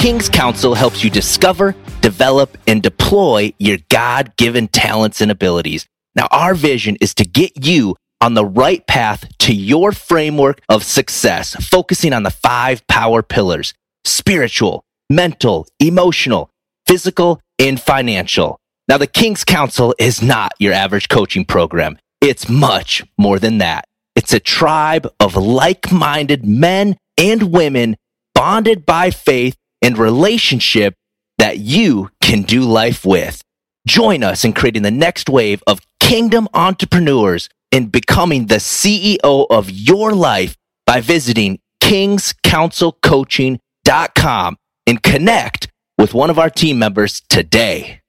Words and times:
King's 0.00 0.30
Council 0.30 0.74
helps 0.74 1.04
you 1.04 1.10
discover, 1.10 1.76
develop, 2.00 2.56
and 2.66 2.82
deploy 2.82 3.52
your 3.58 3.76
God 3.90 4.34
given 4.38 4.66
talents 4.66 5.20
and 5.20 5.30
abilities. 5.30 5.86
Now, 6.16 6.26
our 6.30 6.54
vision 6.54 6.96
is 7.02 7.12
to 7.16 7.26
get 7.26 7.66
you 7.66 7.96
on 8.22 8.32
the 8.32 8.46
right 8.46 8.84
path 8.86 9.30
to 9.40 9.54
your 9.54 9.92
framework 9.92 10.62
of 10.70 10.84
success, 10.84 11.54
focusing 11.56 12.14
on 12.14 12.22
the 12.22 12.30
five 12.30 12.86
power 12.86 13.22
pillars 13.22 13.74
spiritual, 14.06 14.82
mental, 15.10 15.66
emotional, 15.78 16.48
physical, 16.86 17.38
and 17.58 17.78
financial. 17.78 18.58
Now, 18.88 18.96
the 18.96 19.06
King's 19.06 19.44
Council 19.44 19.94
is 19.98 20.22
not 20.22 20.52
your 20.58 20.72
average 20.72 21.10
coaching 21.10 21.44
program. 21.44 21.98
It's 22.22 22.48
much 22.48 23.04
more 23.18 23.38
than 23.38 23.58
that. 23.58 23.84
It's 24.16 24.32
a 24.32 24.40
tribe 24.40 25.12
of 25.20 25.36
like 25.36 25.92
minded 25.92 26.46
men 26.46 26.96
and 27.18 27.52
women 27.52 27.98
bonded 28.34 28.86
by 28.86 29.10
faith 29.10 29.56
and 29.82 29.98
relationship 29.98 30.94
that 31.38 31.58
you 31.58 32.10
can 32.20 32.42
do 32.42 32.62
life 32.62 33.04
with. 33.04 33.42
Join 33.86 34.22
us 34.22 34.44
in 34.44 34.52
creating 34.52 34.82
the 34.82 34.90
next 34.90 35.28
wave 35.28 35.62
of 35.66 35.80
kingdom 36.00 36.48
entrepreneurs 36.54 37.48
and 37.72 37.90
becoming 37.90 38.46
the 38.46 38.56
CEO 38.56 39.46
of 39.48 39.70
your 39.70 40.12
life 40.12 40.56
by 40.86 41.00
visiting 41.00 41.58
kingscouncilcoaching.com 41.82 44.56
and 44.86 45.02
connect 45.02 45.68
with 45.98 46.14
one 46.14 46.30
of 46.30 46.38
our 46.38 46.50
team 46.50 46.78
members 46.78 47.22
today. 47.28 48.00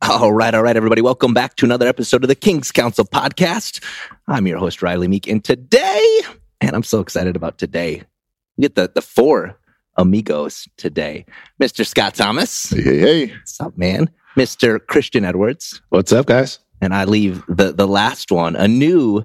All 0.00 0.32
right, 0.32 0.54
all 0.54 0.62
right, 0.62 0.76
everybody. 0.76 1.02
Welcome 1.02 1.34
back 1.34 1.54
to 1.56 1.66
another 1.66 1.86
episode 1.86 2.24
of 2.24 2.28
the 2.28 2.34
King's 2.34 2.72
Council 2.72 3.04
podcast. 3.04 3.84
I'm 4.26 4.48
your 4.48 4.58
host, 4.58 4.82
Riley 4.82 5.06
Meek, 5.06 5.28
and 5.28 5.44
today, 5.44 6.20
and 6.60 6.74
I'm 6.74 6.82
so 6.82 6.98
excited 7.00 7.36
about 7.36 7.58
today. 7.58 8.02
We 8.56 8.62
get 8.62 8.74
the, 8.74 8.90
the 8.92 9.02
four 9.02 9.56
amigos 9.96 10.66
today. 10.76 11.24
Mr. 11.60 11.86
Scott 11.86 12.14
Thomas. 12.14 12.70
Hey, 12.70 12.82
hey, 12.82 12.98
hey. 12.98 13.26
What's 13.26 13.60
up, 13.60 13.78
man? 13.78 14.10
Mr. 14.36 14.84
Christian 14.86 15.24
Edwards. 15.24 15.80
What's 15.90 16.12
up, 16.12 16.26
guys? 16.26 16.58
And 16.80 16.94
I 16.94 17.04
leave 17.04 17.42
the, 17.48 17.72
the 17.72 17.86
last 17.86 18.32
one, 18.32 18.56
a 18.56 18.66
new 18.66 19.24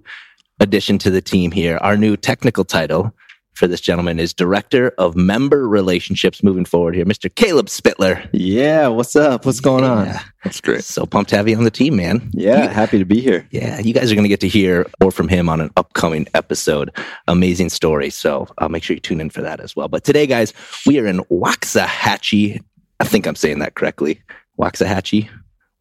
addition 0.59 0.97
to 0.99 1.09
the 1.09 1.21
team 1.21 1.51
here. 1.51 1.77
Our 1.77 1.97
new 1.97 2.17
technical 2.17 2.63
title 2.65 3.13
for 3.55 3.65
this 3.67 3.81
gentleman 3.81 4.19
is 4.19 4.35
Director 4.35 4.89
of 4.99 5.15
Member 5.15 5.67
Relationships 5.67 6.43
moving 6.43 6.65
forward 6.65 6.93
here, 6.93 7.05
Mr. 7.05 7.33
Caleb 7.33 7.65
Spittler. 7.67 8.29
Yeah, 8.31 8.87
what's 8.89 9.15
up? 9.15 9.47
What's 9.47 9.59
going 9.61 9.83
on? 9.83 10.13
That's 10.43 10.61
great. 10.61 10.83
So 10.83 11.07
pumped 11.07 11.31
to 11.31 11.37
have 11.37 11.47
you 11.47 11.57
on 11.57 11.63
the 11.63 11.71
team, 11.71 11.95
man. 11.95 12.29
Yeah, 12.33 12.63
You- 12.63 12.69
happy 12.69 12.99
to 12.99 13.05
be 13.05 13.19
here. 13.19 13.47
yeah, 13.49 13.79
you 13.79 13.93
guys 13.95 14.11
are 14.11 14.15
going 14.15 14.25
to 14.25 14.29
get 14.29 14.41
to 14.41 14.47
hear 14.47 14.85
more 15.01 15.09
from 15.11 15.27
him 15.27 15.49
on 15.49 15.59
an 15.61 15.71
upcoming 15.75 16.27
episode. 16.35 16.91
Amazing 17.27 17.69
story. 17.69 18.11
So 18.11 18.47
I'll 18.59 18.69
make 18.69 18.83
sure 18.83 18.93
you 18.93 18.99
tune 18.99 19.21
in 19.21 19.31
for 19.31 19.41
that 19.41 19.59
as 19.59 19.75
well. 19.75 19.87
But 19.87 20.03
today, 20.03 20.27
guys, 20.27 20.53
we 20.85 20.99
are 20.99 21.07
in 21.07 21.19
Waxahachie. 21.31 22.61
I 22.99 23.03
think 23.05 23.25
I'm 23.25 23.35
saying 23.35 23.57
that 23.59 23.73
correctly. 23.73 24.21
Waxahachie? 24.59 25.29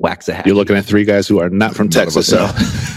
Waxahachie. 0.03 0.45
You're 0.45 0.57
looking 0.57 0.77
at 0.77 0.85
three 0.85 1.05
guys 1.05 1.27
who 1.27 1.41
are 1.41 1.49
not 1.49 1.75
from 1.75 1.87
None 1.87 2.05
Texas, 2.05 2.29
so 2.29 2.45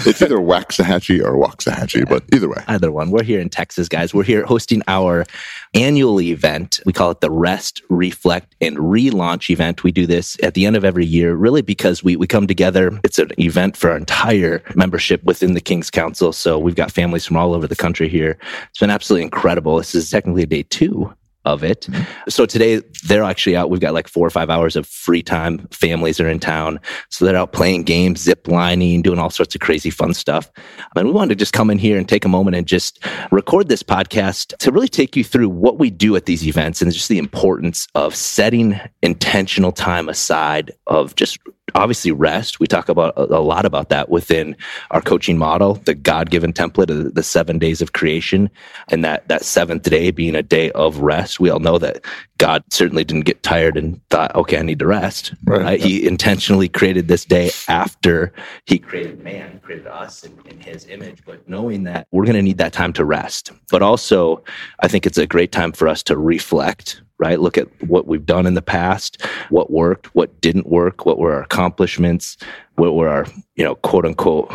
it's 0.09 0.21
either 0.21 0.35
Waxahachie 0.35 1.23
or 1.23 1.35
Waxahachie, 1.35 2.07
but 2.09 2.23
either 2.33 2.49
way. 2.49 2.61
either 2.67 2.91
one. 2.91 3.09
We're 3.09 3.23
here 3.23 3.39
in 3.39 3.47
Texas, 3.47 3.87
guys. 3.87 4.13
We're 4.13 4.23
here 4.23 4.45
hosting 4.45 4.81
our 4.89 5.25
annual 5.73 6.19
event. 6.19 6.81
We 6.85 6.91
call 6.91 7.11
it 7.11 7.21
the 7.21 7.31
Rest, 7.31 7.81
Reflect, 7.89 8.53
and 8.59 8.75
Relaunch 8.77 9.49
event. 9.49 9.83
We 9.85 9.93
do 9.93 10.05
this 10.05 10.35
at 10.43 10.55
the 10.55 10.65
end 10.65 10.75
of 10.75 10.83
every 10.83 11.05
year, 11.05 11.35
really 11.35 11.61
because 11.61 12.03
we, 12.03 12.17
we 12.17 12.27
come 12.27 12.47
together. 12.47 12.99
It's 13.05 13.17
an 13.19 13.31
event 13.39 13.77
for 13.77 13.91
our 13.91 13.97
entire 13.97 14.61
membership 14.75 15.23
within 15.23 15.53
the 15.53 15.61
King's 15.61 15.89
Council. 15.89 16.33
So 16.33 16.59
we've 16.59 16.75
got 16.75 16.91
families 16.91 17.25
from 17.25 17.37
all 17.37 17.53
over 17.53 17.65
the 17.65 17.77
country 17.77 18.09
here. 18.09 18.37
It's 18.71 18.79
been 18.79 18.89
absolutely 18.89 19.23
incredible. 19.23 19.77
This 19.77 19.95
is 19.95 20.09
technically 20.09 20.45
day 20.45 20.63
two 20.63 21.13
of 21.49 21.63
it. 21.63 21.81
Mm-hmm. 21.89 22.29
So 22.29 22.45
today 22.45 22.81
they're 23.05 23.23
actually 23.23 23.55
out. 23.55 23.69
We've 23.69 23.79
got 23.79 23.93
like 23.93 24.07
four 24.07 24.25
or 24.25 24.29
five 24.29 24.49
hours 24.49 24.75
of 24.75 24.85
free 24.87 25.23
time. 25.23 25.67
Families 25.71 26.19
are 26.19 26.29
in 26.29 26.39
town. 26.39 26.79
So 27.09 27.25
they're 27.25 27.35
out 27.35 27.53
playing 27.53 27.83
games, 27.83 28.21
zip 28.21 28.47
lining, 28.47 29.01
doing 29.01 29.19
all 29.19 29.29
sorts 29.29 29.55
of 29.55 29.61
crazy 29.61 29.89
fun 29.89 30.13
stuff. 30.13 30.51
And 30.95 31.07
we 31.07 31.13
wanted 31.13 31.29
to 31.29 31.35
just 31.35 31.53
come 31.53 31.69
in 31.69 31.79
here 31.79 31.97
and 31.97 32.07
take 32.07 32.25
a 32.25 32.29
moment 32.29 32.55
and 32.55 32.67
just 32.67 33.03
record 33.31 33.67
this 33.67 33.83
podcast 33.83 34.55
to 34.57 34.71
really 34.71 34.87
take 34.87 35.15
you 35.15 35.23
through 35.23 35.49
what 35.49 35.79
we 35.79 35.89
do 35.89 36.15
at 36.15 36.25
these 36.25 36.47
events 36.47 36.81
and 36.81 36.91
just 36.93 37.09
the 37.09 37.17
importance 37.17 37.87
of 37.95 38.15
setting 38.15 38.79
intentional 39.01 39.71
time 39.71 40.07
aside 40.07 40.71
of 40.87 41.15
just 41.15 41.39
obviously 41.75 42.11
rest. 42.11 42.59
We 42.59 42.67
talk 42.67 42.89
about 42.89 43.13
a, 43.17 43.39
lot 43.39 43.65
about 43.65 43.89
that 43.89 44.09
within 44.09 44.55
our 44.91 45.01
coaching 45.01 45.37
model, 45.37 45.75
the 45.75 45.95
God-given 45.95 46.53
template 46.53 46.89
of 46.89 47.15
the 47.15 47.23
seven 47.23 47.57
days 47.57 47.81
of 47.81 47.93
creation 47.93 48.49
and 48.89 49.03
that 49.03 49.27
that 49.27 49.43
seventh 49.43 49.83
day 49.83 50.11
being 50.11 50.35
a 50.35 50.43
day 50.43 50.71
of 50.71 50.99
rest. 50.99 51.39
We 51.39 51.49
all 51.49 51.59
know 51.59 51.77
that 51.77 52.03
God 52.39 52.63
certainly 52.71 53.03
didn't 53.03 53.25
get 53.25 53.43
tired 53.43 53.77
and 53.77 54.01
thought, 54.09 54.33
okay, 54.33 54.57
I 54.57 54.63
need 54.63 54.79
to 54.79 54.87
rest. 54.87 55.33
Right. 55.43 55.61
Right? 55.61 55.79
He 55.79 56.07
intentionally 56.07 56.69
created 56.69 57.07
this 57.07 57.25
day 57.25 57.51
after 57.67 58.33
he 58.65 58.79
created 58.79 59.21
man, 59.21 59.59
created 59.59 59.87
us 59.87 60.23
in, 60.23 60.39
in 60.45 60.59
his 60.59 60.87
image, 60.87 61.21
but 61.25 61.47
knowing 61.47 61.83
that 61.83 62.07
we're 62.11 62.23
going 62.23 62.35
to 62.35 62.41
need 62.41 62.57
that 62.57 62.73
time 62.73 62.93
to 62.93 63.05
rest. 63.05 63.51
But 63.69 63.81
also, 63.81 64.41
I 64.79 64.87
think 64.87 65.05
it's 65.05 65.17
a 65.17 65.27
great 65.27 65.51
time 65.51 65.73
for 65.73 65.87
us 65.87 66.01
to 66.03 66.17
reflect, 66.17 67.01
right? 67.19 67.41
Look 67.41 67.57
at 67.57 67.67
what 67.83 68.07
we've 68.07 68.25
done 68.25 68.45
in 68.45 68.53
the 68.53 68.61
past, 68.61 69.21
what 69.49 69.69
worked, 69.69 70.15
what 70.15 70.39
didn't 70.39 70.67
work, 70.67 71.05
what 71.05 71.19
were 71.19 71.33
our 71.33 71.43
accomplishments, 71.43 72.37
what 72.75 72.95
were 72.95 73.09
our, 73.09 73.27
you 73.55 73.65
know, 73.65 73.75
quote 73.75 74.05
unquote 74.05 74.49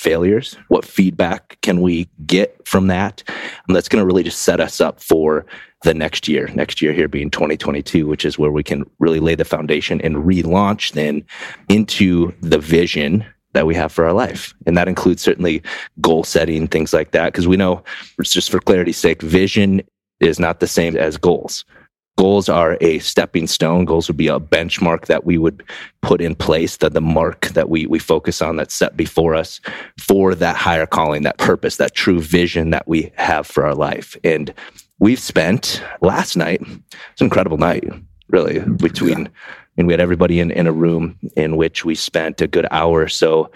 failures, 0.00 0.56
what 0.68 0.84
feedback 0.84 1.60
can 1.60 1.82
we 1.82 2.08
get 2.26 2.66
from 2.66 2.86
that? 2.86 3.22
And 3.66 3.76
that's 3.76 3.88
going 3.88 4.00
to 4.00 4.06
really 4.06 4.22
just 4.22 4.42
set 4.42 4.58
us 4.58 4.80
up 4.80 4.98
for 4.98 5.44
the 5.82 5.92
next 5.92 6.26
year, 6.26 6.48
next 6.54 6.80
year 6.80 6.92
here 6.94 7.06
being 7.06 7.30
2022, 7.30 8.06
which 8.06 8.24
is 8.24 8.38
where 8.38 8.50
we 8.50 8.62
can 8.62 8.88
really 8.98 9.20
lay 9.20 9.34
the 9.34 9.44
foundation 9.44 10.00
and 10.00 10.16
relaunch 10.16 10.92
then 10.92 11.22
into 11.68 12.32
the 12.40 12.58
vision 12.58 13.24
that 13.52 13.66
we 13.66 13.74
have 13.74 13.92
for 13.92 14.06
our 14.06 14.14
life. 14.14 14.54
And 14.66 14.76
that 14.76 14.88
includes 14.88 15.22
certainly 15.22 15.62
goal 16.00 16.24
setting, 16.24 16.66
things 16.66 16.94
like 16.94 17.10
that. 17.10 17.32
Because 17.32 17.46
we 17.46 17.58
know, 17.58 17.82
just 18.22 18.50
for 18.50 18.60
clarity's 18.60 18.96
sake, 18.96 19.20
vision 19.20 19.82
is 20.20 20.40
not 20.40 20.60
the 20.60 20.66
same 20.66 20.96
as 20.96 21.18
goals. 21.18 21.64
Goals 22.20 22.50
are 22.50 22.76
a 22.82 22.98
stepping 22.98 23.46
stone. 23.46 23.86
Goals 23.86 24.06
would 24.06 24.18
be 24.18 24.28
a 24.28 24.38
benchmark 24.38 25.06
that 25.06 25.24
we 25.24 25.38
would 25.38 25.62
put 26.02 26.20
in 26.20 26.34
place, 26.34 26.76
that 26.76 26.92
the 26.92 27.00
mark 27.00 27.46
that 27.54 27.70
we 27.70 27.86
we 27.86 27.98
focus 27.98 28.42
on 28.42 28.56
that's 28.56 28.74
set 28.74 28.94
before 28.94 29.34
us 29.34 29.58
for 29.98 30.34
that 30.34 30.54
higher 30.54 30.84
calling, 30.84 31.22
that 31.22 31.38
purpose, 31.38 31.76
that 31.76 31.94
true 31.94 32.20
vision 32.20 32.68
that 32.72 32.86
we 32.86 33.10
have 33.14 33.46
for 33.46 33.64
our 33.64 33.74
life. 33.74 34.18
And 34.22 34.52
we've 34.98 35.18
spent 35.18 35.82
last 36.02 36.36
night, 36.36 36.60
it's 36.60 37.22
an 37.22 37.28
incredible 37.28 37.56
night, 37.56 37.88
really, 38.28 38.58
between 38.58 39.30
and 39.80 39.86
we 39.86 39.92
had 39.92 40.00
everybody 40.00 40.38
in, 40.38 40.50
in 40.50 40.66
a 40.66 40.72
room 40.72 41.18
in 41.36 41.56
which 41.56 41.84
we 41.84 41.94
spent 41.94 42.40
a 42.40 42.46
good 42.46 42.66
hour 42.70 43.00
or 43.00 43.08
so 43.08 43.50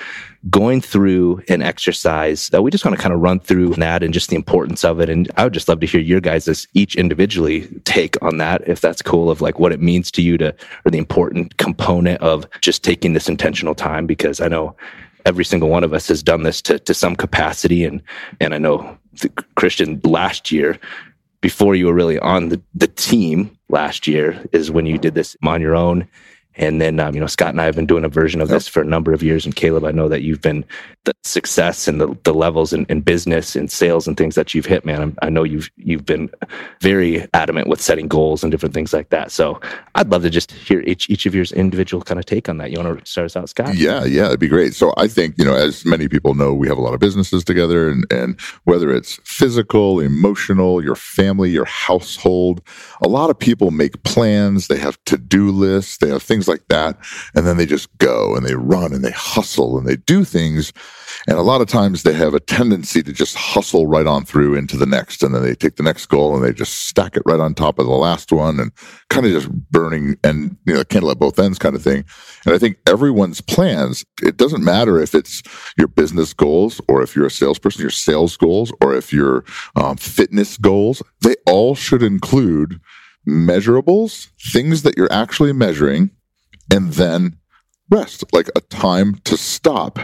going 0.51 0.81
through 0.81 1.43
an 1.49 1.63
exercise 1.63 2.49
that 2.49 2.63
we 2.63 2.71
just 2.71 2.85
want 2.85 2.97
to 2.97 3.03
kind 3.03 3.15
of 3.15 3.21
run 3.21 3.39
through 3.39 3.69
that 3.75 4.03
and 4.03 4.13
just 4.13 4.31
the 4.31 4.37
importance 4.37 4.85
of 4.85 5.01
it. 5.01 5.09
And 5.09 5.31
I 5.37 5.45
would 5.45 5.55
just 5.55 5.69
love 5.69 5.81
to 5.81 5.87
hear 5.87 6.01
your 6.01 6.21
guys' 6.21 6.67
each 6.75 6.97
individually 6.97 7.69
take 7.85 8.21
on 8.23 8.39
that, 8.39 8.67
if 8.67 8.81
that's 8.81 9.03
cool, 9.03 9.31
of 9.31 9.41
like 9.41 9.59
what 9.59 9.73
it 9.73 9.81
means 9.81 10.11
to 10.13 10.23
you 10.23 10.37
to, 10.39 10.55
or 10.85 10.91
the 10.91 10.99
important 10.99 11.57
component 11.59 12.21
of 12.21 12.47
just 12.61 12.83
taking 12.83 13.13
this 13.13 13.29
intentional 13.29 13.75
time, 13.75 14.07
because 14.07 14.41
I 14.41 14.49
know 14.49 14.77
every 15.25 15.45
single 15.45 15.69
one 15.69 15.85
of 15.85 15.93
us 15.93 16.09
has 16.09 16.23
done 16.23 16.43
this 16.43 16.61
to, 16.63 16.79
to 16.79 16.95
some 16.95 17.17
capacity. 17.17 17.85
And, 17.85 18.03
and 18.41 18.55
I 18.55 18.59
know 18.59 18.99
the 19.21 19.29
Christian 19.57 20.01
last 20.05 20.51
year, 20.51 20.79
before 21.45 21.75
you 21.75 21.85
were 21.85 21.93
really 21.93 22.19
on 22.21 22.49
the, 22.49 22.59
the 22.75 22.87
team 22.87 23.55
last 23.69 24.07
year 24.07 24.43
is 24.53 24.71
when 24.71 24.87
you 24.87 24.97
did 24.97 25.15
this 25.15 25.37
on 25.45 25.61
your 25.61 25.77
own 25.77 26.09
And 26.57 26.81
then, 26.81 27.01
um, 27.01 27.15
you 27.15 27.21
know, 27.21 27.27
Scott 27.27 27.51
and 27.51 27.61
I 27.61 27.65
have 27.65 27.75
been 27.75 27.87
doing 27.87 28.05
a 28.05 28.09
version 28.09 28.41
of 28.41 28.49
this 28.49 28.69
for 28.69 28.81
a 28.81 28.85
number 28.85 29.13
of 29.13 29.23
years. 29.23 29.45
And 29.45 29.55
Caleb, 29.55 29.85
I 29.85 29.91
know 29.91 30.09
that 30.09 30.23
you've 30.23 30.41
been 30.41 30.65
the 31.05 31.13
success 31.23 31.89
and 31.89 32.01
the, 32.01 32.17
the 32.25 32.33
levels 32.33 32.73
in, 32.73 32.87
in 32.89 33.01
business 33.01 33.57
and 33.57 33.71
sales 33.71 34.07
and 34.07 34.17
things 34.17 34.35
that 34.37 34.55
you've 34.55 34.67
hit, 34.67 34.85
man. 34.85 35.03
I'm, 35.03 35.19
i 35.23 35.29
know 35.29 35.43
you've 35.43 35.71
you've 35.77 36.07
been 36.07 36.31
very 36.81 37.27
adamant 37.35 37.69
with 37.69 37.81
setting 37.81 38.09
goals 38.09 38.43
and 38.43 38.51
different 38.51 38.75
things 38.75 38.93
like 38.93 39.11
that. 39.11 39.33
So 39.33 39.61
I'd 39.95 40.11
love 40.11 40.23
to 40.23 40.31
just 40.31 40.53
hear 40.53 40.81
each 40.81 41.11
each 41.11 41.27
of 41.27 41.35
your 41.35 41.45
individual 41.55 42.03
kind 42.03 42.19
of 42.19 42.27
take 42.27 42.49
on 42.49 42.59
that. 42.59 42.71
You 42.71 42.79
want 42.81 43.01
to 43.01 43.11
start 43.11 43.27
us 43.27 43.37
out, 43.37 43.49
Scott? 43.49 43.75
Yeah, 43.75 44.05
yeah, 44.05 44.27
it'd 44.27 44.41
be 44.41 44.49
great. 44.49 44.75
So 44.75 44.95
I 44.97 45.09
think 45.09 45.35
you 45.39 45.45
know, 45.45 45.55
as 45.55 45.85
many 45.85 46.09
people 46.09 46.35
know, 46.35 46.55
we 46.55 46.69
have 46.69 46.79
a 46.79 46.81
lot 46.83 46.95
of 46.95 47.01
businesses 47.01 47.45
together, 47.45 47.91
and 47.91 48.05
and 48.11 48.41
whether 48.65 48.91
it's 48.93 49.19
physical, 49.25 50.01
emotional, 50.01 50.83
your 50.83 50.97
family, 50.97 51.51
your 51.51 51.65
household, 51.65 52.63
a 53.03 53.09
lot 53.09 53.31
of 53.31 53.39
people 53.39 53.71
make 53.71 54.03
plans. 54.05 54.69
They 54.69 54.79
have 54.79 55.03
to 55.07 55.19
do 55.19 55.51
lists. 55.51 55.99
They 55.99 56.09
have 56.09 56.23
things 56.23 56.44
like 56.49 56.67
that, 56.69 56.97
and 57.35 57.47
then 57.47 57.57
they 57.57 57.67
just 57.67 57.97
go 57.99 58.35
and 58.35 58.47
they 58.47 58.55
run 58.55 58.93
and 58.93 59.05
they 59.05 59.13
hustle 59.13 59.79
and 59.79 59.87
they 59.87 59.97
do 59.97 60.25
things 60.25 60.73
and 61.27 61.39
a 61.39 61.43
lot 61.43 61.61
of 61.61 61.69
times 61.69 62.03
they 62.03 62.13
have 62.13 62.35
a 62.35 62.41
tendency 62.41 63.03
to 63.03 63.13
just 63.13 63.37
hustle 63.37 63.87
right 63.87 64.07
on 64.07 64.25
through 64.25 64.55
into 64.55 64.77
the 64.77 64.87
next. 64.87 65.23
And 65.23 65.35
then 65.35 65.43
they 65.43 65.55
take 65.55 65.77
the 65.77 65.83
next 65.83 66.07
goal 66.07 66.35
and 66.35 66.45
they 66.45 66.53
just 66.53 66.87
stack 66.87 67.17
it 67.17 67.23
right 67.25 67.41
on 67.41 67.55
top 67.55 67.79
of 67.79 67.87
the 67.87 67.93
last 67.93 68.31
one 68.33 68.61
and 68.61 68.73
kind 69.09 69.25
of 69.25 69.33
just 69.33 69.51
burning 69.71 70.17
and, 70.23 70.57
you 70.67 70.75
know, 70.75 70.85
candle 70.85 71.11
at 71.11 71.19
both 71.19 71.39
ends 71.39 71.59
kind 71.59 71.75
of 71.75 71.83
thing. 71.83 72.05
And 72.45 72.55
I 72.55 72.59
think 72.59 72.79
everyone's 72.87 73.41
plans, 73.41 74.05
it 74.23 74.37
doesn't 74.37 74.65
matter 74.65 75.01
if 75.01 75.15
it's 75.15 75.43
your 75.79 75.89
business 75.89 76.35
goals 76.35 76.81
or 76.89 77.03
if 77.03 77.17
you're 77.17 77.27
a 77.27 77.31
salesperson, 77.31 77.81
your 77.81 77.91
sales 77.91 78.37
goals, 78.37 78.73
or 78.83 78.95
if 78.95 79.13
your 79.13 79.45
um, 79.77 79.97
fitness 79.97 80.59
goals, 80.59 81.03
they 81.23 81.37
all 81.47 81.75
should 81.75 82.03
include 82.03 82.81
measurables, 83.27 84.29
things 84.53 84.83
that 84.83 84.99
you're 84.99 85.13
actually 85.13 85.53
measuring, 85.53 86.11
and 86.71 86.93
then 86.95 87.37
rest, 87.91 88.25
like 88.33 88.49
a 88.57 88.61
time 88.61 89.17
to 89.25 89.37
stop 89.37 89.99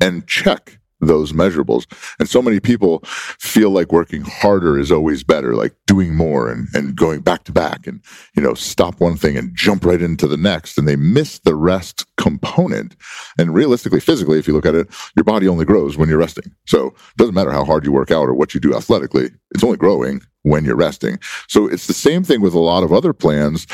and 0.00 0.26
check 0.26 0.78
those 1.00 1.32
measurables. 1.32 1.86
And 2.18 2.28
so 2.28 2.40
many 2.40 2.60
people 2.60 3.00
feel 3.04 3.70
like 3.70 3.92
working 3.92 4.22
harder 4.22 4.78
is 4.78 4.90
always 4.90 5.22
better, 5.22 5.54
like 5.54 5.74
doing 5.86 6.14
more 6.14 6.50
and, 6.50 6.68
and 6.74 6.96
going 6.96 7.20
back 7.20 7.44
to 7.44 7.52
back 7.52 7.86
and, 7.86 8.00
you 8.36 8.42
know, 8.42 8.54
stop 8.54 9.00
one 9.00 9.16
thing 9.16 9.36
and 9.36 9.54
jump 9.54 9.84
right 9.84 10.00
into 10.00 10.26
the 10.26 10.36
next. 10.36 10.78
And 10.78 10.88
they 10.88 10.96
miss 10.96 11.40
the 11.40 11.54
rest 11.54 12.06
component. 12.16 12.96
And 13.38 13.54
realistically, 13.54 14.00
physically, 14.00 14.38
if 14.38 14.48
you 14.48 14.54
look 14.54 14.66
at 14.66 14.74
it, 14.74 14.88
your 15.16 15.24
body 15.24 15.48
only 15.48 15.64
grows 15.64 15.96
when 15.96 16.08
you're 16.08 16.18
resting. 16.18 16.52
So 16.66 16.88
it 16.88 17.16
doesn't 17.16 17.34
matter 17.34 17.52
how 17.52 17.64
hard 17.64 17.84
you 17.84 17.92
work 17.92 18.10
out 18.10 18.28
or 18.28 18.34
what 18.34 18.54
you 18.54 18.60
do 18.60 18.74
athletically. 18.74 19.30
It's 19.54 19.64
only 19.64 19.76
growing 19.76 20.22
when 20.42 20.64
you're 20.64 20.76
resting. 20.76 21.18
So 21.48 21.66
it's 21.66 21.86
the 21.86 21.94
same 21.94 22.22
thing 22.22 22.40
with 22.40 22.54
a 22.54 22.58
lot 22.58 22.82
of 22.82 22.92
other 22.92 23.12
plans 23.12 23.66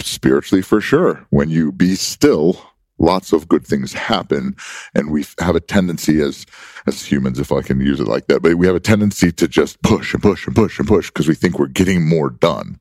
spiritually 0.00 0.62
for 0.62 0.80
sure. 0.80 1.26
When 1.30 1.50
you 1.50 1.72
be 1.72 1.94
still 1.94 2.60
lots 2.98 3.32
of 3.32 3.48
good 3.48 3.66
things 3.66 3.92
happen. 3.92 4.56
And 4.94 5.10
we 5.10 5.24
have 5.40 5.56
a 5.56 5.60
tendency 5.60 6.20
as 6.20 6.46
as 6.86 7.02
humans 7.02 7.38
if 7.38 7.50
i 7.50 7.62
can 7.62 7.80
use 7.80 7.98
it 7.98 8.06
like 8.06 8.26
that 8.26 8.42
but 8.42 8.56
we 8.56 8.66
have 8.66 8.76
a 8.76 8.80
tendency 8.80 9.32
to 9.32 9.48
just 9.48 9.80
push 9.82 10.12
and 10.12 10.22
push 10.22 10.46
and 10.46 10.54
push 10.54 10.78
and 10.78 10.86
push 10.86 11.08
because 11.08 11.26
we 11.26 11.34
think 11.34 11.58
we're 11.58 11.66
getting 11.66 12.06
more 12.06 12.30
done. 12.30 12.78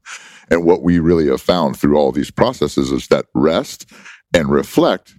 And 0.49 0.65
what 0.65 0.83
we 0.83 0.99
really 0.99 1.27
have 1.27 1.41
found 1.41 1.77
through 1.77 1.97
all 1.97 2.11
these 2.11 2.31
processes 2.31 2.91
is 2.91 3.07
that 3.07 3.25
rest 3.33 3.89
and 4.33 4.49
reflect 4.49 5.15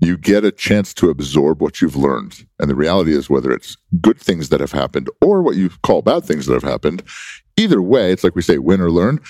you 0.00 0.18
get 0.18 0.44
a 0.44 0.50
chance 0.50 0.92
to 0.92 1.08
absorb 1.08 1.62
what 1.62 1.80
you've 1.80 1.96
learned. 1.96 2.44
And 2.58 2.68
the 2.68 2.74
reality 2.74 3.14
is 3.14 3.30
whether 3.30 3.52
it's 3.52 3.76
good 4.00 4.18
things 4.18 4.48
that 4.48 4.60
have 4.60 4.72
happened 4.72 5.08
or 5.22 5.40
what 5.40 5.56
you 5.56 5.70
call 5.82 6.02
bad 6.02 6.24
things 6.24 6.46
that 6.46 6.54
have 6.54 6.70
happened 6.70 7.02
either 7.56 7.80
way 7.80 8.12
it's 8.12 8.24
like 8.24 8.34
we 8.34 8.42
say 8.42 8.58
win 8.58 8.80
or 8.80 8.90
learn 8.90 9.20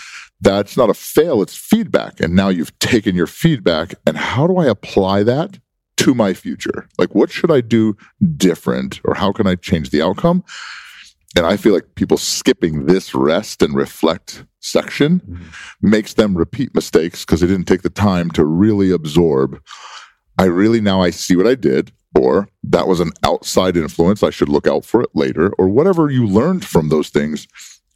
that's 0.44 0.76
not 0.76 0.90
a 0.90 0.94
fail, 0.94 1.42
it's 1.42 1.56
feedback. 1.56 2.20
And 2.20 2.34
now 2.34 2.48
you've 2.50 2.78
taken 2.78 3.16
your 3.16 3.26
feedback, 3.26 3.94
and 4.06 4.16
how 4.16 4.46
do 4.46 4.58
I 4.58 4.66
apply 4.66 5.24
that 5.24 5.58
to 5.96 6.14
my 6.14 6.34
future? 6.34 6.86
Like, 6.98 7.14
what 7.14 7.30
should 7.30 7.50
I 7.50 7.60
do 7.60 7.96
different, 8.36 9.00
or 9.04 9.14
how 9.14 9.32
can 9.32 9.46
I 9.46 9.56
change 9.56 9.90
the 9.90 10.02
outcome? 10.02 10.44
And 11.36 11.46
I 11.46 11.56
feel 11.56 11.72
like 11.72 11.96
people 11.96 12.16
skipping 12.16 12.86
this 12.86 13.14
rest 13.14 13.60
and 13.62 13.74
reflect 13.74 14.44
section 14.60 15.20
mm-hmm. 15.20 15.44
makes 15.80 16.14
them 16.14 16.36
repeat 16.36 16.74
mistakes 16.74 17.24
because 17.24 17.40
they 17.40 17.48
didn't 17.48 17.66
take 17.66 17.82
the 17.82 17.90
time 17.90 18.30
to 18.32 18.44
really 18.44 18.92
absorb. 18.92 19.60
I 20.38 20.44
really 20.44 20.80
now 20.80 21.02
I 21.02 21.10
see 21.10 21.36
what 21.36 21.46
I 21.46 21.54
did, 21.54 21.90
or 22.14 22.48
that 22.62 22.86
was 22.86 23.00
an 23.00 23.10
outside 23.24 23.76
influence. 23.76 24.22
I 24.22 24.30
should 24.30 24.48
look 24.48 24.66
out 24.66 24.84
for 24.84 25.02
it 25.02 25.10
later, 25.14 25.52
or 25.58 25.68
whatever 25.68 26.10
you 26.10 26.26
learned 26.26 26.64
from 26.64 26.88
those 26.88 27.08
things 27.08 27.48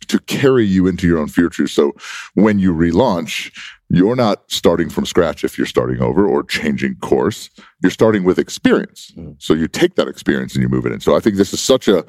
to 0.09 0.19
carry 0.21 0.67
you 0.67 0.87
into 0.87 1.07
your 1.07 1.19
own 1.19 1.29
future. 1.29 1.67
So 1.69 1.95
when 2.35 2.59
you 2.59 2.73
relaunch, 2.75 3.53
you're 3.91 4.17
not 4.17 4.51
starting 4.51 4.91
from 4.91 5.07
scratch 5.07 5.45
if 5.45 5.57
you're 5.57 5.67
starting 5.67 6.03
over 6.03 6.27
or 6.27 6.43
changing 6.43 6.97
course. 6.97 7.51
You're 7.83 7.91
starting 7.91 8.25
with 8.25 8.39
experience. 8.39 9.13
Mm. 9.17 9.37
So 9.39 9.55
you 9.55 9.69
take 9.69 9.95
that 9.95 10.09
experience 10.09 10.55
and 10.55 10.63
you 10.63 10.69
move 10.69 10.85
it 10.85 10.93
in. 10.93 11.01
So 11.01 11.17
I 11.17 11.21
think 11.21 11.37
this 11.37 11.53
is 11.53 11.61
such 11.61 11.89
a 11.89 12.05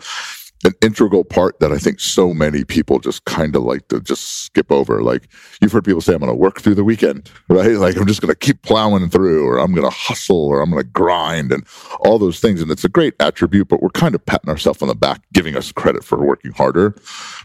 an 0.66 0.74
integral 0.82 1.24
part 1.24 1.60
that 1.60 1.72
I 1.72 1.78
think 1.78 2.00
so 2.00 2.34
many 2.34 2.66
people 2.66 3.00
just 3.00 3.24
kind 3.26 3.56
of 3.56 3.64
like 3.64 3.88
to 3.88 4.02
just 4.02 4.44
skip 4.44 4.72
over. 4.72 5.02
Like 5.02 5.30
you've 5.62 5.72
heard 5.72 5.86
people 5.86 6.02
say, 6.02 6.14
I'm 6.14 6.20
going 6.20 6.30
to 6.30 6.36
work 6.36 6.60
through 6.60 6.76
the 6.76 6.84
weekend, 6.84 7.30
right? 7.50 7.72
Like 7.72 7.96
I'm 7.96 8.08
just 8.08 8.22
going 8.22 8.34
to 8.34 8.40
keep 8.40 8.62
plowing 8.62 9.10
through 9.10 9.48
or 9.48 9.60
I'm 9.60 9.74
going 9.74 9.90
to 9.90 9.96
hustle 9.96 10.48
or 10.48 10.62
I'm 10.62 10.70
going 10.70 10.84
to 10.84 10.90
grind 10.90 11.52
and 11.52 11.66
all 12.02 12.20
those 12.20 12.40
things. 12.40 12.62
And 12.62 12.72
it's 12.72 12.84
a 12.84 12.90
great 12.90 13.14
attribute, 13.20 13.70
but 13.70 13.82
we're 13.82 13.90
kind 13.90 14.16
of 14.16 14.26
patting 14.26 14.50
ourselves 14.50 14.82
on 14.82 14.90
the 14.90 14.96
back, 14.96 15.22
giving 15.32 15.56
us 15.56 15.72
credit 15.72 16.04
for 16.04 16.18
working 16.24 16.52
harder. 16.52 16.96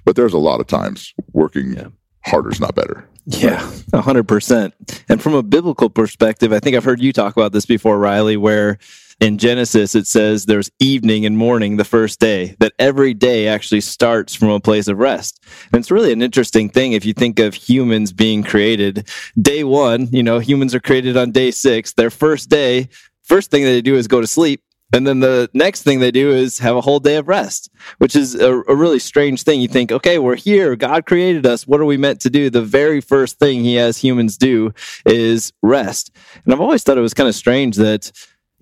But 0.04 0.16
there's 0.16 0.34
a 0.34 0.38
lot 0.38 0.60
of 0.60 0.66
times 0.66 1.14
working 1.32 1.74
yeah. 1.74 1.88
harder 2.24 2.50
is 2.50 2.60
not 2.60 2.74
better. 2.74 3.08
Yeah, 3.26 3.60
100%. 3.92 5.02
And 5.08 5.22
from 5.22 5.34
a 5.34 5.42
biblical 5.42 5.88
perspective, 5.88 6.52
I 6.52 6.60
think 6.60 6.76
I've 6.76 6.84
heard 6.84 7.00
you 7.00 7.12
talk 7.12 7.36
about 7.36 7.52
this 7.52 7.64
before, 7.64 7.98
Riley, 7.98 8.36
where 8.36 8.78
in 9.20 9.38
Genesis, 9.38 9.94
it 9.94 10.06
says 10.06 10.46
there's 10.46 10.70
evening 10.80 11.24
and 11.26 11.36
morning 11.36 11.76
the 11.76 11.84
first 11.84 12.20
day, 12.20 12.56
that 12.60 12.72
every 12.78 13.14
day 13.14 13.48
actually 13.48 13.80
starts 13.80 14.34
from 14.34 14.48
a 14.48 14.60
place 14.60 14.88
of 14.88 14.98
rest. 14.98 15.42
And 15.72 15.80
it's 15.80 15.90
really 15.90 16.12
an 16.12 16.22
interesting 16.22 16.68
thing 16.68 16.92
if 16.92 17.04
you 17.04 17.12
think 17.12 17.38
of 17.38 17.54
humans 17.54 18.12
being 18.12 18.42
created. 18.42 19.08
Day 19.40 19.64
one, 19.64 20.08
you 20.10 20.22
know, 20.22 20.38
humans 20.38 20.74
are 20.74 20.80
created 20.80 21.16
on 21.16 21.32
day 21.32 21.50
six. 21.50 21.92
Their 21.92 22.10
first 22.10 22.50
day, 22.50 22.88
first 23.22 23.50
thing 23.50 23.64
they 23.64 23.82
do 23.82 23.96
is 23.96 24.08
go 24.08 24.20
to 24.20 24.26
sleep. 24.26 24.62
And 24.92 25.06
then 25.06 25.18
the 25.18 25.50
next 25.54 25.82
thing 25.82 25.98
they 25.98 26.12
do 26.12 26.30
is 26.30 26.58
have 26.58 26.76
a 26.76 26.80
whole 26.80 27.00
day 27.00 27.16
of 27.16 27.26
rest, 27.26 27.68
which 27.98 28.14
is 28.14 28.36
a, 28.36 28.52
a, 28.52 28.76
really 28.76 29.00
strange 29.00 29.42
thing. 29.42 29.60
You 29.60 29.66
think, 29.66 29.90
okay, 29.90 30.20
we're 30.20 30.36
here. 30.36 30.76
God 30.76 31.04
created 31.04 31.46
us. 31.46 31.66
What 31.66 31.80
are 31.80 31.84
we 31.84 31.96
meant 31.96 32.20
to 32.20 32.30
do? 32.30 32.48
The 32.48 32.62
very 32.62 33.00
first 33.00 33.40
thing 33.40 33.64
he 33.64 33.74
has 33.74 33.98
humans 33.98 34.36
do 34.36 34.72
is 35.04 35.52
rest. 35.62 36.14
And 36.44 36.54
I've 36.54 36.60
always 36.60 36.84
thought 36.84 36.96
it 36.96 37.00
was 37.00 37.14
kind 37.14 37.28
of 37.28 37.34
strange 37.34 37.74
that 37.76 38.12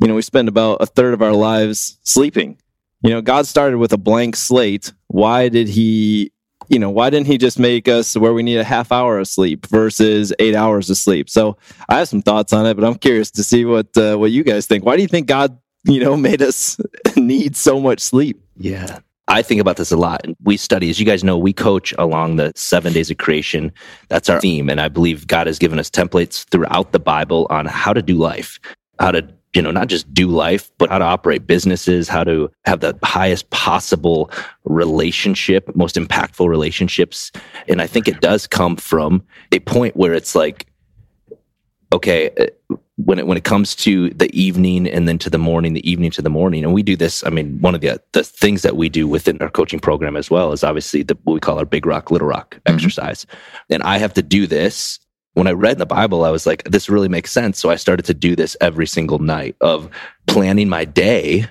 you 0.02 0.08
know, 0.08 0.16
we 0.16 0.22
spend 0.22 0.48
about 0.48 0.78
a 0.80 0.86
third 0.86 1.14
of 1.14 1.22
our 1.22 1.32
lives 1.32 1.96
sleeping. 2.02 2.58
You 3.04 3.10
know, 3.10 3.22
God 3.22 3.46
started 3.46 3.78
with 3.78 3.92
a 3.92 3.96
blank 3.96 4.34
slate. 4.34 4.92
Why 5.06 5.48
did 5.48 5.68
he, 5.68 6.32
you 6.68 6.80
know, 6.80 6.90
why 6.90 7.08
didn't 7.08 7.28
he 7.28 7.38
just 7.38 7.56
make 7.56 7.86
us 7.86 8.16
where 8.16 8.34
we 8.34 8.42
need 8.42 8.58
a 8.58 8.64
half 8.64 8.90
hour 8.90 9.20
of 9.20 9.28
sleep 9.28 9.64
versus 9.66 10.32
eight 10.40 10.56
hours 10.56 10.90
of 10.90 10.96
sleep? 10.96 11.30
So 11.30 11.56
I 11.88 11.98
have 11.98 12.08
some 12.08 12.20
thoughts 12.20 12.52
on 12.52 12.66
it, 12.66 12.74
but 12.74 12.84
I'm 12.84 12.96
curious 12.96 13.30
to 13.30 13.44
see 13.44 13.64
what, 13.64 13.96
uh, 13.96 14.16
what 14.16 14.32
you 14.32 14.42
guys 14.42 14.66
think. 14.66 14.84
Why 14.84 14.96
do 14.96 15.02
you 15.02 15.08
think 15.08 15.28
God, 15.28 15.56
you 15.84 16.00
know, 16.00 16.16
made 16.28 16.42
us 16.42 16.80
need 17.16 17.56
so 17.56 17.78
much 17.78 18.00
sleep? 18.00 18.42
Yeah. 18.56 18.98
I 19.28 19.42
think 19.42 19.60
about 19.60 19.76
this 19.76 19.92
a 19.92 19.96
lot. 19.96 20.26
We 20.42 20.56
study, 20.56 20.90
as 20.90 20.98
you 20.98 21.06
guys 21.06 21.22
know, 21.22 21.38
we 21.38 21.52
coach 21.52 21.94
along 21.96 22.36
the 22.36 22.52
seven 22.56 22.92
days 22.92 23.08
of 23.08 23.18
creation. 23.18 23.72
That's 24.08 24.28
our 24.28 24.40
theme. 24.40 24.68
And 24.68 24.80
I 24.80 24.88
believe 24.88 25.28
God 25.28 25.46
has 25.46 25.60
given 25.60 25.78
us 25.78 25.88
templates 25.88 26.44
throughout 26.48 26.90
the 26.90 26.98
Bible 26.98 27.46
on 27.50 27.66
how 27.66 27.92
to 27.92 28.02
do 28.02 28.16
life, 28.16 28.58
how 28.98 29.12
to 29.12 29.28
you 29.54 29.60
know, 29.60 29.70
not 29.70 29.88
just 29.88 30.12
do 30.14 30.28
life, 30.28 30.70
but 30.78 30.88
how 30.88 30.98
to 30.98 31.04
operate 31.04 31.46
businesses, 31.46 32.08
how 32.08 32.24
to 32.24 32.50
have 32.64 32.80
the 32.80 32.98
highest 33.02 33.50
possible 33.50 34.30
relationship, 34.64 35.74
most 35.76 35.96
impactful 35.96 36.48
relationships. 36.48 37.30
And 37.68 37.82
I 37.82 37.86
think 37.86 38.08
it 38.08 38.20
does 38.20 38.46
come 38.46 38.76
from 38.76 39.22
a 39.52 39.58
point 39.60 39.94
where 39.96 40.14
it's 40.14 40.34
like, 40.34 40.66
okay, 41.92 42.30
uh, 42.38 42.76
when 42.96 43.18
it 43.18 43.26
when 43.26 43.36
it 43.36 43.44
comes 43.44 43.74
to 43.74 44.10
the 44.10 44.30
evening 44.38 44.86
and 44.86 45.06
then 45.06 45.18
to 45.18 45.28
the 45.28 45.38
morning, 45.38 45.74
the 45.74 45.90
evening 45.90 46.10
to 46.12 46.22
the 46.22 46.30
morning, 46.30 46.64
and 46.64 46.72
we 46.72 46.82
do 46.82 46.96
this. 46.96 47.24
I 47.24 47.30
mean, 47.30 47.60
one 47.60 47.74
of 47.74 47.80
the 47.80 48.00
the 48.12 48.24
things 48.24 48.62
that 48.62 48.76
we 48.76 48.88
do 48.88 49.06
within 49.06 49.38
our 49.42 49.50
coaching 49.50 49.80
program 49.80 50.16
as 50.16 50.30
well 50.30 50.52
is 50.52 50.64
obviously 50.64 51.02
the 51.02 51.16
what 51.24 51.34
we 51.34 51.40
call 51.40 51.58
our 51.58 51.64
big 51.64 51.84
rock, 51.84 52.10
little 52.10 52.28
rock 52.28 52.54
mm-hmm. 52.54 52.74
exercise. 52.74 53.26
And 53.68 53.82
I 53.82 53.98
have 53.98 54.14
to 54.14 54.22
do 54.22 54.46
this 54.46 54.98
when 55.34 55.46
I 55.46 55.52
read 55.52 55.78
the 55.78 55.86
Bible, 55.86 56.24
I 56.24 56.30
was 56.30 56.46
like, 56.46 56.64
this 56.64 56.88
really 56.88 57.08
makes 57.08 57.32
sense. 57.32 57.58
So 57.58 57.70
I 57.70 57.76
started 57.76 58.04
to 58.06 58.14
do 58.14 58.36
this 58.36 58.56
every 58.60 58.86
single 58.86 59.18
night 59.18 59.56
of 59.60 59.88
planning 60.26 60.68
my 60.68 60.84
day, 60.84 61.46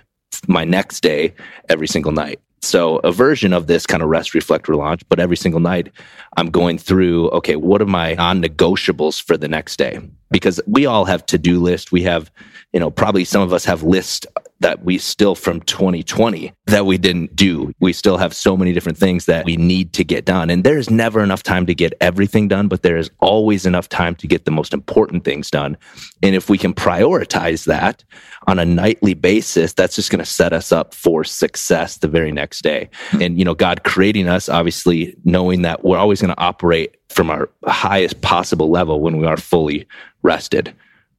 my 0.48 0.64
next 0.64 1.02
day, 1.02 1.34
every 1.70 1.88
single 1.88 2.12
night. 2.12 2.40
So 2.64 2.98
a 2.98 3.12
version 3.12 3.54
of 3.54 3.66
this 3.66 3.88
kind 3.88 4.04
of 4.04 4.10
rest, 4.10 4.36
reflect, 4.36 4.68
relaunch, 4.68 5.02
but 5.10 5.20
every 5.20 5.36
single 5.36 5.60
night 5.60 5.92
I'm 6.38 6.52
going 6.52 6.78
through, 6.78 7.30
okay, 7.30 7.56
what 7.56 7.82
are 7.82 7.88
my 7.88 8.14
non-negotiables 8.14 9.20
for 9.20 9.36
the 9.36 9.48
next 9.48 9.78
day? 9.78 10.00
Because 10.30 10.62
we 10.68 10.86
all 10.86 11.06
have 11.06 11.26
to-do 11.26 11.60
list. 11.60 11.92
We 11.92 12.04
have, 12.04 12.32
you 12.72 12.80
know, 12.80 12.92
probably 12.92 13.26
some 13.26 13.42
of 13.42 13.52
us 13.52 13.66
have 13.66 13.82
lists 13.82 14.28
that 14.62 14.84
we 14.84 14.98
still 14.98 15.36
from 15.36 15.60
2020 15.62 16.54
that 16.68 16.86
we 16.86 16.98
didn't 16.98 17.36
do. 17.36 17.74
We 17.80 17.94
still 17.94 18.18
have 18.18 18.34
so 18.34 18.56
many 18.56 18.74
different 18.74 18.98
things 18.98 19.26
that 19.26 19.46
we 19.46 19.58
need 19.58 19.92
to 19.94 20.04
get 20.04 20.24
done. 20.24 20.50
And 20.50 20.64
there's 20.64 20.90
never 20.90 21.22
enough 21.22 21.44
time 21.44 21.66
to 21.66 21.76
get 21.76 21.94
everything 22.00 22.48
done, 22.48 22.68
but 22.68 22.84
there 22.84 22.98
is 22.98 23.10
always 23.20 23.66
enough 23.66 23.90
time 23.90 24.16
to 24.16 24.28
get 24.28 24.46
the 24.46 24.52
most 24.52 24.74
important 24.74 25.26
things 25.26 25.50
done. 25.50 25.78
And 26.24 26.36
if 26.36 26.50
we 26.50 26.58
can 26.58 26.74
prioritize 26.74 27.66
that 27.66 28.04
on 28.48 28.60
a 28.60 28.66
nightly 28.66 29.16
basis, 29.16 29.74
that's 29.74 29.96
just 29.96 30.12
going 30.12 30.24
to 30.24 30.26
set 30.26 30.54
us 30.54 30.72
up 30.72 30.94
for 30.94 31.24
success 31.24 31.98
the 31.98 32.08
very 32.08 32.32
next 32.32 32.62
day. 32.62 32.90
Hmm. 33.10 33.22
And, 33.22 33.40
you 33.40 33.46
know, 33.46 33.56
God 33.56 33.84
creating 33.84 34.28
us, 34.28 34.48
obviously 34.48 35.16
knowing 35.26 35.64
that 35.64 35.84
we're 35.84 35.98
always 35.98 36.22
going 36.22 36.34
to 36.34 36.42
operate 36.42 36.96
from 37.10 37.30
our 37.30 37.50
highest 37.66 38.22
possible 38.22 38.70
level 38.70 39.02
when 39.02 39.18
we 39.18 39.26
are 39.26 39.38
fully 39.38 39.88
rested. 40.22 40.74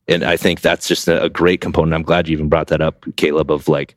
And 0.09 0.25
I 0.25 0.37
think 0.37 0.61
that's 0.61 0.88
just 0.88 1.06
a, 1.09 1.23
a 1.25 1.28
great 1.30 1.61
component. 1.61 1.94
I'm 1.94 2.02
glad 2.02 2.28
you 2.28 2.32
even 2.32 2.49
brought 2.49 2.68
that 2.68 2.80
up, 2.80 3.04
Caleb, 3.16 3.50
of 3.52 3.68
like 3.68 3.94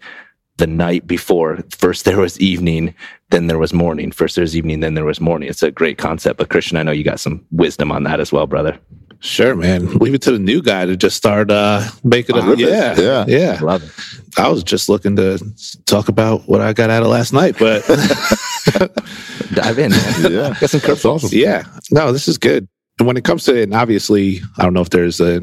the 0.57 0.67
night 0.67 1.07
before. 1.07 1.59
First 1.77 2.05
there 2.05 2.19
was 2.19 2.39
evening, 2.39 2.93
then 3.31 3.47
there 3.47 3.57
was 3.57 3.73
morning. 3.73 4.11
First 4.11 4.35
there 4.35 4.43
was 4.43 4.55
evening, 4.55 4.79
then 4.81 4.93
there 4.93 5.03
was 5.05 5.19
morning. 5.19 5.49
It's 5.49 5.63
a 5.63 5.71
great 5.71 5.97
concept. 5.97 6.37
But 6.37 6.49
Christian, 6.49 6.77
I 6.77 6.83
know 6.83 6.91
you 6.91 7.03
got 7.03 7.19
some 7.19 7.43
wisdom 7.51 7.91
on 7.91 8.03
that 8.03 8.19
as 8.19 8.31
well, 8.31 8.45
brother. 8.47 8.77
Sure, 9.21 9.55
man. 9.55 9.97
Leave 9.97 10.13
it 10.13 10.21
to 10.23 10.31
the 10.31 10.39
new 10.39 10.61
guy 10.61 10.85
to 10.85 10.95
just 10.95 11.17
start 11.17 11.49
uh 11.49 11.81
making 12.03 12.35
Flip 12.39 12.59
it. 12.59 12.61
it. 12.63 12.69
Yeah, 12.69 12.99
Yeah. 12.99 13.25
yeah. 13.27 13.59
Love 13.61 13.83
it. 13.83 14.39
I 14.39 14.47
was 14.49 14.63
just 14.63 14.87
looking 14.89 15.15
to 15.15 15.39
talk 15.85 16.09
about 16.09 16.41
what 16.47 16.61
I 16.61 16.73
got 16.73 16.89
out 16.91 17.01
of 17.01 17.09
last 17.09 17.33
night, 17.33 17.55
but 17.57 17.83
Dive 19.53 19.79
in. 19.79 19.91
Man. 19.91 20.31
Yeah. 20.31 20.53
Got 20.59 20.69
some 20.69 20.81
That's 20.81 21.05
awesome. 21.05 21.29
yeah, 21.33 21.63
no, 21.91 22.11
this 22.11 22.27
is 22.27 22.37
good. 22.37 22.67
And 22.99 23.07
when 23.07 23.17
it 23.17 23.23
comes 23.23 23.43
to, 23.45 23.61
and 23.63 23.73
obviously, 23.73 24.41
I 24.57 24.63
don't 24.63 24.73
know 24.73 24.81
if 24.81 24.89
there's 24.89 25.19
a, 25.19 25.41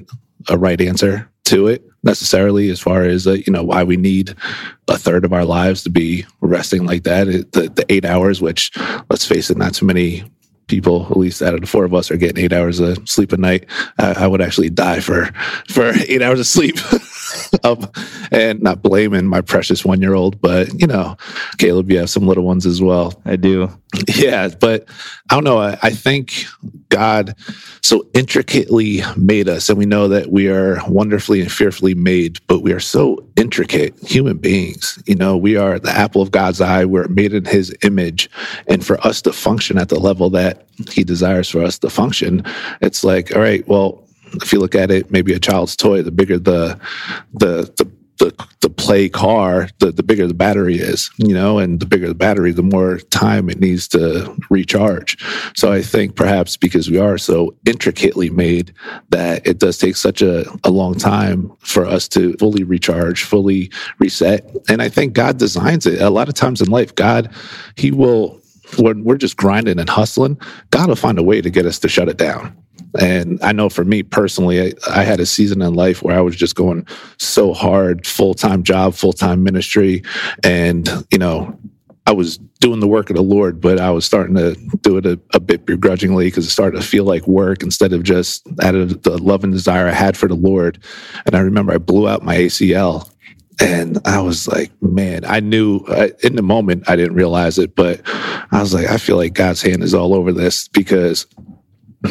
a 0.49 0.59
right 0.59 0.81
answer 0.81 1.29
to 1.45 1.67
it 1.67 1.85
necessarily, 2.03 2.71
as 2.71 2.81
far 2.81 3.03
as 3.03 3.27
uh, 3.27 3.33
you 3.33 3.53
know 3.53 3.63
why 3.63 3.85
we 3.85 3.97
need 3.97 4.35
a 4.89 4.99
third 4.99 5.25
of 5.25 5.33
our 5.33 5.45
lives 5.45 5.83
to 5.85 5.91
be 5.91 6.25
resting 6.41 6.87
like 6.87 7.05
that. 7.05 7.29
It, 7.29 7.53
the, 7.53 7.69
the 7.69 7.87
eight 7.89 8.05
hours, 8.05 8.41
which 8.41 8.71
let's 9.11 9.27
face 9.27 9.51
it, 9.51 9.57
not 9.57 9.75
too 9.75 9.87
many 9.87 10.25
people, 10.69 11.07
at 11.11 11.17
least 11.17 11.43
out 11.43 11.55
of 11.55 11.61
the 11.61 11.67
four 11.67 11.85
of 11.85 11.95
us, 11.95 12.11
are 12.11 12.17
getting 12.17 12.45
eight 12.45 12.53
hours 12.53 12.81
of 12.81 13.09
sleep 13.09 13.33
a 13.33 13.37
night. 13.37 13.67
I, 13.99 14.25
I 14.25 14.27
would 14.27 14.41
actually 14.41 14.71
die 14.71 15.01
for 15.01 15.27
for 15.69 15.93
eight 16.09 16.23
hours 16.23 16.41
of 16.41 16.47
sleep. 16.47 16.77
um, 17.65 17.89
and 18.31 18.63
not 18.63 18.83
blaming 18.83 19.27
my 19.27 19.41
precious 19.41 19.85
one 19.85 20.01
year 20.01 20.15
old, 20.15 20.41
but 20.41 20.81
you 20.81 20.87
know, 20.87 21.17
Caleb, 21.59 21.91
you 21.91 21.99
have 21.99 22.11
some 22.11 22.27
little 22.27 22.45
ones 22.45 22.67
as 22.67 22.81
well. 22.83 23.21
I 23.25 23.37
do. 23.37 23.71
Yeah, 24.15 24.49
but 24.49 24.89
I 25.31 25.35
don't 25.35 25.45
know. 25.45 25.59
I, 25.59 25.79
I 25.83 25.91
think 25.91 26.47
God 26.93 27.35
so 27.81 28.07
intricately 28.13 29.03
made 29.17 29.49
us, 29.49 29.69
and 29.69 29.79
we 29.79 29.87
know 29.87 30.09
that 30.09 30.31
we 30.31 30.49
are 30.49 30.79
wonderfully 30.89 31.41
and 31.41 31.51
fearfully 31.51 31.95
made, 31.95 32.39
but 32.47 32.61
we 32.61 32.73
are 32.73 32.81
so 32.81 33.25
intricate 33.37 33.99
human 34.03 34.37
beings. 34.37 35.03
You 35.07 35.17
know, 35.17 35.37
we 35.37 35.57
are 35.57 35.79
the 35.79 35.91
apple 35.91 36.21
of 36.21 36.31
God's 36.31 36.61
eye. 36.61 36.85
We're 36.85 37.09
made 37.09 37.33
in 37.33 37.47
his 37.47 37.75
image. 37.83 38.31
And 38.69 38.85
for 38.85 39.01
us 39.07 39.23
to 39.23 39.33
function 39.33 39.79
at 39.79 39.89
the 39.89 39.99
level 39.99 40.29
that 40.31 40.67
he 40.91 41.03
desires 41.03 41.49
for 41.49 41.65
us 41.65 41.79
to 41.79 41.91
function, 41.91 42.45
it's 42.83 43.03
like, 43.03 43.35
all 43.35 43.41
right, 43.41 43.67
well, 43.67 44.07
if 44.35 44.53
you 44.53 44.61
look 44.61 44.75
at 44.75 44.91
it, 44.91 45.11
maybe 45.11 45.33
a 45.33 45.39
child's 45.39 45.77
toy, 45.77 46.03
the 46.03 46.11
bigger 46.11 46.39
the 46.39 46.79
the 47.35 47.73
the 47.77 47.91
the, 48.23 48.47
the 48.61 48.71
play 48.71 49.09
car, 49.09 49.69
the, 49.81 49.91
the 49.91 50.03
bigger 50.05 50.29
the 50.29 50.35
battery 50.35 50.77
is, 50.77 51.11
you 51.17 51.35
know, 51.35 51.59
and 51.59 51.81
the 51.81 51.87
bigger 51.87 52.07
the 52.07 52.15
battery, 52.15 52.53
the 52.53 52.63
more 52.63 52.99
time 53.11 53.51
it 53.51 53.59
needs 53.59 53.89
to 53.89 54.37
recharge. 54.49 55.19
So 55.57 55.73
I 55.73 55.83
think 55.83 56.15
perhaps 56.15 56.57
because 56.57 56.89
we 56.89 56.99
are 56.99 57.19
so 57.19 57.57
intricately 57.67 58.31
made 58.31 58.73
that 59.11 59.45
it 59.45 59.59
does 59.59 59.77
take 59.77 59.97
such 59.97 60.23
a, 60.23 60.45
a 60.63 60.71
long 60.71 60.95
time 60.95 61.51
for 61.59 61.85
us 61.85 62.07
to 62.09 62.35
fully 62.35 62.63
recharge, 62.63 63.25
fully 63.25 63.73
reset. 63.99 64.49
And 64.69 64.81
I 64.83 64.89
think 64.89 65.15
God 65.15 65.39
designs 65.39 65.85
it. 65.87 66.01
A 66.01 66.11
lot 66.11 66.29
of 66.29 66.35
times 66.35 66.61
in 66.61 66.69
life, 66.71 66.95
God, 66.95 67.29
He 67.77 67.91
will, 67.91 68.41
when 68.79 69.03
we're 69.03 69.17
just 69.17 69.37
grinding 69.37 69.81
and 69.81 69.91
hustling, 69.91 70.39
God 70.71 70.89
will 70.89 70.97
find 70.97 71.19
a 71.19 71.25
way 71.25 71.41
to 71.41 71.51
get 71.51 71.67
us 71.67 71.81
to 71.81 71.89
shut 71.89 72.09
it 72.09 72.19
down. 72.19 72.57
And 73.01 73.43
I 73.43 73.53
know 73.53 73.69
for 73.69 73.85
me 73.85 74.03
personally, 74.03 74.61
I, 74.61 74.73
I 74.89 75.03
had 75.03 75.21
a 75.21 75.27
season 75.27 75.63
in 75.63 75.75
life 75.75 76.03
where 76.03 76.17
I 76.17 76.21
was 76.21 76.37
just 76.37 76.55
going 76.55 76.87
so 77.19 77.53
hard, 77.53 78.07
full 78.07 78.35
time 78.35 78.63
job, 78.63 78.95
full 78.95 79.13
time 79.13 79.43
ministry. 79.43 80.03
And, 80.45 80.89
you 81.11 81.19
know, 81.19 81.59
I 82.07 82.13
was 82.13 82.39
doing 82.61 82.81
the 82.81 82.89
work 82.89 83.11
of 83.11 83.17
the 83.17 83.23
Lord, 83.23 83.61
but 83.61 83.79
I 83.79 83.91
was 83.91 84.05
starting 84.05 84.35
to 84.35 84.55
do 84.81 84.97
it 84.97 85.07
a, 85.07 85.19
a 85.35 85.41
bit 85.41 85.65
begrudgingly 85.65 86.27
because 86.27 86.47
it 86.47 86.51
started 86.51 86.81
to 86.81 86.87
feel 86.87 87.05
like 87.05 87.27
work 87.27 87.63
instead 87.63 87.93
of 87.93 88.03
just 88.03 88.47
out 88.61 88.75
of 88.75 89.03
the 89.03 89.19
love 89.19 89.45
and 89.45 89.53
desire 89.53 89.87
I 89.87 89.93
had 89.93 90.17
for 90.17 90.29
the 90.29 90.35
Lord. 90.35 90.83
And 91.27 91.35
I 91.35 91.41
remember 91.41 91.73
I 91.73 91.79
blew 91.79 92.09
out 92.09 92.25
my 92.25 92.37
ACL 92.37 93.09
and 93.61 93.99
I 94.05 94.21
was 94.21 94.49
like, 94.49 94.73
man, 94.83 95.25
I 95.25 95.39
knew 95.41 95.85
I, 95.89 96.13
in 96.25 96.35
the 96.35 96.43
moment 96.43 96.89
I 96.89 96.97
didn't 96.97 97.15
realize 97.15 97.59
it, 97.59 97.77
but 97.77 98.01
I 98.51 98.61
was 98.61 98.75
like, 98.75 98.89
I 98.89 98.97
feel 98.97 99.17
like 99.17 99.35
God's 99.35 99.63
hand 99.63 99.85
is 99.85 99.95
all 99.95 100.15
over 100.15 100.33
this 100.33 100.67
because 100.69 101.27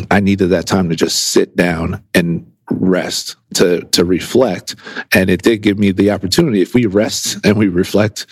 I 0.10 0.20
needed 0.20 0.48
that 0.48 0.68
time 0.68 0.90
to 0.90 0.96
just 0.96 1.32
sit 1.32 1.56
down 1.56 2.04
and 2.14 2.52
rest 2.72 3.36
to 3.56 3.82
to 3.82 4.06
reflect. 4.06 4.76
And 5.14 5.30
it 5.30 5.42
did 5.42 5.62
give 5.62 5.78
me 5.78 5.92
the 5.92 6.12
opportunity 6.12 6.62
if 6.62 6.74
we 6.74 6.86
rest 6.86 7.38
and 7.46 7.58
we 7.58 7.68
reflect 7.68 8.26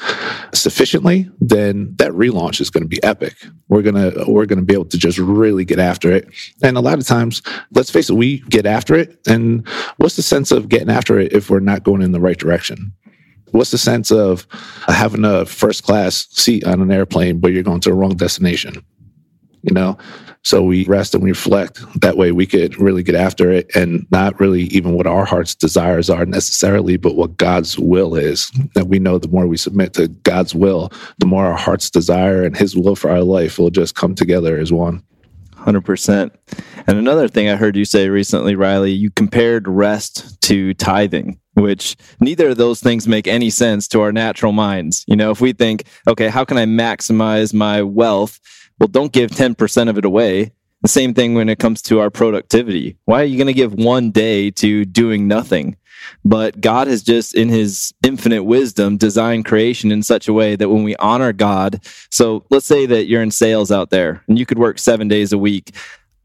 sufficiently 0.53 1.29
then 1.39 1.93
that 1.97 2.11
relaunch 2.11 2.61
is 2.61 2.69
going 2.69 2.83
to 2.83 2.87
be 2.87 3.03
epic. 3.03 3.35
We're 3.67 3.81
going 3.81 3.95
to 3.95 4.25
we're 4.27 4.45
going 4.45 4.59
to 4.59 4.65
be 4.65 4.73
able 4.73 4.85
to 4.85 4.97
just 4.97 5.17
really 5.17 5.65
get 5.65 5.79
after 5.79 6.11
it. 6.11 6.29
And 6.63 6.77
a 6.77 6.81
lot 6.81 6.99
of 6.99 7.07
times 7.07 7.41
let's 7.71 7.91
face 7.91 8.09
it 8.09 8.15
we 8.15 8.39
get 8.49 8.65
after 8.65 8.95
it. 8.95 9.19
And 9.27 9.67
what's 9.97 10.15
the 10.15 10.23
sense 10.23 10.51
of 10.51 10.69
getting 10.69 10.89
after 10.89 11.19
it 11.19 11.33
if 11.33 11.49
we're 11.49 11.59
not 11.59 11.83
going 11.83 12.01
in 12.01 12.11
the 12.11 12.21
right 12.21 12.37
direction? 12.37 12.93
What's 13.51 13.71
the 13.71 13.77
sense 13.79 14.11
of 14.11 14.47
having 14.87 15.25
a 15.25 15.45
first 15.45 15.83
class 15.83 16.27
seat 16.29 16.65
on 16.65 16.81
an 16.81 16.91
airplane 16.91 17.39
but 17.39 17.51
you're 17.51 17.63
going 17.63 17.81
to 17.81 17.89
the 17.89 17.95
wrong 17.95 18.15
destination 18.15 18.83
you 19.63 19.73
know 19.73 19.97
so 20.43 20.63
we 20.63 20.85
rest 20.85 21.13
and 21.13 21.23
we 21.23 21.31
reflect 21.31 21.81
that 22.01 22.17
way 22.17 22.31
we 22.31 22.45
could 22.45 22.79
really 22.79 23.03
get 23.03 23.15
after 23.15 23.51
it 23.51 23.69
and 23.75 24.05
not 24.11 24.39
really 24.39 24.63
even 24.63 24.93
what 24.93 25.07
our 25.07 25.25
heart's 25.25 25.55
desires 25.55 26.09
are 26.09 26.25
necessarily 26.25 26.97
but 26.97 27.15
what 27.15 27.37
god's 27.37 27.77
will 27.77 28.15
is 28.15 28.51
that 28.75 28.87
we 28.87 28.99
know 28.99 29.17
the 29.17 29.27
more 29.27 29.47
we 29.47 29.57
submit 29.57 29.93
to 29.93 30.07
god's 30.07 30.55
will 30.55 30.91
the 31.19 31.25
more 31.25 31.45
our 31.45 31.57
heart's 31.57 31.89
desire 31.89 32.43
and 32.43 32.57
his 32.57 32.75
will 32.75 32.95
for 32.95 33.09
our 33.09 33.23
life 33.23 33.59
will 33.59 33.69
just 33.69 33.95
come 33.95 34.15
together 34.15 34.57
as 34.57 34.71
one 34.71 35.03
100%. 35.59 36.31
And 36.87 36.97
another 36.97 37.27
thing 37.27 37.49
I 37.49 37.55
heard 37.55 37.75
you 37.75 37.85
say 37.85 38.09
recently, 38.09 38.55
Riley, 38.55 38.91
you 38.91 39.11
compared 39.11 39.67
rest 39.67 40.41
to 40.43 40.73
tithing, 40.75 41.39
which 41.53 41.95
neither 42.19 42.49
of 42.49 42.57
those 42.57 42.79
things 42.81 43.07
make 43.07 43.27
any 43.27 43.49
sense 43.49 43.87
to 43.89 44.01
our 44.01 44.11
natural 44.11 44.51
minds. 44.51 45.03
You 45.07 45.15
know, 45.15 45.31
if 45.31 45.41
we 45.41 45.53
think, 45.53 45.83
okay, 46.07 46.29
how 46.29 46.45
can 46.45 46.57
I 46.57 46.65
maximize 46.65 47.53
my 47.53 47.81
wealth? 47.81 48.39
Well, 48.79 48.88
don't 48.88 49.12
give 49.12 49.31
10% 49.31 49.89
of 49.89 49.98
it 49.98 50.05
away. 50.05 50.53
The 50.81 50.88
same 50.88 51.13
thing 51.13 51.36
when 51.36 51.50
it 51.50 51.59
comes 51.59 51.81
to 51.83 52.00
our 52.00 52.09
productivity. 52.09 52.98
Why 53.03 53.21
are 53.21 53.25
you 53.25 53.38
going 53.38 53.48
to 53.48 53.53
give 53.53 53.74
one 53.74 54.12
day 54.12 54.50
to 54.51 54.86
doing 54.86 55.27
nothing? 55.27 55.75
But 56.24 56.62
God 56.62 56.88
has 56.88 57.03
just, 57.03 57.36
in 57.36 57.50
his 57.50 57.93
infinite 58.03 58.43
wisdom, 58.43 58.95
designed 58.95 59.43
creation 59.43 59.91
in 59.91 60.03
such 60.03 60.29
a 60.29 60.33
way 60.33 60.55
that 60.55 60.69
when 60.69 60.83
we 60.83 60.95
honor 60.95 61.33
God, 61.33 61.81
so 62.09 62.45
let's 62.50 62.65
say 62.65 62.86
that 62.86 63.07
you're 63.07 63.21
in 63.21 63.31
sales 63.31 63.71
out 63.71 63.89
there 63.89 64.24
and 64.27 64.39
you 64.39 64.45
could 64.45 64.59
work 64.59 64.79
seven 64.79 65.09
days 65.09 65.33
a 65.33 65.38
week. 65.38 65.75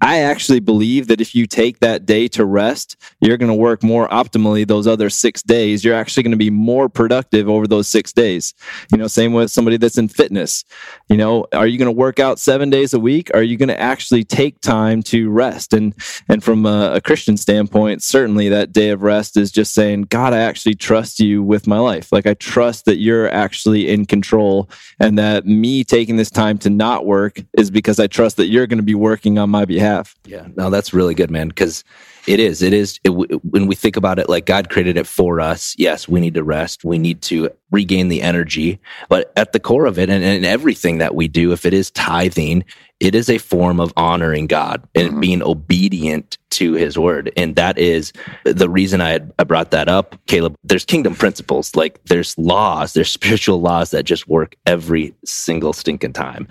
I 0.00 0.18
actually 0.18 0.60
believe 0.60 1.06
that 1.06 1.20
if 1.20 1.34
you 1.34 1.46
take 1.46 1.78
that 1.78 2.04
day 2.04 2.28
to 2.28 2.44
rest, 2.44 2.96
you're 3.20 3.36
going 3.36 3.50
to 3.50 3.54
work 3.54 3.82
more 3.82 4.08
optimally 4.08 4.66
those 4.66 4.86
other 4.86 5.08
six 5.08 5.42
days. 5.42 5.84
You're 5.84 5.94
actually 5.94 6.24
going 6.24 6.32
to 6.32 6.36
be 6.36 6.50
more 6.50 6.88
productive 6.88 7.48
over 7.48 7.66
those 7.66 7.88
six 7.88 8.12
days. 8.12 8.52
You 8.92 8.98
know, 8.98 9.06
same 9.06 9.32
with 9.32 9.50
somebody 9.50 9.76
that's 9.76 9.96
in 9.96 10.08
fitness. 10.08 10.64
You 11.08 11.16
know, 11.16 11.46
are 11.52 11.66
you 11.66 11.78
going 11.78 11.86
to 11.86 11.92
work 11.92 12.18
out 12.18 12.38
seven 12.38 12.70
days 12.70 12.92
a 12.92 12.98
week? 12.98 13.30
Are 13.34 13.42
you 13.42 13.56
going 13.56 13.68
to 13.68 13.80
actually 13.80 14.24
take 14.24 14.60
time 14.60 15.02
to 15.04 15.30
rest? 15.30 15.72
And 15.72 15.94
and 16.28 16.42
from 16.42 16.66
a, 16.66 16.94
a 16.94 17.00
Christian 17.00 17.36
standpoint, 17.36 18.02
certainly 18.02 18.48
that 18.48 18.72
day 18.72 18.90
of 18.90 19.02
rest 19.02 19.36
is 19.36 19.50
just 19.50 19.72
saying, 19.72 20.02
God, 20.02 20.34
I 20.34 20.40
actually 20.40 20.74
trust 20.74 21.20
you 21.20 21.42
with 21.42 21.66
my 21.66 21.78
life. 21.78 22.12
Like 22.12 22.26
I 22.26 22.34
trust 22.34 22.84
that 22.86 22.98
you're 22.98 23.30
actually 23.30 23.88
in 23.88 24.06
control, 24.06 24.68
and 24.98 25.18
that 25.18 25.46
me 25.46 25.84
taking 25.84 26.16
this 26.16 26.30
time 26.30 26.58
to 26.58 26.70
not 26.70 27.06
work 27.06 27.40
is 27.56 27.70
because 27.70 28.00
I 28.00 28.06
trust 28.06 28.36
that 28.36 28.48
you're 28.48 28.66
going 28.66 28.78
to 28.78 28.82
be 28.82 28.94
working 28.94 29.38
on 29.38 29.50
my 29.50 29.64
behalf. 29.64 29.83
Yeah, 30.24 30.46
no, 30.56 30.70
that's 30.70 30.92
really 30.92 31.14
good, 31.14 31.30
man. 31.30 31.48
Because 31.48 31.84
it 32.26 32.40
is, 32.40 32.62
it 32.62 32.72
is. 32.72 32.98
It, 33.04 33.10
when 33.10 33.66
we 33.66 33.74
think 33.74 33.96
about 33.96 34.18
it, 34.18 34.28
like 34.28 34.46
God 34.46 34.70
created 34.70 34.96
it 34.96 35.06
for 35.06 35.40
us. 35.40 35.74
Yes, 35.78 36.08
we 36.08 36.20
need 36.20 36.34
to 36.34 36.42
rest. 36.44 36.84
We 36.84 36.98
need 36.98 37.20
to 37.22 37.50
regain 37.70 38.08
the 38.08 38.22
energy. 38.22 38.78
But 39.08 39.32
at 39.36 39.52
the 39.52 39.60
core 39.60 39.86
of 39.86 39.98
it, 39.98 40.08
and, 40.08 40.24
and 40.24 40.44
everything 40.46 40.98
that 40.98 41.14
we 41.14 41.28
do, 41.28 41.52
if 41.52 41.66
it 41.66 41.74
is 41.74 41.90
tithing, 41.90 42.64
it 43.00 43.14
is 43.14 43.28
a 43.28 43.38
form 43.38 43.80
of 43.80 43.92
honoring 43.96 44.46
God 44.46 44.86
and 44.94 45.14
Mhm. 45.14 45.20
being 45.20 45.42
obedient 45.42 46.38
to 46.50 46.74
His 46.74 46.96
word. 46.96 47.30
And 47.36 47.56
that 47.56 47.76
is 47.78 48.12
the 48.44 48.70
reason 48.70 49.00
I 49.02 49.10
had, 49.10 49.32
I 49.38 49.44
brought 49.44 49.72
that 49.72 49.88
up, 49.88 50.16
Caleb. 50.26 50.56
There's 50.64 50.84
kingdom 50.84 51.14
principles, 51.14 51.74
like 51.74 52.02
there's 52.04 52.38
laws, 52.38 52.92
there's 52.94 53.10
spiritual 53.10 53.60
laws 53.60 53.90
that 53.90 54.04
just 54.04 54.28
work 54.28 54.54
every 54.64 55.14
single 55.24 55.72
stinking 55.72 56.12
time. 56.14 56.46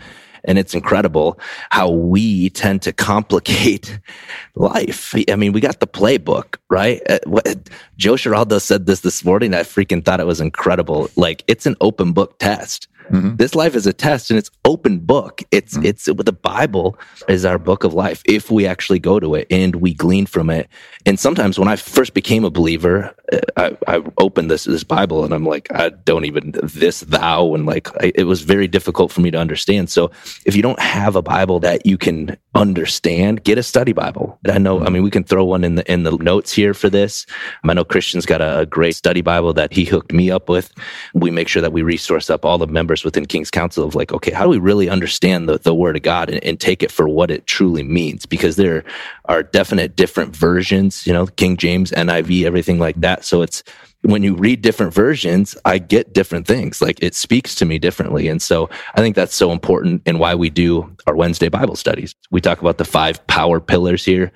And 0.46 0.58
it's 0.58 0.74
incredible 0.74 1.40
how 1.70 1.90
we 1.90 2.50
tend 2.50 2.82
to 2.84 2.94
complicate 2.94 4.00
life. 4.56 5.14
I 5.30 5.36
mean, 5.36 5.54
we 5.54 5.62
got 5.62 5.80
the 5.80 5.88
playbook, 5.88 6.56
right? 6.70 7.02
Uh, 7.10 7.56
Joe 7.98 8.18
Giraldo 8.18 8.60
said 8.60 8.86
this 8.86 9.02
this 9.02 9.24
morning. 9.24 9.54
I 9.54 9.62
freaking 9.62 10.04
thought 10.04 10.20
it 10.20 10.28
was 10.28 10.42
incredible. 10.42 11.10
Like 11.16 11.44
it's 11.48 11.66
an 11.66 11.76
open 11.82 12.14
book 12.14 12.40
test. 12.40 12.88
Mm-hmm. 13.12 13.36
This 13.36 13.56
life 13.56 13.76
is 13.76 13.88
a 13.88 13.94
test 13.94 14.30
and 14.30 14.38
it's 14.38 14.52
open 14.66 15.00
book. 15.00 15.42
It's 15.52 15.76
mm-hmm. 15.76 15.86
it's 15.86 16.06
the 16.06 16.32
Bible 16.34 16.98
is 17.28 17.46
our 17.46 17.58
book 17.58 17.84
of 17.84 17.94
life 17.94 18.22
if 18.26 18.52
we 18.52 18.66
actually 18.66 19.00
go 19.00 19.20
to 19.20 19.36
it 19.36 19.48
and 19.50 19.76
we 19.78 19.94
glean 19.94 20.26
from 20.26 20.50
it. 20.50 20.70
And 21.06 21.20
sometimes 21.20 21.60
when 21.60 21.68
I 21.68 21.76
first 21.76 22.14
became 22.14 22.46
a 22.46 22.50
believer, 22.50 23.16
uh, 23.32 23.40
I, 23.58 23.96
I 23.96 24.04
opened 24.18 24.52
this 24.52 24.66
this 24.66 24.84
Bible 24.84 25.24
and 25.24 25.34
I'm 25.34 25.46
like, 25.46 25.72
I 25.74 25.90
don't 25.90 26.26
even 26.26 26.54
this 26.64 27.02
thou 27.02 27.54
and 27.54 27.66
like 27.66 27.90
I, 28.02 28.12
it 28.16 28.24
was 28.26 28.42
very 28.42 28.68
difficult 28.68 29.12
for 29.12 29.22
me 29.22 29.32
to 29.32 29.38
understand. 29.38 29.90
So 29.90 30.12
if 30.46 30.56
you 30.56 30.62
don't 30.62 30.80
have 30.80 31.16
a 31.16 31.22
Bible 31.22 31.60
that 31.62 31.86
you 31.86 31.98
can 31.98 32.38
understand, 32.56 33.44
get 33.44 33.58
a 33.58 33.64
study 33.64 33.94
Bible. 33.94 34.40
I 34.48 34.58
know. 34.60 34.84
I 34.84 34.90
mean, 34.90 35.04
we 35.04 35.12
can 35.12 35.24
throw 35.24 35.44
one 35.44 35.64
in 35.64 35.76
the 35.76 35.92
in 35.92 36.04
the 36.04 36.12
notes 36.18 36.54
here 36.54 36.74
for 36.74 36.90
this. 36.90 37.26
I 37.64 37.74
know 37.74 37.84
Christian's 37.84 38.26
got 38.26 38.42
a, 38.42 38.60
a 38.60 38.66
great 38.66 38.96
study 38.96 39.22
Bible 39.22 39.54
that 39.54 39.74
he 39.74 39.86
hooked 39.86 40.14
me 40.14 40.30
up 40.30 40.50
with. 40.50 40.72
We 41.14 41.32
make 41.32 41.48
sure 41.48 41.62
that 41.62 41.74
we 41.74 41.82
resource 41.82 42.30
up 42.30 42.46
all 42.46 42.58
the 42.58 42.68
members 42.68 42.93
within 43.02 43.26
King's 43.26 43.50
Council 43.50 43.86
of 43.86 43.96
like, 43.96 44.12
okay, 44.12 44.32
how 44.32 44.44
do 44.44 44.50
we 44.50 44.58
really 44.58 44.90
understand 44.90 45.48
the, 45.48 45.58
the 45.58 45.74
Word 45.74 45.96
of 45.96 46.04
God 46.04 46.30
and, 46.30 46.44
and 46.44 46.60
take 46.60 46.84
it 46.84 46.92
for 46.92 47.08
what 47.08 47.32
it 47.32 47.48
truly 47.48 47.84
means? 47.84 48.26
Because 48.26 48.58
there 48.58 48.84
are 49.26 49.42
definite 49.42 49.96
different 49.96 50.36
versions. 50.36 51.08
You 51.08 51.14
know, 51.14 51.28
King 51.28 51.56
James, 51.56 51.92
NIV, 51.92 52.44
everything 52.44 52.80
like 52.80 53.00
that. 53.00 53.24
So 53.24 53.42
it's 53.42 53.64
when 54.04 54.22
you 54.22 54.36
read 54.36 54.62
different 54.62 54.94
versions, 54.94 55.56
I 55.64 55.78
get 55.78 56.14
different 56.14 56.46
things. 56.46 56.82
Like 56.82 57.02
it 57.02 57.16
speaks 57.16 57.56
to 57.56 57.66
me 57.66 57.80
differently. 57.80 58.28
And 58.28 58.42
so 58.42 58.70
I 58.96 59.00
think 59.00 59.16
that's 59.16 59.34
so 59.34 59.52
important 59.52 60.02
and 60.06 60.20
why 60.20 60.36
we 60.36 60.50
do 60.50 60.94
our 61.08 61.16
Wednesday 61.16 61.48
Bible 61.48 61.78
studies. 61.78 62.14
We 62.30 62.42
talk 62.42 62.60
about 62.60 62.78
the 62.78 62.86
five 62.86 63.26
power 63.28 63.62
pillars 63.62 64.04
here 64.04 64.32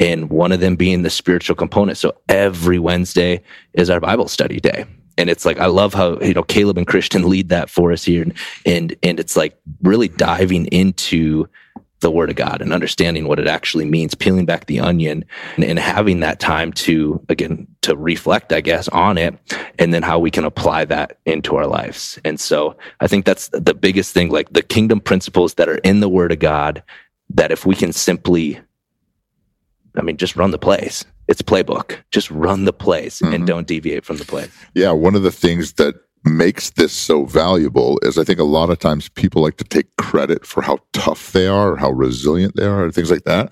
and 0.00 0.28
one 0.28 0.50
of 0.50 0.60
them 0.60 0.74
being 0.74 1.02
the 1.02 1.10
spiritual 1.10 1.54
component. 1.54 1.98
So 1.98 2.14
every 2.28 2.80
Wednesday 2.80 3.42
is 3.74 3.90
our 3.90 4.00
Bible 4.00 4.26
study 4.26 4.58
day. 4.58 4.86
And 5.18 5.28
it's 5.30 5.44
like 5.44 5.58
I 5.58 5.66
love 5.66 5.94
how 5.94 6.18
you 6.20 6.34
know 6.34 6.42
Caleb 6.42 6.78
and 6.78 6.86
Christian 6.86 7.28
lead 7.28 7.48
that 7.50 7.70
for 7.70 7.92
us 7.92 8.04
here, 8.04 8.22
and 8.22 8.34
and 8.64 8.96
and 9.02 9.20
it's 9.20 9.36
like 9.36 9.58
really 9.82 10.08
diving 10.08 10.66
into 10.66 11.46
the 12.02 12.10
word 12.10 12.28
of 12.28 12.36
God 12.36 12.60
and 12.60 12.72
understanding 12.72 13.26
what 13.26 13.38
it 13.38 13.46
actually 13.46 13.86
means, 13.86 14.14
peeling 14.14 14.44
back 14.44 14.66
the 14.66 14.80
onion 14.80 15.24
and, 15.56 15.64
and, 15.64 15.78
having 15.78 16.20
that 16.20 16.38
time 16.38 16.72
to, 16.72 17.24
again, 17.28 17.66
to 17.80 17.96
reflect, 17.96 18.52
I 18.52 18.60
guess, 18.60 18.88
on 18.88 19.16
it 19.16 19.34
and 19.78 19.94
then 19.94 20.02
how 20.02 20.18
we 20.18 20.30
can 20.30 20.44
apply 20.44 20.84
that 20.86 21.18
into 21.24 21.56
our 21.56 21.66
lives. 21.66 22.18
And 22.24 22.38
so 22.38 22.76
I 23.00 23.06
think 23.06 23.24
that's 23.24 23.48
the 23.48 23.72
biggest 23.72 24.12
thing, 24.12 24.30
like 24.30 24.52
the 24.52 24.62
kingdom 24.62 25.00
principles 25.00 25.54
that 25.54 25.68
are 25.68 25.78
in 25.78 26.00
the 26.00 26.08
word 26.08 26.32
of 26.32 26.40
God, 26.40 26.82
that 27.30 27.52
if 27.52 27.64
we 27.64 27.74
can 27.74 27.92
simply, 27.92 28.60
I 29.96 30.02
mean, 30.02 30.18
just 30.18 30.36
run 30.36 30.50
the 30.50 30.58
place. 30.58 31.04
It's 31.32 31.40
playbook. 31.40 31.96
Just 32.10 32.30
run 32.30 32.66
the 32.66 32.74
plays 32.74 33.20
mm-hmm. 33.20 33.32
and 33.32 33.46
don't 33.46 33.66
deviate 33.66 34.04
from 34.04 34.18
the 34.18 34.26
play. 34.26 34.48
Yeah. 34.74 34.90
One 34.90 35.14
of 35.14 35.22
the 35.22 35.32
things 35.32 35.72
that 35.74 35.94
makes 36.24 36.68
this 36.70 36.92
so 36.92 37.24
valuable 37.24 37.98
is 38.02 38.18
I 38.18 38.24
think 38.24 38.38
a 38.38 38.44
lot 38.44 38.68
of 38.68 38.78
times 38.78 39.08
people 39.08 39.40
like 39.40 39.56
to 39.56 39.64
take 39.64 39.96
credit 39.96 40.44
for 40.44 40.60
how 40.60 40.78
tough 40.92 41.32
they 41.32 41.46
are 41.46 41.72
or 41.72 41.76
how 41.78 41.90
resilient 41.90 42.54
they 42.54 42.66
are 42.66 42.84
or 42.84 42.92
things 42.92 43.10
like 43.10 43.24
that. 43.24 43.50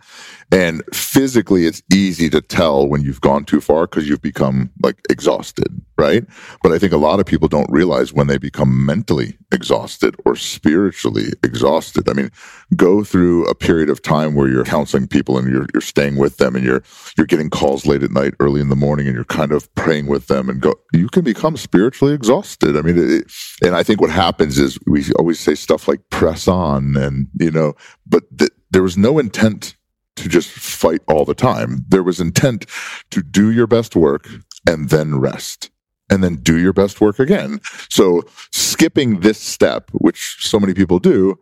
And 0.53 0.83
physically, 0.93 1.67
it's 1.67 1.83
easy 1.93 2.29
to 2.31 2.41
tell 2.41 2.89
when 2.89 3.03
you've 3.03 3.21
gone 3.21 3.45
too 3.45 3.61
far 3.61 3.87
because 3.87 4.09
you've 4.09 4.23
become 4.23 4.71
like 4.83 5.01
exhausted, 5.09 5.69
right? 5.97 6.25
But 6.63 6.73
I 6.73 6.79
think 6.79 6.93
a 6.93 6.97
lot 6.97 7.21
of 7.21 7.27
people 7.27 7.47
don't 7.47 7.71
realize 7.71 8.13
when 8.13 8.27
they 8.27 8.37
become 8.37 8.85
mentally 8.85 9.39
exhausted 9.53 10.17
or 10.25 10.35
spiritually 10.35 11.29
exhausted. 11.45 12.09
I 12.09 12.15
mean, 12.15 12.31
go 12.75 13.05
through 13.05 13.47
a 13.47 13.55
period 13.55 13.91
of 13.91 14.03
time 14.03 14.35
where 14.35 14.49
you're 14.49 14.65
counseling 14.65 15.07
people 15.07 15.39
and 15.39 15.49
you're, 15.49 15.67
you're 15.73 15.81
staying 15.81 16.17
with 16.17 16.39
them 16.39 16.57
and 16.57 16.65
you're, 16.65 16.83
you're 17.17 17.29
getting 17.29 17.51
calls 17.51 17.87
late 17.87 18.03
at 18.03 18.11
night, 18.11 18.35
early 18.41 18.61
in 18.61 18.71
the 18.71 18.77
morning, 18.77 19.07
and 19.07 19.15
you're 19.15 19.25
kind 19.25 19.53
of 19.53 19.73
praying 19.77 20.07
with 20.09 20.27
them 20.27 20.49
and 20.49 20.61
go, 20.61 20.75
you 20.93 21.09
can 21.09 21.23
become 21.23 21.57
spiritually 21.57 22.13
exhausted. 22.13 22.77
I 22.77 22.83
mean, 22.83 22.99
it, 22.99 23.33
and 23.63 23.77
I 23.77 23.85
think 23.85 24.01
what 24.01 24.11
happens 24.11 24.59
is 24.59 24.81
we 24.87 25.05
always 25.13 25.39
say 25.39 25.55
stuff 25.55 25.87
like 25.87 26.01
press 26.11 26.49
on 26.49 26.97
and, 26.97 27.29
you 27.39 27.53
know, 27.53 27.75
but 28.05 28.25
th- 28.37 28.51
there 28.73 28.83
was 28.83 28.97
no 28.97 29.21
intent 29.21 29.77
to 30.23 30.29
just 30.29 30.51
fight 30.51 31.03
all 31.09 31.25
the 31.25 31.35
time. 31.35 31.85
There 31.89 32.03
was 32.03 32.21
intent 32.21 32.67
to 33.11 33.23
do 33.23 33.51
your 33.51 33.67
best 33.67 33.97
work 33.97 34.29
and 34.67 34.91
then 34.91 35.19
rest 35.19 35.71
and 36.11 36.25
then 36.25 36.37
do 36.37 36.59
your 36.59 36.73
best 36.73 37.01
work 37.01 37.19
again. 37.19 37.61
So 37.89 38.23
skipping 38.53 39.21
this 39.21 39.39
step, 39.39 39.91
which 39.93 40.37
so 40.41 40.59
many 40.59 40.75
people 40.75 40.99
do, 40.99 41.39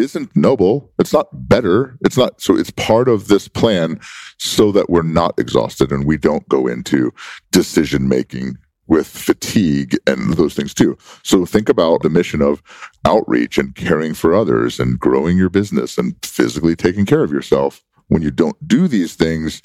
isn't 0.00 0.34
noble. 0.36 0.92
It's 0.98 1.12
not 1.12 1.28
better. 1.48 1.98
It's 2.02 2.16
not. 2.16 2.40
So 2.40 2.56
it's 2.56 2.70
part 2.70 3.08
of 3.08 3.28
this 3.28 3.48
plan 3.48 4.00
so 4.38 4.70
that 4.72 4.88
we're 4.88 5.02
not 5.02 5.38
exhausted 5.38 5.90
and 5.90 6.04
we 6.04 6.16
don't 6.16 6.48
go 6.48 6.66
into 6.66 7.12
decision 7.50 8.08
making 8.08 8.56
with 8.86 9.06
fatigue 9.06 9.96
and 10.06 10.34
those 10.34 10.54
things 10.54 10.72
too. 10.72 10.96
So 11.22 11.44
think 11.44 11.68
about 11.68 12.02
the 12.02 12.10
mission 12.10 12.40
of 12.40 12.62
outreach 13.04 13.58
and 13.58 13.74
caring 13.74 14.14
for 14.14 14.34
others 14.34 14.80
and 14.80 14.98
growing 14.98 15.36
your 15.36 15.50
business 15.50 15.98
and 15.98 16.14
physically 16.24 16.74
taking 16.74 17.04
care 17.04 17.22
of 17.22 17.30
yourself 17.30 17.84
when 18.08 18.22
you 18.22 18.30
don't 18.30 18.56
do 18.66 18.88
these 18.88 19.14
things, 19.14 19.62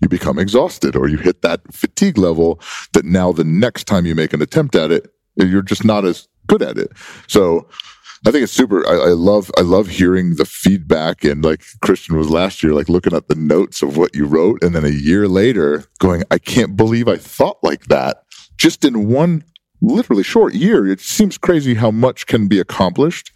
you 0.00 0.08
become 0.08 0.38
exhausted 0.38 0.96
or 0.96 1.08
you 1.08 1.16
hit 1.16 1.42
that 1.42 1.60
fatigue 1.72 2.18
level 2.18 2.60
that 2.92 3.04
now 3.04 3.32
the 3.32 3.44
next 3.44 3.84
time 3.84 4.04
you 4.04 4.14
make 4.14 4.32
an 4.32 4.42
attempt 4.42 4.74
at 4.74 4.90
it, 4.90 5.12
you're 5.36 5.62
just 5.62 5.84
not 5.84 6.04
as 6.04 6.28
good 6.46 6.62
at 6.62 6.78
it. 6.78 6.90
So 7.26 7.66
I 8.26 8.30
think 8.30 8.42
it's 8.42 8.52
super. 8.52 8.86
I, 8.86 9.10
I, 9.10 9.12
love, 9.12 9.50
I 9.56 9.62
love 9.62 9.88
hearing 9.88 10.36
the 10.36 10.44
feedback 10.44 11.24
and 11.24 11.44
like 11.44 11.62
Christian 11.80 12.16
was 12.16 12.30
last 12.30 12.62
year, 12.62 12.72
like 12.72 12.88
looking 12.88 13.14
at 13.14 13.28
the 13.28 13.34
notes 13.34 13.82
of 13.82 13.96
what 13.96 14.14
you 14.14 14.26
wrote. 14.26 14.62
And 14.62 14.74
then 14.74 14.84
a 14.84 14.90
year 14.90 15.28
later 15.28 15.84
going, 15.98 16.24
I 16.30 16.38
can't 16.38 16.76
believe 16.76 17.08
I 17.08 17.16
thought 17.16 17.58
like 17.62 17.86
that 17.86 18.24
just 18.56 18.84
in 18.84 19.08
one 19.08 19.44
literally 19.80 20.22
short 20.22 20.54
year. 20.54 20.86
It 20.86 21.00
seems 21.00 21.38
crazy 21.38 21.74
how 21.74 21.90
much 21.90 22.26
can 22.26 22.48
be 22.48 22.58
accomplished 22.58 23.32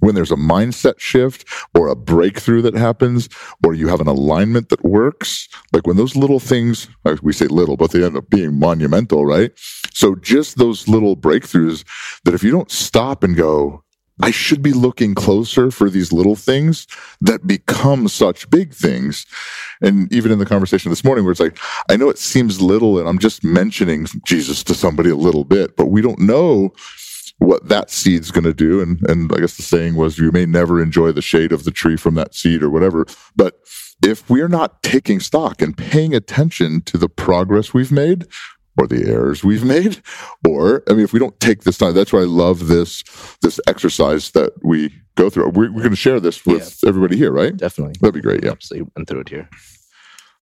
when 0.00 0.14
there's 0.14 0.32
a 0.32 0.36
mindset 0.36 0.98
shift 0.98 1.48
or 1.74 1.88
a 1.88 1.96
breakthrough 1.96 2.62
that 2.62 2.74
happens, 2.74 3.28
or 3.64 3.74
you 3.74 3.88
have 3.88 4.00
an 4.00 4.06
alignment 4.06 4.68
that 4.68 4.84
works, 4.84 5.48
like 5.72 5.86
when 5.86 5.96
those 5.96 6.16
little 6.16 6.40
things, 6.40 6.88
like 7.04 7.22
we 7.22 7.32
say 7.32 7.46
little, 7.46 7.76
but 7.76 7.90
they 7.90 8.04
end 8.04 8.16
up 8.16 8.28
being 8.30 8.58
monumental, 8.58 9.24
right? 9.24 9.52
So 9.92 10.14
just 10.14 10.58
those 10.58 10.88
little 10.88 11.16
breakthroughs 11.16 11.84
that 12.24 12.34
if 12.34 12.42
you 12.42 12.50
don't 12.50 12.70
stop 12.70 13.22
and 13.24 13.36
go, 13.36 13.82
I 14.22 14.30
should 14.30 14.62
be 14.62 14.72
looking 14.72 15.14
closer 15.14 15.70
for 15.70 15.90
these 15.90 16.10
little 16.10 16.36
things 16.36 16.86
that 17.20 17.46
become 17.46 18.08
such 18.08 18.48
big 18.48 18.72
things. 18.72 19.26
And 19.82 20.10
even 20.12 20.32
in 20.32 20.38
the 20.38 20.46
conversation 20.46 20.90
this 20.90 21.04
morning, 21.04 21.24
where 21.24 21.32
it's 21.32 21.40
like, 21.40 21.58
I 21.90 21.96
know 21.96 22.08
it 22.08 22.18
seems 22.18 22.60
little 22.60 22.98
and 22.98 23.08
I'm 23.08 23.18
just 23.18 23.44
mentioning 23.44 24.06
Jesus 24.24 24.64
to 24.64 24.74
somebody 24.74 25.10
a 25.10 25.16
little 25.16 25.44
bit, 25.44 25.76
but 25.76 25.86
we 25.86 26.00
don't 26.00 26.18
know 26.18 26.72
what 27.38 27.68
that 27.68 27.90
seed's 27.90 28.30
going 28.30 28.44
to 28.44 28.54
do. 28.54 28.80
And, 28.80 29.00
and 29.08 29.30
I 29.32 29.40
guess 29.40 29.56
the 29.56 29.62
saying 29.62 29.94
was, 29.96 30.18
you 30.18 30.32
may 30.32 30.46
never 30.46 30.82
enjoy 30.82 31.12
the 31.12 31.22
shade 31.22 31.52
of 31.52 31.64
the 31.64 31.70
tree 31.70 31.96
from 31.96 32.14
that 32.14 32.34
seed 32.34 32.62
or 32.62 32.70
whatever. 32.70 33.06
But 33.34 33.60
if 34.04 34.28
we're 34.28 34.48
not 34.48 34.82
taking 34.82 35.20
stock 35.20 35.60
and 35.60 35.76
paying 35.76 36.14
attention 36.14 36.82
to 36.82 36.98
the 36.98 37.08
progress 37.08 37.74
we've 37.74 37.92
made, 37.92 38.26
or 38.78 38.86
the 38.86 39.08
errors 39.08 39.42
we've 39.42 39.64
made 39.64 40.02
or 40.46 40.82
i 40.88 40.92
mean 40.92 41.04
if 41.04 41.12
we 41.12 41.18
don't 41.18 41.38
take 41.40 41.62
this 41.62 41.78
time 41.78 41.94
that's 41.94 42.12
why 42.12 42.20
i 42.20 42.24
love 42.24 42.68
this 42.68 43.02
this 43.42 43.58
exercise 43.66 44.32
that 44.32 44.52
we 44.62 44.92
go 45.14 45.30
through 45.30 45.48
we're, 45.50 45.72
we're 45.72 45.80
going 45.80 45.90
to 45.90 45.96
share 45.96 46.20
this 46.20 46.44
with 46.44 46.78
yeah. 46.82 46.88
everybody 46.88 47.16
here 47.16 47.32
right 47.32 47.56
definitely 47.56 47.94
that'd 48.00 48.14
be 48.14 48.20
great 48.20 48.44
yeah 48.44 48.50
absolutely 48.50 48.90
and 48.96 49.06
through 49.06 49.20
it 49.20 49.28
here 49.28 49.48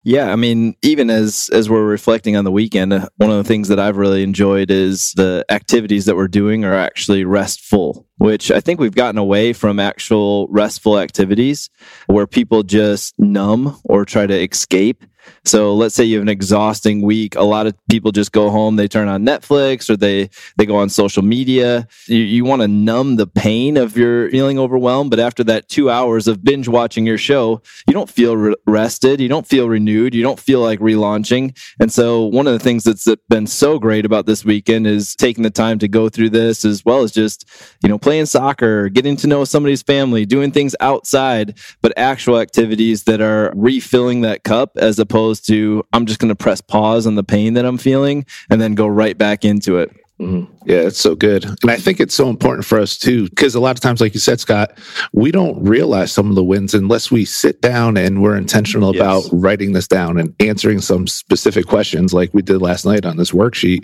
yeah, 0.07 0.33
I 0.33 0.37
mean, 0.37 0.77
even 0.83 1.11
as 1.11 1.51
as 1.53 1.69
we're 1.69 1.85
reflecting 1.85 2.37
on 2.37 2.45
the 2.45 2.53
weekend, 2.53 2.93
uh, 2.93 3.09
one 3.17 3.29
of 3.29 3.39
the 3.39 3.45
things 3.45 3.67
that 3.67 3.81
I've 3.81 3.97
really 3.97 4.23
enjoyed 4.23 4.71
is 4.71 5.13
the 5.17 5.45
activities 5.49 6.05
that 6.05 6.15
we're 6.15 6.29
doing 6.29 6.65
are 6.65 6.77
actually 6.77 7.25
restful, 7.25 8.07
which 8.19 8.53
I 8.53 8.61
think 8.61 8.79
we've 8.79 8.95
gotten 8.95 9.19
away 9.19 9.53
from 9.53 9.81
actual 9.81 10.47
restful 10.47 11.01
activities 11.01 11.71
where 12.07 12.29
people 12.29 12.63
just 12.63 13.19
numb 13.19 13.81
or 13.83 14.05
try 14.05 14.29
to 14.29 14.45
escape 14.45 15.03
so 15.45 15.75
let's 15.75 15.95
say 15.95 16.05
you 16.05 16.17
have 16.17 16.23
an 16.23 16.29
exhausting 16.29 17.03
week. 17.03 17.37
A 17.37 17.43
lot 17.43 17.67
of 17.67 17.75
people 17.89 18.13
just 18.13 18.33
go 18.33 18.51
home, 18.51 18.77
they 18.77 18.89
turn 18.89 19.09
on 19.09 19.25
Netflix 19.25 19.89
or 19.89 19.97
they 19.97 20.31
they 20.57 20.67
go 20.67 20.77
on 20.77 20.89
social 20.89 21.23
media. 21.23 21.87
You, 22.07 22.19
you 22.19 22.45
want 22.45 22.63
to 22.63 22.69
numb 22.69 23.17
the 23.17 23.27
pain 23.27 23.77
of 23.77 23.97
your 23.97 24.31
feeling 24.31 24.59
overwhelmed, 24.59 25.11
but 25.11 25.21
after 25.21 25.45
that 25.45 25.69
2 25.69 25.91
hours 25.91 26.29
of 26.29 26.43
binge 26.43 26.69
watching 26.69 27.07
your 27.07 27.19
show, 27.19 27.63
you 27.87 27.95
don't 27.95 28.11
feel 28.11 28.37
re- 28.37 28.55
rested, 28.67 29.21
you 29.21 29.29
don't 29.29 29.47
feel 29.47 29.69
renewed, 29.69 30.15
you 30.15 30.23
don't 30.23 30.41
feel 30.41 30.61
like 30.61 30.81
relaunching. 30.81 31.57
And 31.81 31.93
so 31.93 32.25
one 32.25 32.47
of 32.47 32.53
the 32.53 32.59
things 32.59 32.85
that's 32.85 33.07
been 33.29 33.47
so 33.47 33.79
great 33.79 34.05
about 34.05 34.27
this 34.27 34.45
weekend 34.45 34.87
is 34.87 35.15
taking 35.15 35.43
the 35.43 35.51
time 35.51 35.79
to 35.79 35.89
go 35.89 36.09
through 36.09 36.31
this 36.31 36.65
as 36.65 36.85
well 36.85 37.03
as 37.03 37.13
just, 37.13 37.49
you 37.83 37.89
know, 37.89 37.99
playing 37.99 38.27
soccer, 38.27 38.89
getting 38.89 39.17
to 39.17 39.27
know 39.27 39.45
somebody's 39.45 39.83
family, 39.83 40.27
doing 40.27 40.51
things 40.51 40.75
outside, 40.81 41.59
but 41.83 41.93
actual 41.97 42.39
activities 42.39 43.05
that 43.05 43.21
are 43.21 43.53
refilling 43.55 44.23
that 44.23 44.45
cup 44.45 44.77
as 44.77 44.99
opposed 44.99 45.16
opposed 45.17 45.47
to 45.47 45.83
I'm 45.95 46.05
just 46.07 46.21
going 46.21 46.29
to 46.29 46.35
press 46.35 46.61
pause 46.61 47.07
on 47.07 47.15
the 47.15 47.25
pain 47.25 47.55
that 47.55 47.65
I'm 47.65 47.79
feeling 47.79 48.27
and 48.51 48.61
then 48.61 48.75
go 48.75 48.87
right 48.87 49.17
back 49.17 49.45
into 49.47 49.79
it. 49.79 49.91
Mhm. 50.21 50.47
Yeah, 50.65 50.79
it's 50.79 50.99
so 50.99 51.15
good. 51.15 51.45
And 51.45 51.71
I 51.71 51.77
think 51.77 52.01
it's 52.01 52.15
so 52.15 52.29
important 52.31 52.65
for 52.65 52.79
us 52.81 52.97
too, 52.97 53.29
because 53.29 53.55
a 53.55 53.61
lot 53.61 53.77
of 53.77 53.81
times, 53.81 54.01
like 54.01 54.15
you 54.15 54.21
said, 54.21 54.41
Scott, 54.41 54.79
we 55.13 55.31
don't 55.31 55.63
realize 55.63 56.11
some 56.11 56.31
of 56.31 56.37
the 56.37 56.45
wins 56.45 56.73
unless 56.73 57.11
we 57.11 57.27
sit 57.27 57.61
down 57.61 57.99
and 57.99 58.23
we're 58.23 58.37
intentional 58.37 58.95
Yes. 58.95 59.03
about 59.03 59.25
writing 59.33 59.73
this 59.73 59.87
down 59.87 60.19
and 60.19 60.35
answering 60.41 60.81
some 60.81 61.07
specific 61.07 61.67
questions 61.67 62.15
like 62.15 62.31
we 62.33 62.41
did 62.41 62.63
last 62.63 62.87
night 62.87 63.05
on 63.05 63.19
this 63.19 63.31
worksheet. 63.31 63.81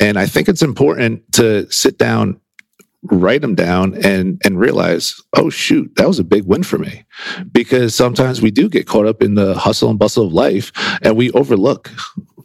And 0.00 0.18
I 0.18 0.24
think 0.26 0.48
it's 0.48 0.62
important 0.62 1.20
to 1.32 1.66
sit 1.70 1.98
down, 1.98 2.40
write 3.04 3.40
them 3.40 3.54
down 3.54 3.94
and 4.04 4.40
and 4.44 4.58
realize, 4.58 5.20
oh 5.36 5.50
shoot, 5.50 5.94
that 5.96 6.08
was 6.08 6.18
a 6.18 6.24
big 6.24 6.44
win 6.44 6.62
for 6.62 6.78
me. 6.78 7.04
Because 7.52 7.94
sometimes 7.94 8.40
we 8.40 8.50
do 8.50 8.68
get 8.68 8.86
caught 8.86 9.06
up 9.06 9.22
in 9.22 9.34
the 9.34 9.54
hustle 9.54 9.90
and 9.90 9.98
bustle 9.98 10.26
of 10.26 10.32
life 10.32 10.72
and 11.02 11.16
we 11.16 11.30
overlook 11.32 11.90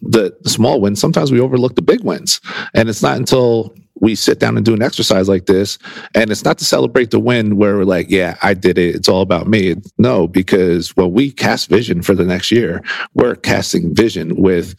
the 0.02 0.36
small 0.46 0.82
wins. 0.82 1.00
Sometimes 1.00 1.32
we 1.32 1.40
overlook 1.40 1.76
the 1.76 1.82
big 1.82 2.04
wins. 2.04 2.42
And 2.74 2.90
it's 2.90 3.02
not 3.02 3.18
until 3.18 3.76
we 4.02 4.16
sit 4.16 4.40
down 4.40 4.58
and 4.58 4.66
do 4.66 4.74
an 4.74 4.82
exercise 4.82 5.28
like 5.28 5.46
this, 5.46 5.78
and 6.16 6.32
it's 6.32 6.46
not 6.46 6.58
to 6.60 6.66
celebrate 6.66 7.12
the 7.12 7.20
win 7.20 7.58
where 7.58 7.78
we're 7.78 7.84
like, 7.84 8.10
yeah, 8.10 8.38
I 8.42 8.54
did 8.54 8.78
it. 8.78 8.96
It's 8.96 9.10
all 9.10 9.22
about 9.22 9.48
me. 9.48 9.76
No, 9.98 10.28
because 10.28 10.96
when 10.96 11.12
we 11.12 11.32
cast 11.32 11.70
vision 11.70 12.02
for 12.02 12.16
the 12.16 12.26
next 12.26 12.52
year, 12.52 12.84
we're 13.14 13.36
casting 13.36 13.94
vision 13.94 14.36
with 14.42 14.76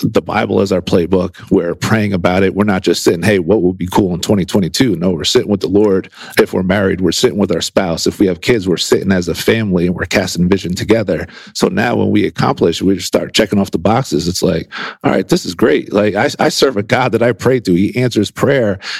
the 0.00 0.22
Bible 0.22 0.60
as 0.60 0.72
our 0.72 0.80
playbook. 0.80 1.50
We're 1.50 1.74
praying 1.74 2.12
about 2.12 2.42
it. 2.42 2.54
We're 2.54 2.64
not 2.64 2.82
just 2.82 3.04
sitting, 3.04 3.22
hey, 3.22 3.38
what 3.38 3.62
would 3.62 3.78
be 3.78 3.86
cool 3.86 4.14
in 4.14 4.20
2022? 4.20 4.96
No, 4.96 5.10
we're 5.10 5.24
sitting 5.24 5.50
with 5.50 5.60
the 5.60 5.68
Lord. 5.68 6.10
If 6.38 6.52
we're 6.52 6.62
married, 6.62 7.00
we're 7.00 7.12
sitting 7.12 7.38
with 7.38 7.52
our 7.52 7.60
spouse. 7.60 8.06
If 8.06 8.18
we 8.18 8.26
have 8.26 8.40
kids, 8.40 8.68
we're 8.68 8.76
sitting 8.76 9.12
as 9.12 9.28
a 9.28 9.34
family 9.34 9.86
and 9.86 9.94
we're 9.94 10.06
casting 10.06 10.48
vision 10.48 10.74
together. 10.74 11.26
So 11.54 11.68
now 11.68 11.96
when 11.96 12.10
we 12.10 12.26
accomplish, 12.26 12.82
we 12.82 12.94
just 12.96 13.06
start 13.06 13.34
checking 13.34 13.58
off 13.58 13.70
the 13.70 13.78
boxes. 13.78 14.28
It's 14.28 14.42
like, 14.42 14.72
all 15.02 15.10
right, 15.10 15.28
this 15.28 15.44
is 15.44 15.54
great. 15.54 15.92
Like 15.92 16.14
I, 16.14 16.30
I 16.38 16.48
serve 16.48 16.76
a 16.76 16.82
God 16.82 17.12
that 17.12 17.22
I 17.22 17.32
pray 17.32 17.60
to. 17.60 17.74
He 17.74 17.96
answers 17.96 18.30
prayer 18.30 18.53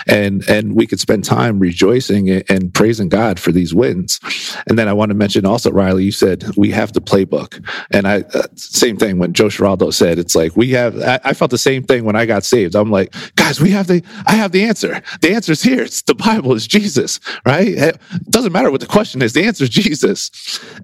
and 0.07 0.49
and 0.49 0.75
we 0.75 0.87
could 0.87 1.01
spend 1.01 1.25
time 1.25 1.59
rejoicing 1.59 2.31
and, 2.31 2.45
and 2.49 2.75
praising 2.75 3.09
God 3.09 3.41
for 3.41 3.53
these 3.53 3.75
wins. 3.75 4.21
And 4.69 4.79
then 4.79 4.89
I 4.89 4.93
want 4.93 5.11
to 5.11 5.15
mention 5.15 5.47
also, 5.47 5.71
Riley, 5.71 6.05
you 6.05 6.13
said 6.13 6.45
we 6.57 6.71
have 6.71 6.93
the 6.93 7.01
playbook. 7.01 7.65
And 7.91 8.07
I 8.07 8.25
uh, 8.35 8.47
same 8.57 8.97
thing 8.97 9.19
when 9.19 9.33
Joe 9.33 9.49
Giraldo 9.49 9.91
said 9.91 10.19
it's 10.19 10.35
like 10.35 10.57
we 10.57 10.71
have 10.71 10.99
I, 11.01 11.21
I 11.25 11.35
felt 11.35 11.51
the 11.51 11.59
same 11.59 11.83
thing 11.83 12.05
when 12.05 12.17
I 12.17 12.27
got 12.27 12.45
saved. 12.45 12.75
I'm 12.75 12.91
like, 12.91 13.15
guys, 13.37 13.61
we 13.61 13.71
have 13.71 13.87
the 13.87 14.03
I 14.27 14.35
have 14.35 14.53
the 14.53 14.65
answer. 14.65 15.03
The 15.21 15.35
answer's 15.35 15.63
here. 15.63 15.83
It's 15.83 16.03
the 16.03 16.15
Bible, 16.15 16.55
it's 16.55 16.67
Jesus, 16.67 17.21
right? 17.47 17.69
It 17.69 18.01
doesn't 18.31 18.53
matter 18.53 18.71
what 18.71 18.81
the 18.81 18.87
question 18.87 19.23
is, 19.23 19.33
the 19.33 19.45
answer 19.45 19.65
is 19.65 19.71
Jesus. 19.71 20.31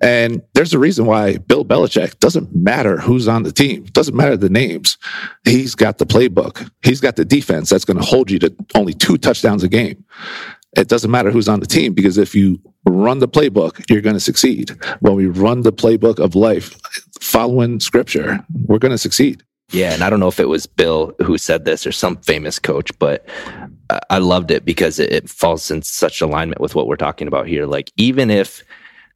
And 0.00 0.42
there's 0.54 0.74
a 0.74 0.78
reason 0.78 1.06
why 1.06 1.38
Bill 1.38 1.64
Belichick 1.64 2.18
doesn't 2.20 2.54
matter 2.54 2.98
who's 2.98 3.28
on 3.28 3.42
the 3.42 3.52
team, 3.52 3.84
doesn't 3.92 4.16
matter 4.16 4.36
the 4.36 4.50
names. 4.50 4.98
He's 5.44 5.74
got 5.74 5.98
the 5.98 6.06
playbook. 6.06 6.70
He's 6.82 7.00
got 7.00 7.16
the 7.16 7.24
defense 7.24 7.70
that's 7.70 7.84
going 7.84 7.96
to 7.98 8.04
hold 8.04 8.30
you 8.30 8.38
to 8.40 8.54
only 8.74 8.94
two 8.94 9.16
touchdowns 9.18 9.62
a 9.62 9.68
game. 9.68 10.04
It 10.76 10.88
doesn't 10.88 11.10
matter 11.10 11.30
who's 11.30 11.48
on 11.48 11.60
the 11.60 11.66
team 11.66 11.94
because 11.94 12.16
if 12.16 12.34
you 12.34 12.60
run 12.86 13.18
the 13.18 13.28
playbook, 13.28 13.84
you're 13.90 14.00
going 14.00 14.14
to 14.14 14.20
succeed. 14.20 14.70
When 15.00 15.14
we 15.16 15.26
run 15.26 15.62
the 15.62 15.72
playbook 15.72 16.18
of 16.18 16.34
life, 16.34 16.78
following 17.20 17.80
scripture, 17.80 18.38
we're 18.66 18.78
going 18.78 18.92
to 18.92 18.98
succeed. 18.98 19.42
Yeah, 19.72 19.92
and 19.92 20.02
I 20.02 20.10
don't 20.10 20.20
know 20.20 20.28
if 20.28 20.40
it 20.40 20.48
was 20.48 20.66
Bill 20.66 21.12
who 21.22 21.38
said 21.38 21.64
this 21.64 21.86
or 21.86 21.92
some 21.92 22.16
famous 22.18 22.58
coach, 22.58 22.96
but 22.98 23.26
I- 24.08 24.18
loved 24.18 24.50
it 24.50 24.64
because 24.64 24.98
it, 24.98 25.12
it 25.12 25.28
falls 25.28 25.70
in 25.70 25.82
such 25.82 26.20
alignment 26.20 26.60
with 26.60 26.74
what 26.74 26.86
we're 26.86 26.96
talking 26.96 27.28
about 27.28 27.46
here. 27.46 27.66
Like, 27.66 27.92
even 27.96 28.30
if 28.30 28.64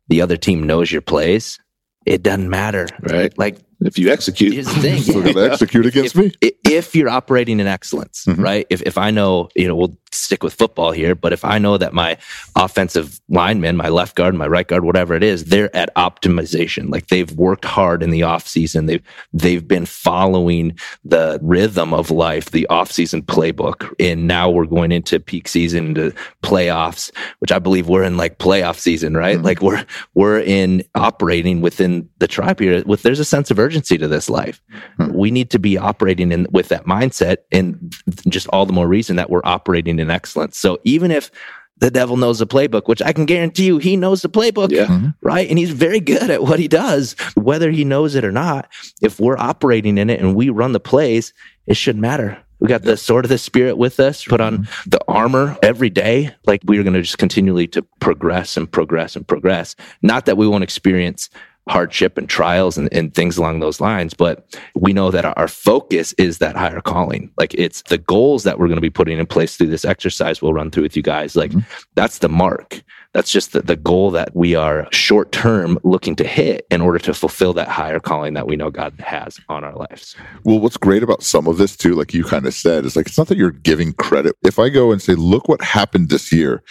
the 0.08 0.20
other 0.20 0.36
team 0.36 0.62
knows 0.62 0.92
your 0.92 1.02
plays, 1.02 1.58
it 2.06 2.22
doesn't 2.22 2.50
matter. 2.50 2.86
Right. 3.02 3.36
Like, 3.38 3.58
If 3.80 3.98
you 3.98 4.10
execute, 4.10 4.54
the 4.64 4.70
thing. 4.80 5.02
We're 5.14 5.22
going 5.22 5.34
to 5.34 5.50
execute 5.52 5.86
against 5.86 6.16
if, 6.16 6.20
me. 6.42 6.50
If 6.64 6.94
you're 6.94 7.08
operating 7.08 7.60
in 7.60 7.66
excellence, 7.66 8.24
Mhm. 8.26 8.42
right? 8.42 8.66
If, 8.70 8.82
if 8.82 8.96
I 8.98 9.10
know, 9.10 9.48
you 9.54 9.68
know, 9.68 9.76
we'll 9.76 9.96
stick 10.12 10.42
with 10.42 10.54
football 10.54 10.92
here, 10.92 11.14
but 11.14 11.32
if 11.32 11.44
I 11.44 11.58
know 11.58 11.76
that 11.76 11.92
my 11.92 12.16
offensive 12.56 13.20
lineman, 13.28 13.76
my 13.76 13.88
left 13.88 14.14
guard, 14.14 14.34
my 14.34 14.46
right 14.46 14.66
guard, 14.66 14.84
whatever 14.84 15.14
it 15.14 15.22
is, 15.24 15.46
they're 15.46 15.74
at 15.74 15.94
optimization. 15.96 16.90
Like 16.90 17.08
they've 17.08 17.30
worked 17.32 17.64
hard 17.64 18.02
in 18.02 18.10
the 18.10 18.22
off 18.22 18.46
season. 18.46 18.86
They've, 18.86 19.02
they've 19.32 19.66
been 19.66 19.86
following 19.86 20.78
the 21.04 21.38
rhythm 21.42 21.92
of 21.92 22.10
life, 22.10 22.50
the 22.52 22.66
off 22.68 22.92
season 22.92 23.22
playbook. 23.22 23.92
And 23.98 24.26
now 24.28 24.50
we're 24.50 24.66
going 24.66 24.92
into 24.92 25.18
peak 25.18 25.48
season, 25.48 25.86
into 25.88 26.14
playoffs, 26.42 27.10
which 27.40 27.50
I 27.52 27.58
believe 27.58 27.88
we're 27.88 28.04
in 28.04 28.16
like 28.16 28.38
playoff 28.38 28.78
season, 28.78 29.16
right? 29.16 29.38
Mhm. 29.38 29.44
Like 29.44 29.60
we're, 29.62 29.84
we're 30.14 30.40
in 30.40 30.84
operating 30.94 31.60
within 31.60 32.08
the 32.18 32.28
tribe 32.28 32.60
here 32.60 32.82
with, 32.86 33.02
there's 33.02 33.20
a 33.20 33.24
sense 33.24 33.50
of 33.50 33.58
urgency 33.64 33.98
to 33.98 34.08
this 34.08 34.28
life. 34.28 34.62
Hmm. 34.98 35.12
We 35.12 35.30
need 35.30 35.50
to 35.50 35.58
be 35.58 35.78
operating 35.78 36.30
in 36.32 36.46
with 36.50 36.68
that 36.68 36.84
mindset 36.84 37.38
and 37.50 37.94
just 38.28 38.46
all 38.48 38.66
the 38.66 38.72
more 38.72 38.86
reason 38.86 39.16
that 39.16 39.30
we're 39.30 39.42
operating 39.44 39.98
in 39.98 40.10
excellence. 40.10 40.58
So 40.58 40.78
even 40.84 41.10
if 41.10 41.30
the 41.78 41.90
devil 41.90 42.16
knows 42.16 42.38
the 42.38 42.46
playbook, 42.46 42.86
which 42.86 43.02
I 43.02 43.12
can 43.12 43.26
guarantee 43.26 43.66
you 43.66 43.78
he 43.78 43.96
knows 43.96 44.22
the 44.22 44.28
playbook, 44.28 44.70
yeah, 44.70 45.10
right? 45.22 45.48
And 45.48 45.58
he's 45.58 45.70
very 45.70 46.00
good 46.00 46.30
at 46.30 46.42
what 46.42 46.58
he 46.58 46.68
does, 46.68 47.16
whether 47.34 47.70
he 47.70 47.84
knows 47.84 48.14
it 48.14 48.24
or 48.24 48.32
not. 48.32 48.70
If 49.02 49.18
we're 49.18 49.36
operating 49.38 49.98
in 49.98 50.08
it 50.08 50.20
and 50.20 50.34
we 50.34 50.50
run 50.50 50.72
the 50.72 50.80
plays, 50.80 51.32
it 51.66 51.76
shouldn't 51.76 52.02
matter. 52.02 52.38
We 52.60 52.68
got 52.68 52.82
the 52.82 52.96
sword 52.96 53.24
of 53.24 53.28
the 53.28 53.38
spirit 53.38 53.76
with 53.76 54.00
us, 54.00 54.24
put 54.24 54.40
on 54.40 54.68
the 54.86 55.00
armor 55.08 55.58
every 55.62 55.90
day. 55.90 56.34
Like 56.46 56.62
we're 56.64 56.82
going 56.82 56.94
to 56.94 57.02
just 57.02 57.18
continually 57.18 57.66
to 57.68 57.82
progress 58.00 58.56
and 58.56 58.70
progress 58.70 59.16
and 59.16 59.26
progress. 59.26 59.74
Not 60.00 60.26
that 60.26 60.36
we 60.36 60.46
won't 60.48 60.64
experience 60.64 61.28
hardship 61.68 62.18
and 62.18 62.28
trials 62.28 62.76
and, 62.76 62.92
and 62.92 63.14
things 63.14 63.38
along 63.38 63.60
those 63.60 63.80
lines, 63.80 64.12
but 64.14 64.58
we 64.74 64.92
know 64.92 65.10
that 65.10 65.24
our, 65.24 65.48
focus 65.48 66.12
is 66.14 66.38
that 66.38 66.56
higher 66.56 66.80
calling. 66.80 67.30
Like 67.38 67.54
it's 67.54 67.82
the 67.82 67.98
goals 67.98 68.42
that 68.42 68.58
we're 68.58 68.66
going 68.66 68.76
to 68.76 68.82
be 68.82 68.90
putting 68.90 69.18
in 69.18 69.26
place 69.26 69.56
through 69.56 69.68
this 69.68 69.84
exercise 69.84 70.42
we'll 70.42 70.52
run 70.52 70.70
through 70.70 70.82
with 70.82 70.96
you 70.96 71.02
guys. 71.02 71.36
Like 71.36 71.52
mm-hmm. 71.52 71.60
that's 71.94 72.18
the 72.18 72.28
mark. 72.28 72.82
That's 73.12 73.30
just 73.30 73.52
the, 73.52 73.62
the 73.62 73.76
goal 73.76 74.10
that 74.10 74.34
we 74.34 74.56
are 74.56 74.88
short 74.90 75.30
term 75.30 75.78
looking 75.84 76.16
to 76.16 76.24
hit 76.24 76.66
in 76.70 76.80
order 76.80 76.98
to 76.98 77.14
fulfill 77.14 77.52
that 77.54 77.68
higher 77.68 78.00
calling 78.00 78.34
that 78.34 78.48
we 78.48 78.56
know 78.56 78.70
God 78.70 78.94
has 78.98 79.38
on 79.48 79.62
our 79.62 79.74
lives. 79.74 80.16
Well, 80.42 80.58
what's 80.58 80.76
great 80.76 81.02
about 81.02 81.22
some 81.22 81.46
of 81.46 81.56
this 81.56 81.76
too, 81.76 81.94
like 81.94 82.12
you 82.12 82.24
kind 82.24 82.44
of 82.44 82.54
said, 82.54 82.84
is 82.84 82.96
like 82.96 83.06
it's 83.06 83.16
not 83.16 83.28
that 83.28 83.38
you're 83.38 83.50
giving 83.52 83.92
credit. 83.92 84.34
If 84.42 84.58
I 84.58 84.68
go 84.68 84.90
and 84.90 85.00
say, 85.00 85.14
look 85.14 85.48
what 85.48 85.62
happened 85.62 86.08
this 86.08 86.32
year, 86.32 86.62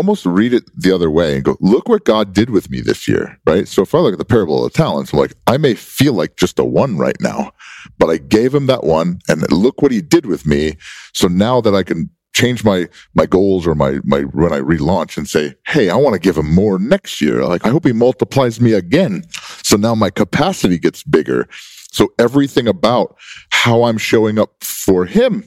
almost 0.00 0.24
read 0.24 0.54
it 0.54 0.64
the 0.74 0.90
other 0.92 1.10
way 1.10 1.34
and 1.34 1.44
go, 1.44 1.58
look 1.60 1.86
what 1.86 2.06
God 2.06 2.32
did 2.32 2.48
with 2.48 2.70
me 2.70 2.80
this 2.80 3.06
year, 3.06 3.38
right? 3.46 3.68
So 3.68 3.82
if 3.82 3.94
I 3.94 3.98
look 3.98 4.14
at 4.14 4.18
the 4.18 4.24
parable 4.24 4.64
of 4.64 4.72
the 4.72 4.74
talents, 4.74 5.12
I'm 5.12 5.18
like, 5.18 5.34
I 5.46 5.58
may 5.58 5.74
feel 5.74 6.14
like 6.14 6.36
just 6.36 6.58
a 6.58 6.64
one 6.64 6.96
right 6.96 7.20
now, 7.20 7.52
but 7.98 8.08
I 8.08 8.16
gave 8.16 8.54
him 8.54 8.64
that 8.66 8.82
one 8.82 9.18
and 9.28 9.44
look 9.52 9.82
what 9.82 9.92
he 9.92 10.00
did 10.00 10.24
with 10.24 10.46
me. 10.46 10.78
So 11.12 11.28
now 11.28 11.60
that 11.60 11.74
I 11.74 11.82
can 11.82 12.08
change 12.32 12.64
my 12.64 12.88
my 13.14 13.26
goals 13.26 13.66
or 13.66 13.74
my 13.74 13.98
my 14.04 14.20
when 14.22 14.54
I 14.54 14.60
relaunch 14.60 15.18
and 15.18 15.28
say, 15.28 15.54
hey, 15.66 15.90
I 15.90 15.96
want 15.96 16.14
to 16.14 16.18
give 16.18 16.38
him 16.38 16.50
more 16.50 16.78
next 16.78 17.20
year. 17.20 17.44
Like 17.44 17.66
I 17.66 17.68
hope 17.68 17.84
he 17.84 17.92
multiplies 17.92 18.58
me 18.58 18.72
again. 18.72 19.24
So 19.62 19.76
now 19.76 19.94
my 19.94 20.08
capacity 20.08 20.78
gets 20.78 21.02
bigger. 21.02 21.46
So 21.92 22.08
everything 22.18 22.66
about 22.66 23.18
how 23.50 23.82
I'm 23.82 23.98
showing 23.98 24.38
up 24.38 24.64
for 24.64 25.04
him 25.04 25.44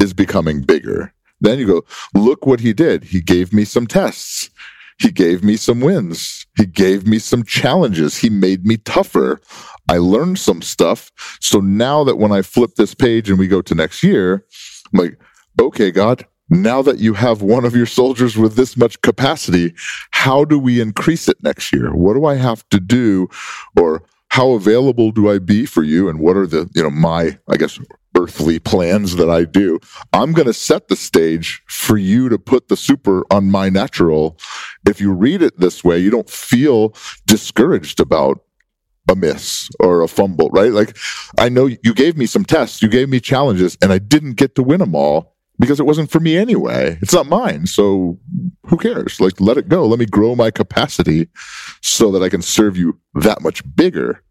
is 0.00 0.14
becoming 0.14 0.62
bigger. 0.62 1.12
Then 1.40 1.58
you 1.58 1.66
go, 1.66 1.84
look 2.14 2.46
what 2.46 2.60
he 2.60 2.72
did. 2.72 3.04
He 3.04 3.20
gave 3.20 3.52
me 3.52 3.64
some 3.64 3.86
tests. 3.86 4.50
He 4.98 5.12
gave 5.12 5.44
me 5.44 5.56
some 5.56 5.80
wins. 5.80 6.46
He 6.56 6.66
gave 6.66 7.06
me 7.06 7.20
some 7.20 7.44
challenges. 7.44 8.18
He 8.18 8.30
made 8.30 8.66
me 8.66 8.78
tougher. 8.78 9.40
I 9.88 9.98
learned 9.98 10.38
some 10.38 10.60
stuff. 10.60 11.12
So 11.40 11.60
now 11.60 12.02
that 12.04 12.16
when 12.16 12.32
I 12.32 12.42
flip 12.42 12.74
this 12.74 12.94
page 12.94 13.30
and 13.30 13.38
we 13.38 13.46
go 13.46 13.62
to 13.62 13.74
next 13.74 14.02
year, 14.02 14.44
I'm 14.92 15.00
like, 15.00 15.18
okay, 15.60 15.92
God, 15.92 16.26
now 16.50 16.82
that 16.82 16.98
you 16.98 17.14
have 17.14 17.42
one 17.42 17.64
of 17.64 17.76
your 17.76 17.86
soldiers 17.86 18.36
with 18.36 18.56
this 18.56 18.76
much 18.76 19.00
capacity, 19.02 19.74
how 20.10 20.44
do 20.44 20.58
we 20.58 20.80
increase 20.80 21.28
it 21.28 21.36
next 21.42 21.72
year? 21.72 21.94
What 21.94 22.14
do 22.14 22.24
I 22.24 22.34
have 22.34 22.68
to 22.70 22.80
do? 22.80 23.28
Or 23.76 24.02
how 24.30 24.50
available 24.50 25.12
do 25.12 25.30
I 25.30 25.38
be 25.38 25.64
for 25.66 25.82
you? 25.82 26.08
And 26.08 26.18
what 26.18 26.36
are 26.36 26.46
the, 26.46 26.68
you 26.74 26.82
know, 26.82 26.90
my, 26.90 27.38
I 27.48 27.56
guess, 27.56 27.78
earthly 28.16 28.58
plans 28.58 29.16
that 29.16 29.30
I 29.30 29.44
do? 29.44 29.78
I'm 30.12 30.32
going 30.32 30.46
to 30.46 30.52
set 30.52 30.88
the 30.88 30.96
stage 30.96 31.62
for 31.68 31.96
you 31.96 32.28
to 32.28 32.38
put 32.38 32.68
the 32.68 32.76
super 32.76 33.24
on 33.30 33.50
my 33.50 33.68
natural. 33.68 34.38
If 34.86 35.00
you 35.00 35.12
read 35.12 35.42
it 35.42 35.58
this 35.58 35.84
way, 35.84 35.98
you 35.98 36.10
don't 36.10 36.30
feel 36.30 36.94
discouraged 37.26 38.00
about 38.00 38.40
a 39.10 39.16
miss 39.16 39.70
or 39.80 40.02
a 40.02 40.08
fumble, 40.08 40.50
right? 40.50 40.72
Like, 40.72 40.96
I 41.38 41.48
know 41.48 41.66
you 41.66 41.94
gave 41.94 42.16
me 42.16 42.26
some 42.26 42.44
tests, 42.44 42.82
you 42.82 42.88
gave 42.88 43.08
me 43.08 43.20
challenges, 43.20 43.76
and 43.80 43.92
I 43.92 43.98
didn't 43.98 44.34
get 44.34 44.54
to 44.56 44.62
win 44.62 44.80
them 44.80 44.94
all 44.94 45.34
because 45.58 45.80
it 45.80 45.86
wasn't 45.86 46.10
for 46.10 46.20
me 46.20 46.36
anyway. 46.36 46.98
It's 47.02 47.12
not 47.12 47.26
mine. 47.26 47.66
So 47.66 48.18
who 48.66 48.76
cares? 48.76 49.20
Like, 49.20 49.40
let 49.40 49.58
it 49.58 49.68
go. 49.68 49.86
Let 49.86 49.98
me 49.98 50.06
grow 50.06 50.34
my 50.36 50.50
capacity 50.50 51.28
so 51.82 52.10
that 52.12 52.22
I 52.22 52.28
can 52.28 52.42
serve 52.42 52.76
you 52.76 53.00
that 53.14 53.42
much 53.42 53.62
bigger. 53.74 54.22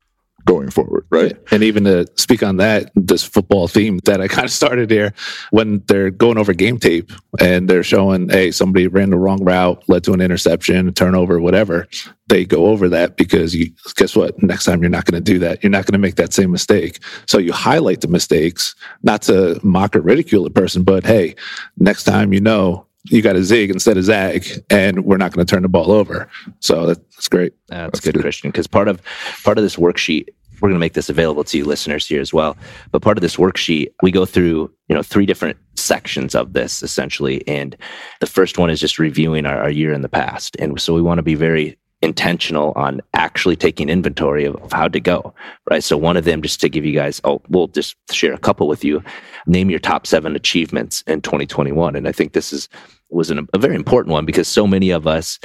Going 0.47 0.71
forward, 0.71 1.05
right? 1.09 1.37
And 1.51 1.61
even 1.61 1.83
to 1.83 2.07
speak 2.15 2.41
on 2.41 2.57
that, 2.57 2.89
this 2.95 3.23
football 3.23 3.67
theme 3.67 3.99
that 4.05 4.21
I 4.21 4.27
kind 4.27 4.45
of 4.45 4.51
started 4.51 4.89
here, 4.89 5.13
when 5.51 5.83
they're 5.87 6.09
going 6.09 6.37
over 6.37 6.53
game 6.53 6.79
tape 6.79 7.11
and 7.39 7.69
they're 7.69 7.83
showing, 7.83 8.29
hey, 8.29 8.51
somebody 8.51 8.87
ran 8.87 9.11
the 9.11 9.17
wrong 9.17 9.43
route, 9.43 9.83
led 9.87 10.05
to 10.05 10.13
an 10.13 10.21
interception, 10.21 10.87
a 10.87 10.91
turnover, 10.91 11.39
whatever, 11.39 11.87
they 12.27 12.45
go 12.45 12.67
over 12.67 12.89
that 12.89 13.17
because 13.17 13.53
you 13.53 13.71
guess 13.95 14.15
what? 14.15 14.41
Next 14.41 14.65
time 14.65 14.81
you're 14.81 14.89
not 14.89 15.05
going 15.05 15.21
to 15.21 15.31
do 15.31 15.37
that. 15.39 15.61
You're 15.61 15.69
not 15.69 15.85
going 15.85 15.93
to 15.93 15.99
make 15.99 16.15
that 16.15 16.33
same 16.33 16.51
mistake. 16.51 16.99
So 17.27 17.37
you 17.37 17.51
highlight 17.51 18.01
the 18.01 18.07
mistakes, 18.07 18.73
not 19.03 19.21
to 19.23 19.59
mock 19.63 19.95
or 19.95 20.01
ridicule 20.01 20.45
a 20.45 20.49
person, 20.49 20.83
but 20.83 21.05
hey, 21.05 21.35
next 21.77 22.05
time 22.05 22.33
you 22.33 22.39
know 22.39 22.87
you 23.09 23.21
got 23.21 23.35
a 23.35 23.43
zig 23.43 23.69
instead 23.69 23.97
of 23.97 24.03
zag, 24.03 24.45
and 24.69 25.05
we're 25.05 25.17
not 25.17 25.31
going 25.31 25.45
to 25.45 25.49
turn 25.49 25.63
the 25.63 25.69
ball 25.69 25.91
over. 25.91 26.29
So 26.59 26.87
that's 26.87 27.27
great. 27.29 27.53
That's, 27.67 27.91
that's 27.91 27.99
good, 28.01 28.15
good, 28.15 28.21
Christian. 28.21 28.51
Because 28.51 28.67
part 28.67 28.87
of 28.87 29.01
part 29.43 29.57
of 29.57 29.63
this 29.63 29.75
worksheet, 29.75 30.29
we're 30.61 30.69
going 30.69 30.75
to 30.75 30.79
make 30.79 30.93
this 30.93 31.09
available 31.09 31.43
to 31.45 31.57
you 31.57 31.65
listeners 31.65 32.07
here 32.07 32.21
as 32.21 32.33
well. 32.33 32.57
But 32.91 33.01
part 33.01 33.17
of 33.17 33.21
this 33.21 33.37
worksheet, 33.37 33.93
we 34.01 34.11
go 34.11 34.25
through 34.25 34.71
you 34.87 34.95
know 34.95 35.03
three 35.03 35.25
different 35.25 35.57
sections 35.75 36.35
of 36.35 36.53
this 36.53 36.83
essentially, 36.83 37.47
and 37.47 37.75
the 38.19 38.27
first 38.27 38.57
one 38.57 38.69
is 38.69 38.79
just 38.79 38.99
reviewing 38.99 39.45
our, 39.45 39.57
our 39.57 39.69
year 39.69 39.93
in 39.93 40.01
the 40.01 40.09
past, 40.09 40.55
and 40.59 40.79
so 40.79 40.93
we 40.93 41.01
want 41.01 41.19
to 41.19 41.23
be 41.23 41.35
very 41.35 41.77
intentional 42.03 42.73
on 42.75 43.01
actually 43.15 43.55
taking 43.55 43.89
inventory 43.89 44.45
of, 44.45 44.55
of 44.57 44.71
how 44.71 44.87
to 44.87 44.99
go 44.99 45.33
right? 45.71 45.83
So 45.83 45.97
one 45.97 46.15
of 46.15 46.25
them 46.25 46.43
just 46.43 46.61
to 46.61 46.69
give 46.69 46.85
you 46.85 46.93
guys 46.93 47.19
oh 47.23 47.41
we'll 47.49 47.69
just 47.69 47.95
share 48.11 48.33
a 48.33 48.37
couple 48.37 48.67
with 48.67 48.83
you. 48.83 49.01
Name 49.47 49.71
your 49.71 49.79
top 49.79 50.05
seven 50.05 50.35
achievements 50.35 51.03
in 51.07 51.21
2021 51.21 51.95
and 51.95 52.07
i 52.07 52.11
think 52.11 52.33
this 52.33 52.53
is 52.53 52.69
was 53.09 53.31
an, 53.31 53.47
a 53.53 53.57
very 53.57 53.75
important 53.75 54.11
one 54.11 54.25
because 54.25 54.47
so 54.47 54.67
many 54.67 54.91
of 54.91 55.07
us 55.07 55.39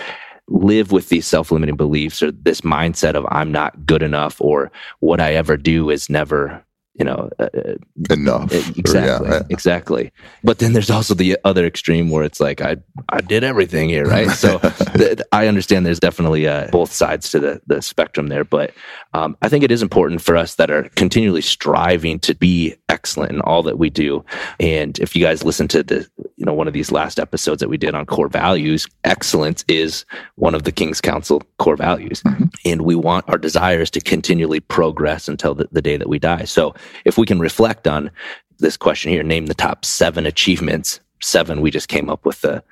live 0.49 0.93
with 0.93 1.09
these 1.09 1.27
self-limiting 1.27 1.77
beliefs 1.77 2.23
or 2.23 2.31
this 2.33 2.63
mindset 2.63 3.15
of 3.15 3.25
i'm 3.31 3.53
not 3.53 3.87
good 3.87 4.03
enough 4.03 4.41
or 4.41 4.71
what 5.01 5.21
i 5.21 5.33
ever 5.33 5.57
do 5.57 5.89
is 5.89 6.11
never 6.11 6.65
you 6.95 7.05
know 7.05 7.31
uh, 7.39 7.49
uh 7.55 7.75
enough. 8.11 8.53
exactly 8.77 9.29
yeah. 9.29 9.43
exactly. 9.49 10.13
But 10.45 10.59
then 10.59 10.73
there's 10.73 10.91
also 10.91 11.15
the 11.15 11.39
other 11.45 11.65
extreme 11.67 12.11
where 12.11 12.25
it's 12.25 12.41
like 12.41 12.61
i 12.61 12.77
i 13.09 13.21
did 13.21 13.45
everything 13.45 13.89
here 13.89 14.05
right? 14.07 14.31
So 14.31 14.59
th- 14.97 15.21
i 15.33 15.47
understand 15.47 15.87
there's 15.87 16.01
definitely 16.01 16.47
uh, 16.47 16.69
both 16.71 16.93
sides 16.93 17.31
to 17.31 17.39
the 17.39 17.61
the 17.67 17.83
spectrum 17.83 18.29
there 18.29 18.45
but 18.45 18.73
um, 19.15 19.37
i 19.43 19.49
think 19.49 19.65
it 19.65 19.71
is 19.71 19.83
important 19.83 20.21
for 20.21 20.37
us 20.37 20.57
that 20.57 20.71
are 20.71 20.89
continually 20.97 21.41
striving 21.41 22.19
to 22.21 22.35
be 22.35 22.75
excellent 22.93 23.33
in 23.33 23.41
all 23.41 23.63
that 23.63 23.79
we 23.79 23.91
do. 23.91 24.25
And 24.61 24.99
if 24.99 25.17
you 25.17 25.25
guys 25.25 25.43
listen 25.43 25.67
to 25.69 25.83
the 25.83 26.09
you 26.37 26.45
know 26.45 26.53
one 26.53 26.69
of 26.69 26.75
these 26.75 26.93
last 26.93 27.19
episodes 27.19 27.61
that 27.61 27.69
we 27.69 27.77
did 27.77 27.95
on 27.95 28.05
core 28.05 28.29
values 28.29 28.87
excellence 29.05 29.65
is 29.69 30.05
one 30.37 30.55
of 30.55 30.65
the 30.65 30.73
king's 30.73 31.01
council 31.01 31.43
core 31.59 31.77
values. 31.77 32.23
Mm-hmm. 32.23 32.45
and 32.65 32.83
we 32.83 32.95
want 32.95 33.29
our 33.29 33.39
desires 33.39 33.91
to 33.91 34.01
continually 34.01 34.61
progress 34.61 35.29
until 35.29 35.55
the, 35.55 35.69
the 35.73 35.83
day 35.83 35.97
that 35.97 36.09
we 36.09 36.19
die. 36.19 36.45
So 36.45 36.75
if 37.05 37.19
we 37.19 37.27
can 37.27 37.39
reflect 37.39 37.87
on 37.87 38.11
this 38.59 38.77
question 38.77 39.11
here, 39.11 39.23
name 39.23 39.47
the 39.47 39.55
top 39.55 39.85
seven 39.85 40.27
achievements. 40.27 41.01
Seven, 41.21 41.61
we 41.61 41.71
just 41.71 41.89
came 41.89 42.09
up 42.09 42.25
with 42.25 42.41
the, 42.41 42.63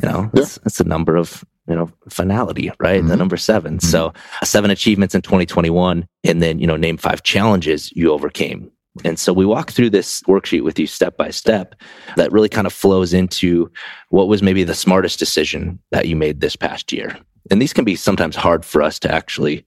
you 0.00 0.08
know, 0.08 0.30
yeah. 0.32 0.44
it's, 0.64 0.80
a 0.80 0.84
number 0.84 1.16
of, 1.16 1.44
you 1.68 1.74
know, 1.74 1.90
finality, 2.08 2.70
right? 2.80 3.00
Mm-hmm. 3.00 3.08
The 3.08 3.16
number 3.16 3.36
7 3.36 3.76
mm-hmm. 3.76 3.86
So 3.86 4.12
seven 4.44 4.70
achievements 4.70 5.14
in 5.14 5.22
2021. 5.22 6.06
And 6.24 6.42
then, 6.42 6.58
you 6.58 6.66
know, 6.66 6.76
name 6.76 6.96
five 6.96 7.22
challenges 7.22 7.92
you 7.92 8.12
overcame. 8.12 8.70
And 9.04 9.18
so 9.18 9.32
we 9.32 9.46
walk 9.46 9.70
through 9.70 9.90
this 9.90 10.22
worksheet 10.22 10.64
with 10.64 10.78
you 10.78 10.86
step 10.86 11.16
by 11.16 11.30
step 11.30 11.74
that 12.16 12.32
really 12.32 12.48
kind 12.48 12.66
of 12.66 12.72
flows 12.72 13.12
into 13.12 13.70
what 14.08 14.28
was 14.28 14.42
maybe 14.42 14.64
the 14.64 14.74
smartest 14.74 15.18
decision 15.18 15.78
that 15.92 16.08
you 16.08 16.16
made 16.16 16.40
this 16.40 16.56
past 16.56 16.92
year. 16.92 17.16
And 17.50 17.62
these 17.62 17.72
can 17.72 17.84
be 17.84 17.96
sometimes 17.96 18.36
hard 18.36 18.64
for 18.64 18.82
us 18.82 18.98
to 19.00 19.12
actually 19.12 19.64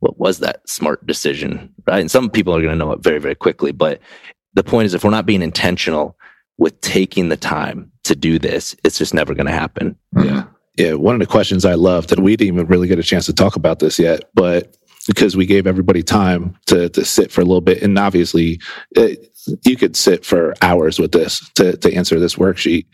what 0.00 0.18
was 0.18 0.40
that 0.40 0.68
smart 0.68 1.06
decision, 1.06 1.72
right? 1.86 2.00
And 2.00 2.10
some 2.10 2.28
people 2.28 2.54
are 2.54 2.60
going 2.60 2.72
to 2.72 2.84
know 2.84 2.92
it 2.92 3.02
very, 3.02 3.18
very 3.18 3.34
quickly. 3.34 3.72
But 3.72 4.00
the 4.54 4.64
point 4.64 4.86
is, 4.86 4.94
if 4.94 5.04
we're 5.04 5.10
not 5.10 5.26
being 5.26 5.42
intentional 5.42 6.16
with 6.58 6.80
taking 6.80 7.28
the 7.28 7.36
time 7.36 7.90
to 8.04 8.16
do 8.16 8.38
this, 8.38 8.74
it's 8.84 8.98
just 8.98 9.14
never 9.14 9.34
going 9.34 9.46
to 9.46 9.52
happen. 9.52 9.96
Yeah. 10.22 10.44
Yeah. 10.76 10.94
One 10.94 11.14
of 11.14 11.20
the 11.20 11.26
questions 11.26 11.64
I 11.64 11.74
loved, 11.74 12.12
and 12.12 12.22
we 12.24 12.36
didn't 12.36 12.54
even 12.54 12.66
really 12.66 12.88
get 12.88 12.98
a 12.98 13.02
chance 13.02 13.26
to 13.26 13.32
talk 13.32 13.56
about 13.56 13.78
this 13.78 13.98
yet, 13.98 14.30
but 14.34 14.76
because 15.06 15.36
we 15.36 15.46
gave 15.46 15.66
everybody 15.66 16.02
time 16.02 16.56
to 16.66 16.88
to 16.90 17.04
sit 17.04 17.32
for 17.32 17.40
a 17.40 17.44
little 17.44 17.60
bit, 17.60 17.82
and 17.82 17.98
obviously, 17.98 18.60
it, 18.92 19.34
you 19.64 19.76
could 19.76 19.96
sit 19.96 20.24
for 20.24 20.54
hours 20.62 20.98
with 20.98 21.12
this 21.12 21.48
to 21.54 21.76
to 21.78 21.94
answer 21.94 22.18
this 22.20 22.36
worksheet. 22.36 22.86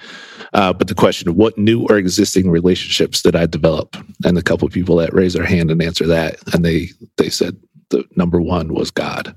Uh, 0.53 0.73
but 0.73 0.89
the 0.89 0.95
question, 0.95 1.35
what 1.35 1.59
new 1.59 1.87
or 1.89 1.97
existing 1.97 2.51
relationships 2.51 3.23
did 3.23 3.37
I 3.37 3.47
develop? 3.47 3.97
And 4.25 4.39
a 4.39 4.43
couple 4.43 4.67
of 4.67 4.73
people 4.73 4.97
that 4.97 5.13
raised 5.13 5.37
their 5.37 5.47
hand 5.47 5.71
and 5.71 5.83
answer 5.83 6.07
that, 6.07 6.39
and 6.55 6.65
they 6.65 6.89
they 7.17 7.31
said 7.31 7.57
the 7.91 8.05
number 8.17 8.41
one 8.41 8.75
was 8.75 8.91
God 8.91 9.35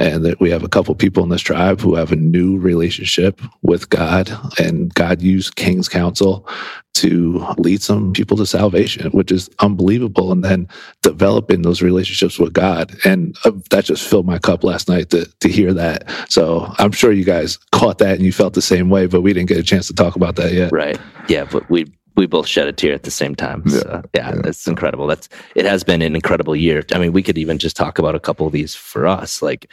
and 0.00 0.24
that 0.24 0.40
we 0.40 0.50
have 0.50 0.64
a 0.64 0.68
couple 0.68 0.94
people 0.94 1.22
in 1.22 1.28
this 1.28 1.42
tribe 1.42 1.78
who 1.78 1.94
have 1.94 2.10
a 2.10 2.16
new 2.16 2.58
relationship 2.58 3.40
with 3.62 3.90
God, 3.90 4.32
and 4.58 4.92
God 4.94 5.20
used 5.20 5.56
King's 5.56 5.90
Council 5.90 6.48
to 6.94 7.46
lead 7.58 7.82
some 7.82 8.12
people 8.14 8.36
to 8.38 8.46
salvation, 8.46 9.10
which 9.12 9.30
is 9.30 9.50
unbelievable. 9.60 10.32
And 10.32 10.42
then 10.42 10.68
developing 11.02 11.62
those 11.62 11.82
relationships 11.82 12.38
with 12.38 12.54
God, 12.54 12.96
and 13.04 13.36
uh, 13.44 13.52
that 13.68 13.84
just 13.84 14.08
filled 14.08 14.26
my 14.26 14.38
cup 14.38 14.64
last 14.64 14.88
night 14.88 15.10
to 15.10 15.26
to 15.40 15.48
hear 15.48 15.74
that. 15.74 16.10
So 16.30 16.72
I'm 16.78 16.92
sure 16.92 17.12
you 17.12 17.24
guys 17.24 17.58
caught 17.70 17.98
that 17.98 18.16
and 18.16 18.24
you 18.24 18.32
felt 18.32 18.54
the 18.54 18.62
same 18.62 18.88
way, 18.88 19.06
but 19.06 19.20
we 19.20 19.34
didn't 19.34 19.48
get 19.48 19.58
a 19.58 19.62
chance 19.62 19.86
to 19.88 19.94
talk 19.94 20.16
about 20.16 20.36
that 20.36 20.52
yet. 20.52 20.72
Right? 20.72 20.98
Yeah, 21.28 21.44
but 21.44 21.68
we 21.68 21.92
we 22.20 22.26
both 22.26 22.46
shed 22.46 22.68
a 22.68 22.72
tear 22.72 22.92
at 22.92 23.04
the 23.04 23.10
same 23.10 23.34
time. 23.34 23.62
Yeah, 23.66 23.78
so, 23.78 24.02
yeah, 24.14 24.34
yeah, 24.34 24.40
it's 24.44 24.68
incredible. 24.68 25.06
That's 25.06 25.28
it 25.54 25.64
has 25.64 25.82
been 25.82 26.02
an 26.02 26.14
incredible 26.14 26.54
year. 26.54 26.84
I 26.92 26.98
mean, 26.98 27.12
we 27.12 27.22
could 27.22 27.38
even 27.38 27.58
just 27.58 27.76
talk 27.76 27.98
about 27.98 28.14
a 28.14 28.20
couple 28.20 28.46
of 28.46 28.52
these 28.52 28.74
for 28.74 29.06
us. 29.06 29.40
Like 29.40 29.68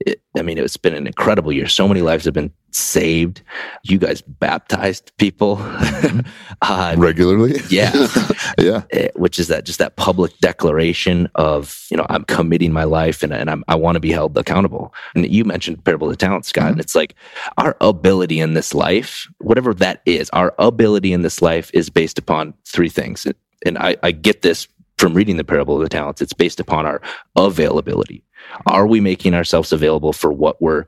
it, 0.00 0.20
I 0.36 0.42
mean, 0.42 0.58
it's 0.58 0.76
been 0.76 0.94
an 0.94 1.06
incredible 1.06 1.52
year. 1.52 1.66
So 1.68 1.88
many 1.88 2.02
lives 2.02 2.26
have 2.26 2.34
been 2.34 2.52
saved. 2.70 3.42
You 3.82 3.98
guys 3.98 4.20
baptized 4.20 5.10
people 5.16 5.56
uh, 6.62 6.94
regularly. 6.98 7.60
Yeah, 7.70 8.06
yeah. 8.58 8.82
Eh, 8.90 9.08
which 9.16 9.38
is 9.38 9.48
that 9.48 9.64
just 9.64 9.78
that 9.78 9.96
public 9.96 10.36
declaration 10.38 11.30
of 11.36 11.86
you 11.90 11.96
know 11.96 12.04
I'm 12.10 12.24
committing 12.24 12.72
my 12.72 12.84
life 12.84 13.22
and, 13.22 13.32
and 13.32 13.50
I'm, 13.50 13.64
i 13.68 13.74
want 13.74 13.96
to 13.96 14.00
be 14.00 14.12
held 14.12 14.36
accountable. 14.36 14.92
And 15.14 15.26
you 15.26 15.44
mentioned 15.44 15.82
parable 15.84 16.10
of 16.10 16.18
talent, 16.18 16.44
Scott, 16.44 16.64
mm-hmm. 16.64 16.72
and 16.72 16.80
it's 16.80 16.94
like 16.94 17.14
our 17.56 17.76
ability 17.80 18.40
in 18.40 18.52
this 18.52 18.74
life, 18.74 19.26
whatever 19.38 19.72
that 19.74 20.02
is, 20.04 20.28
our 20.30 20.54
ability 20.58 21.12
in 21.12 21.22
this 21.22 21.40
life 21.40 21.70
is 21.72 21.88
based 21.88 22.18
upon 22.18 22.52
three 22.66 22.90
things. 22.90 23.26
And 23.64 23.78
I, 23.78 23.96
I 24.02 24.12
get 24.12 24.42
this 24.42 24.68
from 24.98 25.14
reading 25.14 25.36
the 25.36 25.44
parable 25.44 25.76
of 25.76 25.82
the 25.82 25.88
talents. 25.88 26.22
It's 26.22 26.32
based 26.32 26.60
upon 26.60 26.86
our 26.86 27.00
availability. 27.36 28.22
Are 28.66 28.86
we 28.86 29.00
making 29.00 29.34
ourselves 29.34 29.72
available 29.72 30.12
for 30.12 30.32
what 30.32 30.60
we're 30.60 30.86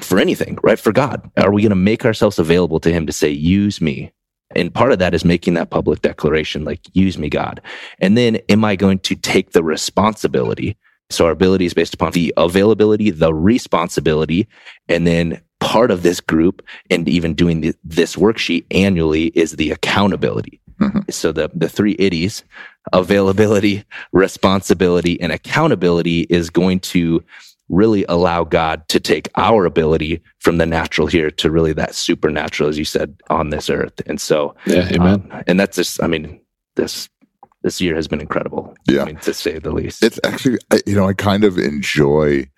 for 0.00 0.18
anything, 0.18 0.58
right? 0.62 0.78
For 0.78 0.92
God. 0.92 1.30
Are 1.36 1.52
we 1.52 1.62
going 1.62 1.70
to 1.70 1.76
make 1.76 2.04
ourselves 2.04 2.38
available 2.38 2.80
to 2.80 2.92
Him 2.92 3.06
to 3.06 3.12
say, 3.12 3.28
use 3.28 3.80
me? 3.80 4.12
And 4.56 4.74
part 4.74 4.92
of 4.92 4.98
that 4.98 5.14
is 5.14 5.24
making 5.24 5.54
that 5.54 5.70
public 5.70 6.02
declaration, 6.02 6.64
like, 6.64 6.80
use 6.94 7.18
me, 7.18 7.28
God. 7.28 7.60
And 7.98 8.16
then 8.16 8.36
am 8.48 8.64
I 8.64 8.74
going 8.74 8.98
to 9.00 9.14
take 9.14 9.52
the 9.52 9.62
responsibility? 9.62 10.76
So 11.10 11.26
our 11.26 11.30
ability 11.30 11.66
is 11.66 11.74
based 11.74 11.94
upon 11.94 12.12
the 12.12 12.32
availability, 12.36 13.10
the 13.10 13.34
responsibility, 13.34 14.48
and 14.88 15.06
then 15.06 15.40
part 15.60 15.90
of 15.90 16.02
this 16.02 16.20
group 16.20 16.62
and 16.88 17.08
even 17.08 17.34
doing 17.34 17.60
the, 17.60 17.74
this 17.84 18.16
worksheet 18.16 18.64
annually 18.70 19.26
is 19.34 19.52
the 19.52 19.70
accountability. 19.70 20.59
Mm-hmm. 20.80 21.10
So 21.10 21.32
the 21.32 21.50
the 21.54 21.68
three 21.68 21.96
iddies, 21.98 22.42
availability, 22.92 23.84
responsibility, 24.12 25.20
and 25.20 25.32
accountability 25.32 26.22
is 26.30 26.50
going 26.50 26.80
to 26.80 27.22
really 27.68 28.04
allow 28.08 28.44
God 28.44 28.86
to 28.88 28.98
take 28.98 29.28
our 29.36 29.64
ability 29.64 30.20
from 30.40 30.58
the 30.58 30.66
natural 30.66 31.06
here 31.06 31.30
to 31.30 31.50
really 31.50 31.72
that 31.74 31.94
supernatural, 31.94 32.68
as 32.68 32.76
you 32.76 32.84
said, 32.84 33.14
on 33.30 33.50
this 33.50 33.70
earth. 33.70 34.02
And 34.06 34.20
so, 34.20 34.56
yeah, 34.66 34.88
amen. 34.90 35.28
Um, 35.30 35.44
and 35.46 35.60
that's 35.60 35.76
just, 35.76 36.02
I 36.02 36.08
mean, 36.08 36.40
this 36.76 37.08
this 37.62 37.80
year 37.80 37.94
has 37.94 38.08
been 38.08 38.20
incredible. 38.20 38.74
Yeah, 38.88 39.02
I 39.02 39.04
mean, 39.04 39.16
to 39.18 39.34
say 39.34 39.58
the 39.58 39.70
least. 39.70 40.02
It's 40.02 40.18
actually, 40.24 40.58
you 40.86 40.94
know, 40.94 41.06
I 41.06 41.12
kind 41.12 41.44
of 41.44 41.58
enjoy 41.58 42.48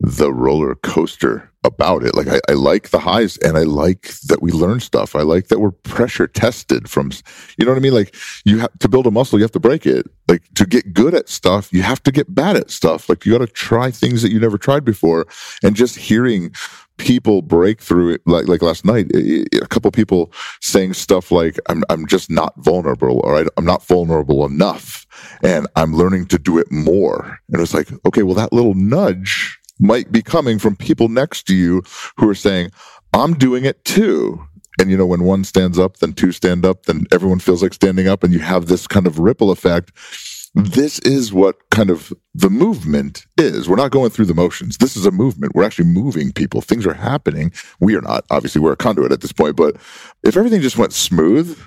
the 0.00 0.32
roller 0.32 0.74
coaster 0.76 1.51
about 1.64 2.02
it. 2.02 2.14
Like 2.14 2.28
I, 2.28 2.40
I, 2.48 2.54
like 2.54 2.90
the 2.90 2.98
highs 2.98 3.36
and 3.38 3.56
I 3.56 3.62
like 3.62 4.14
that 4.26 4.42
we 4.42 4.50
learn 4.50 4.80
stuff. 4.80 5.14
I 5.14 5.22
like 5.22 5.48
that 5.48 5.60
we're 5.60 5.70
pressure 5.70 6.26
tested 6.26 6.88
from, 6.90 7.10
you 7.56 7.64
know 7.64 7.72
what 7.72 7.78
I 7.78 7.80
mean? 7.80 7.94
Like 7.94 8.14
you 8.44 8.58
have 8.58 8.76
to 8.80 8.88
build 8.88 9.06
a 9.06 9.10
muscle, 9.10 9.38
you 9.38 9.44
have 9.44 9.52
to 9.52 9.60
break 9.60 9.86
it. 9.86 10.06
Like 10.28 10.42
to 10.54 10.66
get 10.66 10.92
good 10.92 11.14
at 11.14 11.28
stuff, 11.28 11.72
you 11.72 11.82
have 11.82 12.02
to 12.04 12.12
get 12.12 12.34
bad 12.34 12.56
at 12.56 12.70
stuff. 12.70 13.08
Like 13.08 13.24
you 13.24 13.32
got 13.32 13.38
to 13.38 13.46
try 13.46 13.90
things 13.90 14.22
that 14.22 14.32
you 14.32 14.40
never 14.40 14.58
tried 14.58 14.84
before. 14.84 15.26
And 15.62 15.76
just 15.76 15.96
hearing 15.96 16.52
people 16.98 17.42
break 17.42 17.80
through 17.80 18.14
it, 18.14 18.20
like, 18.26 18.46
like 18.48 18.62
last 18.62 18.84
night, 18.84 19.10
a 19.14 19.66
couple 19.68 19.90
people 19.90 20.32
saying 20.60 20.94
stuff 20.94 21.30
like, 21.30 21.58
I'm, 21.68 21.82
I'm 21.90 22.06
just 22.06 22.30
not 22.30 22.54
vulnerable 22.58 23.20
or 23.24 23.44
I'm 23.56 23.64
not 23.64 23.84
vulnerable 23.84 24.44
enough 24.44 25.06
and 25.42 25.66
I'm 25.76 25.94
learning 25.94 26.26
to 26.26 26.38
do 26.38 26.58
it 26.58 26.70
more. 26.70 27.38
And 27.48 27.56
it 27.56 27.60
was 27.60 27.74
like, 27.74 27.88
okay, 28.06 28.22
well, 28.22 28.34
that 28.34 28.52
little 28.52 28.74
nudge 28.74 29.58
might 29.82 30.12
be 30.12 30.22
coming 30.22 30.58
from 30.58 30.76
people 30.76 31.08
next 31.08 31.42
to 31.48 31.54
you 31.54 31.82
who 32.16 32.28
are 32.28 32.34
saying, 32.34 32.70
I'm 33.12 33.34
doing 33.34 33.64
it 33.64 33.84
too. 33.84 34.46
And 34.80 34.90
you 34.90 34.96
know, 34.96 35.06
when 35.06 35.24
one 35.24 35.44
stands 35.44 35.78
up, 35.78 35.98
then 35.98 36.14
two 36.14 36.32
stand 36.32 36.64
up, 36.64 36.86
then 36.86 37.04
everyone 37.12 37.40
feels 37.40 37.62
like 37.62 37.74
standing 37.74 38.08
up, 38.08 38.24
and 38.24 38.32
you 38.32 38.38
have 38.38 38.66
this 38.66 38.86
kind 38.86 39.06
of 39.06 39.18
ripple 39.18 39.50
effect. 39.50 39.92
this 40.54 40.98
is 41.00 41.32
what 41.32 41.56
kind 41.70 41.88
of 41.88 42.12
the 42.34 42.50
movement 42.50 43.26
is. 43.38 43.68
We're 43.68 43.76
not 43.76 43.90
going 43.90 44.10
through 44.10 44.26
the 44.26 44.34
motions. 44.34 44.76
This 44.78 44.96
is 44.96 45.06
a 45.06 45.10
movement. 45.10 45.54
We're 45.54 45.64
actually 45.64 45.86
moving 45.86 46.30
people. 46.30 46.60
Things 46.60 46.86
are 46.86 46.94
happening. 46.94 47.52
We 47.80 47.96
are 47.96 48.02
not. 48.02 48.24
Obviously, 48.30 48.60
we're 48.60 48.72
a 48.72 48.76
conduit 48.76 49.12
at 49.12 49.22
this 49.22 49.32
point. 49.32 49.56
But 49.56 49.76
if 50.22 50.36
everything 50.36 50.60
just 50.60 50.76
went 50.76 50.92
smooth, 50.92 51.58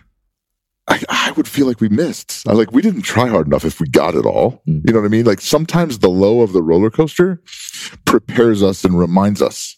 I, 0.87 1.03
I 1.09 1.31
would 1.31 1.47
feel 1.47 1.65
like 1.65 1.81
we 1.81 1.89
missed. 1.89 2.47
I 2.47 2.53
like 2.53 2.71
we 2.71 2.81
didn't 2.81 3.01
try 3.01 3.27
hard 3.27 3.47
enough 3.47 3.65
if 3.65 3.79
we 3.79 3.87
got 3.87 4.15
it 4.15 4.25
all. 4.25 4.61
Mm. 4.67 4.87
You 4.87 4.93
know 4.93 4.99
what 4.99 5.07
I 5.07 5.09
mean? 5.09 5.25
Like 5.25 5.41
sometimes 5.41 5.99
the 5.99 6.09
low 6.09 6.41
of 6.41 6.53
the 6.53 6.61
roller 6.61 6.89
coaster 6.91 7.41
prepares 8.05 8.61
us 8.61 8.83
and 8.83 8.97
reminds 8.97 9.41
us, 9.41 9.77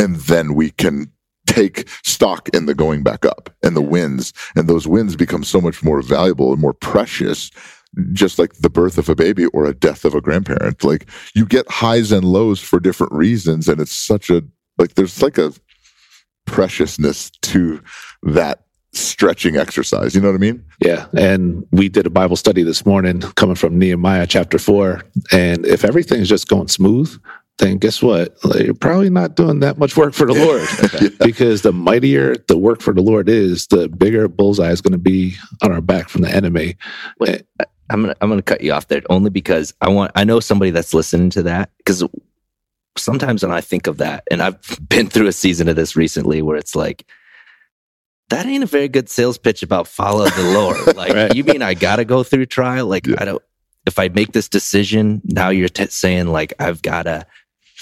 and 0.00 0.16
then 0.16 0.54
we 0.54 0.70
can 0.70 1.12
take 1.46 1.88
stock 2.04 2.48
in 2.50 2.66
the 2.66 2.74
going 2.74 3.02
back 3.02 3.24
up 3.24 3.50
and 3.62 3.76
the 3.76 3.82
wins. 3.82 4.32
And 4.56 4.68
those 4.68 4.86
wins 4.86 5.14
become 5.14 5.44
so 5.44 5.60
much 5.60 5.82
more 5.82 6.02
valuable 6.02 6.52
and 6.52 6.60
more 6.60 6.74
precious 6.74 7.50
just 8.12 8.38
like 8.38 8.52
the 8.54 8.68
birth 8.68 8.98
of 8.98 9.08
a 9.08 9.14
baby 9.14 9.46
or 9.46 9.64
a 9.64 9.74
death 9.74 10.04
of 10.04 10.14
a 10.14 10.20
grandparent. 10.20 10.84
Like 10.84 11.08
you 11.34 11.46
get 11.46 11.70
highs 11.70 12.12
and 12.12 12.24
lows 12.24 12.60
for 12.60 12.78
different 12.78 13.12
reasons. 13.12 13.68
And 13.68 13.80
it's 13.80 13.94
such 13.94 14.28
a, 14.28 14.42
like, 14.76 14.94
there's 14.94 15.22
like 15.22 15.38
a 15.38 15.52
preciousness 16.44 17.30
to 17.42 17.82
that 18.22 18.65
stretching 18.96 19.56
exercise. 19.56 20.14
You 20.14 20.20
know 20.20 20.28
what 20.28 20.34
I 20.36 20.38
mean? 20.38 20.64
Yeah. 20.80 21.06
And 21.16 21.66
we 21.70 21.88
did 21.88 22.06
a 22.06 22.10
Bible 22.10 22.36
study 22.36 22.62
this 22.62 22.84
morning 22.86 23.20
coming 23.20 23.56
from 23.56 23.78
Nehemiah 23.78 24.26
chapter 24.26 24.58
four. 24.58 25.02
And 25.32 25.64
if 25.66 25.84
everything's 25.84 26.28
just 26.28 26.48
going 26.48 26.68
smooth, 26.68 27.14
then 27.58 27.78
guess 27.78 28.02
what? 28.02 28.36
Like, 28.44 28.64
you're 28.64 28.74
probably 28.74 29.08
not 29.10 29.34
doing 29.34 29.60
that 29.60 29.78
much 29.78 29.96
work 29.96 30.12
for 30.12 30.26
the 30.26 30.34
Lord 31.08 31.18
because 31.20 31.62
the 31.62 31.72
mightier 31.72 32.36
the 32.48 32.58
work 32.58 32.82
for 32.82 32.92
the 32.92 33.00
Lord 33.02 33.28
is, 33.28 33.66
the 33.68 33.88
bigger 33.88 34.28
bullseye 34.28 34.70
is 34.70 34.80
going 34.82 34.92
to 34.92 34.98
be 34.98 35.34
on 35.62 35.72
our 35.72 35.80
back 35.80 36.08
from 36.08 36.22
the 36.22 36.30
enemy. 36.30 36.76
Wait, 37.18 37.42
I- 37.60 37.64
I'm 37.88 38.00
gonna 38.02 38.16
I'm 38.20 38.28
gonna 38.28 38.42
cut 38.42 38.62
you 38.62 38.72
off 38.72 38.88
there 38.88 39.02
only 39.10 39.30
because 39.30 39.72
I 39.80 39.88
want 39.90 40.10
I 40.16 40.24
know 40.24 40.40
somebody 40.40 40.72
that's 40.72 40.92
listening 40.92 41.30
to 41.30 41.44
that 41.44 41.70
because 41.78 42.02
sometimes 42.98 43.44
when 43.44 43.52
I 43.52 43.60
think 43.60 43.86
of 43.86 43.98
that 43.98 44.24
and 44.28 44.42
I've 44.42 44.58
been 44.88 45.06
through 45.08 45.28
a 45.28 45.32
season 45.32 45.68
of 45.68 45.76
this 45.76 45.94
recently 45.94 46.42
where 46.42 46.56
it's 46.56 46.74
like 46.74 47.06
that 48.30 48.46
ain't 48.46 48.64
a 48.64 48.66
very 48.66 48.88
good 48.88 49.08
sales 49.08 49.38
pitch 49.38 49.62
about 49.62 49.86
follow 49.88 50.28
the 50.28 50.42
Lord. 50.52 50.76
Like 50.96 51.12
Right. 51.14 51.34
you 51.34 51.44
mean 51.44 51.62
I 51.62 51.74
gotta 51.74 52.04
go 52.04 52.22
through 52.22 52.46
trial? 52.46 52.86
Like 52.86 53.06
Yeah. 53.06 53.16
I 53.18 53.24
don't. 53.24 53.42
If 53.86 53.98
I 54.00 54.08
make 54.08 54.32
this 54.32 54.48
decision 54.48 55.20
now, 55.24 55.50
you're 55.50 55.68
t- 55.68 55.86
saying 55.86 56.26
like 56.28 56.52
I've 56.58 56.82
gotta 56.82 57.26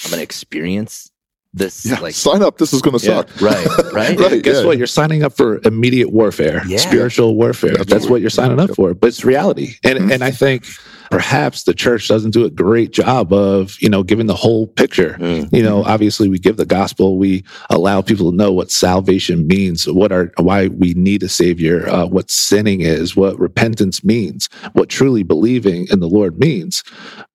I'm 0.05 0.11
gonna 0.11 0.23
experience 0.23 1.11
this. 1.55 1.87
Yeah. 1.87 2.01
Like 2.01 2.15
Sign 2.15 2.43
up. 2.43 2.59
This 2.59 2.73
is 2.75 2.83
going 2.83 2.99
to 2.99 3.07
Yeah. 3.07 3.19
suck. 3.23 3.41
right, 3.41 3.67
right. 3.93 4.19
Right. 4.19 4.43
Guess 4.43 4.57
yeah. 4.61 4.65
what? 4.67 4.77
You're 4.77 4.87
signing 4.89 5.23
up 5.23 5.33
for 5.35 5.61
immediate 5.65 6.11
warfare, 6.11 6.63
spiritual 6.79 7.37
warfare. 7.37 7.77
That's, 7.77 7.89
That's 7.91 8.07
what 8.09 8.21
you're 8.21 8.29
signing 8.31 8.59
up 8.61 8.75
for. 8.75 8.93
But 8.93 9.07
it's 9.09 9.25
reality. 9.25 9.75
And 9.85 9.99
Mhm. 10.01 10.13
and 10.13 10.25
I 10.25 10.31
think 10.33 10.67
perhaps 11.11 11.65
the 11.65 11.75
church 11.75 12.09
doesn't 12.09 12.33
do 12.33 12.45
a 12.45 12.51
great 12.51 12.93
job 12.93 13.33
of, 13.33 13.77
you 13.81 13.89
know, 13.89 14.03
giving 14.03 14.27
the 14.27 14.35
whole 14.35 14.67
picture. 14.67 15.17
Mm. 15.21 15.53
You 15.53 15.63
know, 15.63 15.85
obviously 15.85 16.29
we 16.29 16.39
give 16.39 16.57
the 16.57 16.67
gospel, 16.67 17.19
we 17.19 17.45
allow 17.71 18.03
people 18.03 18.31
to 18.31 18.37
know 18.37 18.53
what 18.53 18.71
salvation 18.71 19.47
means, 19.47 19.87
what 19.87 20.13
are 20.13 20.33
why 20.39 20.69
we 20.69 20.95
need 20.95 21.23
a 21.23 21.29
savior, 21.29 21.89
uh, 21.89 22.07
what 22.07 22.31
sinning 22.31 22.81
is, 22.81 23.17
what 23.17 23.39
repentance 23.39 24.05
means, 24.05 24.49
what 24.73 24.89
truly 24.89 25.23
believing 25.23 25.87
in 25.91 26.01
the 26.01 26.09
Lord 26.09 26.39
means. 26.39 26.83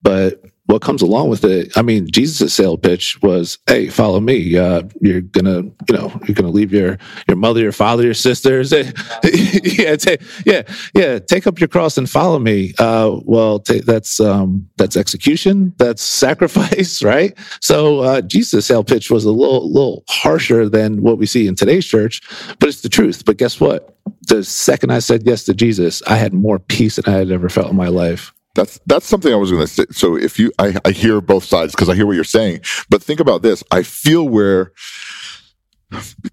But 0.01 0.41
what 0.69 0.83
comes 0.83 1.01
along 1.01 1.29
with 1.29 1.43
it, 1.45 1.75
I 1.75 1.81
mean, 1.81 2.07
Jesus' 2.11 2.53
sale 2.53 2.77
pitch 2.77 3.19
was, 3.23 3.57
"Hey, 3.65 3.89
follow 3.89 4.19
me. 4.19 4.55
Uh, 4.55 4.83
you're 5.01 5.21
gonna, 5.21 5.63
you 5.63 5.93
know, 5.93 6.13
you're 6.27 6.35
gonna 6.35 6.51
leave 6.51 6.71
your 6.71 6.99
your 7.27 7.37
mother, 7.37 7.59
your 7.59 7.71
father, 7.71 8.03
your 8.03 8.13
sisters. 8.13 8.71
yeah, 9.23 9.95
ta- 9.95 10.23
yeah, 10.45 10.61
yeah. 10.93 11.17
Take 11.17 11.47
up 11.47 11.59
your 11.59 11.69
cross 11.69 11.97
and 11.97 12.07
follow 12.07 12.37
me. 12.37 12.75
Uh, 12.77 13.17
well, 13.25 13.59
ta- 13.59 13.81
that's 13.83 14.19
um, 14.19 14.69
that's 14.77 14.95
execution. 14.95 15.73
That's 15.79 16.03
sacrifice, 16.03 17.01
right? 17.13 17.35
So 17.61 18.01
uh, 18.01 18.21
Jesus' 18.21 18.67
sale 18.67 18.83
pitch 18.83 19.09
was 19.09 19.25
a 19.25 19.31
little 19.31 19.71
little 19.73 20.03
harsher 20.07 20.69
than 20.69 21.01
what 21.01 21.17
we 21.17 21.25
see 21.25 21.47
in 21.47 21.55
today's 21.55 21.87
church, 21.87 22.21
but 22.59 22.69
it's 22.69 22.81
the 22.81 22.89
truth. 22.89 23.25
But 23.25 23.37
guess 23.37 23.59
what? 23.59 23.95
The 24.27 24.43
second 24.43 24.91
I 24.91 24.99
said 24.99 25.23
yes 25.25 25.45
to 25.45 25.55
Jesus, 25.55 26.03
I 26.03 26.15
had 26.15 26.31
more 26.33 26.59
peace 26.59 26.97
than 26.97 27.11
I 27.11 27.17
had 27.17 27.31
ever 27.31 27.49
felt 27.49 27.71
in 27.71 27.75
my 27.75 27.87
life. 27.87 28.31
That's 28.59 28.77
that's 28.87 29.05
something 29.05 29.31
I 29.31 29.37
was 29.37 29.51
going 29.51 29.65
to 29.65 29.67
say. 29.67 29.85
So 29.91 30.17
if 30.17 30.37
you, 30.37 30.51
I, 30.59 30.75
I 30.83 30.91
hear 30.91 31.21
both 31.21 31.45
sides 31.45 31.71
because 31.71 31.87
I 31.87 31.95
hear 31.95 32.05
what 32.05 32.15
you're 32.15 32.25
saying. 32.25 32.59
But 32.89 33.01
think 33.01 33.21
about 33.21 33.41
this. 33.41 33.63
I 33.71 33.83
feel 33.83 34.27
where 34.27 34.73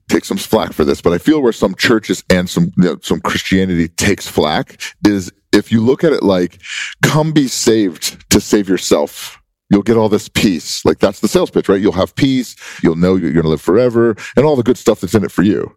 take 0.09 0.25
some 0.25 0.37
flack 0.37 0.73
for 0.73 0.85
this, 0.85 1.01
but 1.01 1.13
I 1.13 1.19
feel 1.19 1.41
where 1.41 1.53
some 1.53 1.77
churches 1.77 2.25
and 2.29 2.51
some 2.51 2.73
you 2.79 2.83
know, 2.83 2.97
some 3.01 3.21
Christianity 3.21 3.87
takes 3.87 4.27
flack 4.27 4.83
is 5.07 5.31
if 5.53 5.71
you 5.71 5.81
look 5.81 6.03
at 6.03 6.13
it 6.13 6.25
like, 6.25 6.61
come 7.01 7.31
be 7.31 7.47
saved 7.47 8.29
to 8.31 8.41
save 8.41 8.69
yourself. 8.69 9.41
You'll 9.71 9.83
get 9.83 9.97
all 9.97 10.09
this 10.09 10.29
peace. 10.29 10.85
Like 10.85 10.99
that's 10.99 11.21
the 11.21 11.29
sales 11.29 11.53
pitch, 11.53 11.69
right? 11.69 11.81
You'll 11.81 11.93
have 11.93 12.17
peace. 12.17 12.57
You'll 12.83 12.97
know 12.97 13.15
you're 13.15 13.33
going 13.33 13.45
to 13.45 13.51
live 13.51 13.63
forever 13.63 14.17
and 14.37 14.45
all 14.45 14.57
the 14.57 14.65
good 14.65 14.79
stuff 14.79 15.01
that's 15.01 15.15
in 15.15 15.23
it 15.23 15.31
for 15.31 15.45
you. 15.45 15.77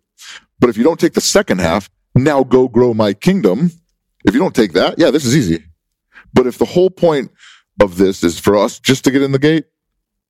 But 0.59 0.71
if 0.71 0.77
you 0.77 0.83
don't 0.83 0.99
take 0.99 1.13
the 1.13 1.21
second 1.21 1.61
half, 1.61 1.91
now 2.15 2.43
go 2.43 2.67
grow 2.67 2.95
my 2.95 3.13
kingdom. 3.13 3.69
If 4.25 4.33
you 4.33 4.39
don't 4.39 4.55
take 4.55 4.73
that, 4.73 4.97
yeah, 4.97 5.11
this 5.11 5.25
is 5.25 5.37
easy. 5.37 5.68
But 6.33 6.47
if 6.47 6.57
the 6.57 6.65
whole 6.65 6.89
point 6.89 7.31
of 7.81 7.97
this 7.97 8.23
is 8.23 8.39
for 8.39 8.55
us 8.57 8.79
just 8.79 9.03
to 9.05 9.11
get 9.11 9.21
in 9.21 9.31
the 9.31 9.39
gate, 9.39 9.65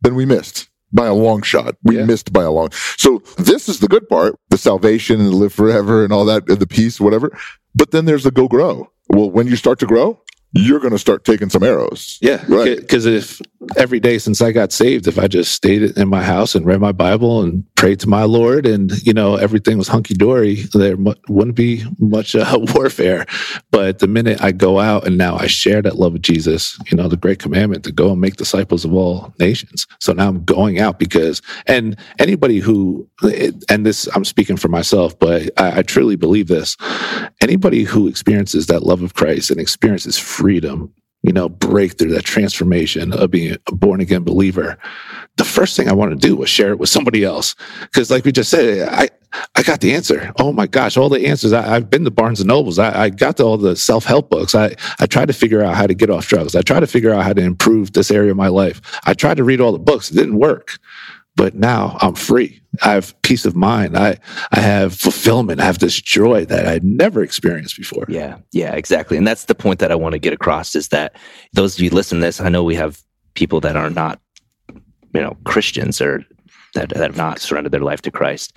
then 0.01 0.15
we 0.15 0.25
missed 0.25 0.69
by 0.91 1.05
a 1.07 1.13
long 1.13 1.41
shot. 1.41 1.75
We 1.83 1.97
Yeah. 1.97 2.05
missed 2.05 2.31
by 2.33 2.43
a 2.43 2.51
long. 2.51 2.69
So 2.97 3.21
this 3.37 3.69
is 3.69 3.79
the 3.79 3.87
good 3.87 4.07
part, 4.09 4.35
the 4.49 4.57
salvation 4.57 5.19
and 5.19 5.33
live 5.33 5.53
forever 5.53 6.03
and 6.03 6.11
all 6.13 6.25
that, 6.25 6.47
and 6.49 6.59
the 6.59 6.67
peace, 6.67 6.99
whatever. 6.99 7.37
But 7.75 7.91
then 7.91 8.05
there's 8.05 8.23
the 8.23 8.31
go 8.31 8.47
grow. 8.47 8.89
Well, 9.09 9.29
when 9.29 9.47
you 9.47 9.55
start 9.55 9.79
to 9.79 9.85
grow, 9.85 10.21
you're 10.53 10.79
going 10.79 10.93
to 10.93 10.99
start 10.99 11.25
taking 11.25 11.49
some 11.49 11.63
arrows. 11.63 12.17
Yeah, 12.21 12.43
Right. 12.47 12.77
Because 12.79 13.05
if 13.05 13.39
every 13.75 13.99
day 13.99 14.17
since 14.17 14.41
I 14.41 14.51
got 14.51 14.71
saved, 14.71 15.07
if 15.07 15.19
I 15.19 15.27
just 15.27 15.51
stayed 15.51 15.97
in 15.97 16.07
my 16.07 16.23
house 16.23 16.55
and 16.55 16.65
read 16.65 16.79
my 16.79 16.91
Bible 16.91 17.41
and 17.41 17.63
prayed 17.75 17.99
to 18.01 18.09
my 18.09 18.23
Lord, 18.23 18.65
and 18.65 18.91
you 19.05 19.13
know 19.13 19.35
everything 19.35 19.77
was 19.77 19.87
hunky 19.87 20.13
dory, 20.13 20.63
there 20.73 20.95
wouldn't 21.27 21.55
be 21.55 21.83
much 21.99 22.35
uh, 22.35 22.57
warfare. 22.75 23.25
But 23.71 23.99
the 23.99 24.07
minute 24.07 24.41
I 24.41 24.51
go 24.51 24.79
out 24.79 25.05
and 25.05 25.17
now 25.17 25.37
I 25.37 25.47
share 25.47 25.81
that 25.81 25.97
love 25.97 26.15
of 26.15 26.21
Jesus, 26.21 26.79
you 26.89 26.97
know, 26.97 27.07
the 27.07 27.17
great 27.17 27.39
commandment 27.39 27.83
to 27.85 27.91
go 27.91 28.11
and 28.11 28.21
make 28.21 28.37
disciples 28.37 28.85
of 28.85 28.93
all 28.93 29.33
nations. 29.39 29.87
So 29.99 30.13
now 30.13 30.29
I'm 30.29 30.43
going 30.43 30.79
out 30.79 30.99
because, 30.99 31.41
and 31.67 31.97
anybody 32.17 32.59
who, 32.59 33.07
and 33.69 33.85
this 33.85 34.07
I'm 34.15 34.25
speaking 34.25 34.57
for 34.57 34.69
myself, 34.69 35.17
but 35.17 35.49
I, 35.57 35.79
I 35.79 35.81
truly 35.83 36.15
believe 36.15 36.47
this. 36.47 36.77
Anybody 37.41 37.83
who 37.83 38.07
experiences 38.07 38.67
that 38.67 38.83
love 38.83 39.01
of 39.01 39.13
Christ 39.13 39.51
and 39.51 39.59
experiences 39.59 40.17
freedom 40.17 40.93
you 41.23 41.33
know, 41.33 41.49
breakthrough, 41.49 42.11
that 42.11 42.23
transformation 42.23 43.13
of 43.13 43.31
being 43.31 43.57
a 43.67 43.75
born 43.75 43.99
again 43.99 44.23
believer, 44.23 44.77
the 45.35 45.43
first 45.43 45.75
thing 45.75 45.89
I 45.89 45.93
want 45.93 46.11
to 46.11 46.27
do 46.27 46.35
was 46.35 46.49
share 46.49 46.71
it 46.71 46.79
with 46.79 46.89
somebody 46.89 47.23
else. 47.23 47.55
Cause 47.93 48.09
like 48.09 48.23
we 48.23 48.31
just 48.31 48.49
said, 48.49 48.87
I, 48.87 49.09
I 49.55 49.63
got 49.63 49.81
the 49.81 49.93
answer. 49.93 50.31
Oh 50.39 50.51
my 50.51 50.65
gosh, 50.65 50.97
all 50.97 51.09
the 51.09 51.27
answers. 51.27 51.53
I, 51.53 51.75
I've 51.75 51.89
been 51.89 52.03
to 52.05 52.11
Barnes 52.11 52.39
and 52.39 52.47
Nobles. 52.47 52.79
I, 52.79 53.03
I 53.03 53.09
got 53.09 53.37
to 53.37 53.43
all 53.43 53.57
the 53.57 53.75
self 53.75 54.05
help 54.05 54.29
books. 54.29 54.55
I, 54.55 54.75
I 54.99 55.05
tried 55.05 55.27
to 55.27 55.33
figure 55.33 55.63
out 55.63 55.75
how 55.75 55.87
to 55.87 55.93
get 55.93 56.09
off 56.09 56.27
drugs. 56.27 56.55
I 56.55 56.61
tried 56.61 56.79
to 56.81 56.87
figure 56.87 57.13
out 57.13 57.23
how 57.23 57.33
to 57.33 57.41
improve 57.41 57.93
this 57.93 58.11
area 58.11 58.31
of 58.31 58.37
my 58.37 58.47
life. 58.47 58.81
I 59.05 59.13
tried 59.13 59.37
to 59.37 59.43
read 59.43 59.61
all 59.61 59.71
the 59.71 59.79
books. 59.79 60.09
It 60.09 60.15
didn't 60.15 60.37
work. 60.39 60.79
But 61.39 61.55
now 61.55 61.97
I'm 62.01 62.15
free. 62.15 62.61
I 62.83 62.91
have 62.91 63.19
peace 63.21 63.45
of 63.45 63.55
mind. 63.55 63.97
I, 63.97 64.17
I 64.51 64.59
have 64.59 64.93
fulfillment. 64.93 65.61
I 65.61 65.63
have 65.63 65.79
this 65.79 65.99
joy 66.01 66.43
that 66.45 66.67
I'd 66.67 66.83
never 66.83 67.23
experienced 67.23 67.77
before. 67.77 68.05
Yeah, 68.09 68.39
yeah, 68.51 68.73
exactly. 68.75 69.15
And 69.15 69.25
that's 69.25 69.45
the 69.45 69.55
point 69.55 69.79
that 69.79 69.89
I 69.89 69.95
want 69.95 70.11
to 70.13 70.19
get 70.19 70.33
across 70.33 70.75
is 70.75 70.89
that 70.89 71.15
those 71.53 71.75
of 71.77 71.81
you 71.81 71.91
listen 71.91 72.17
to 72.19 72.25
this, 72.25 72.41
I 72.41 72.49
know 72.49 72.65
we 72.65 72.75
have 72.75 73.01
people 73.35 73.61
that 73.61 73.77
are 73.77 73.89
not, 73.89 74.19
you 75.13 75.21
know, 75.21 75.37
Christians 75.45 76.01
or 76.01 76.25
that, 76.75 76.89
that 76.89 76.97
have 76.97 77.15
not 77.17 77.39
surrendered 77.39 77.71
their 77.71 77.79
life 77.79 78.01
to 78.01 78.11
Christ. 78.11 78.51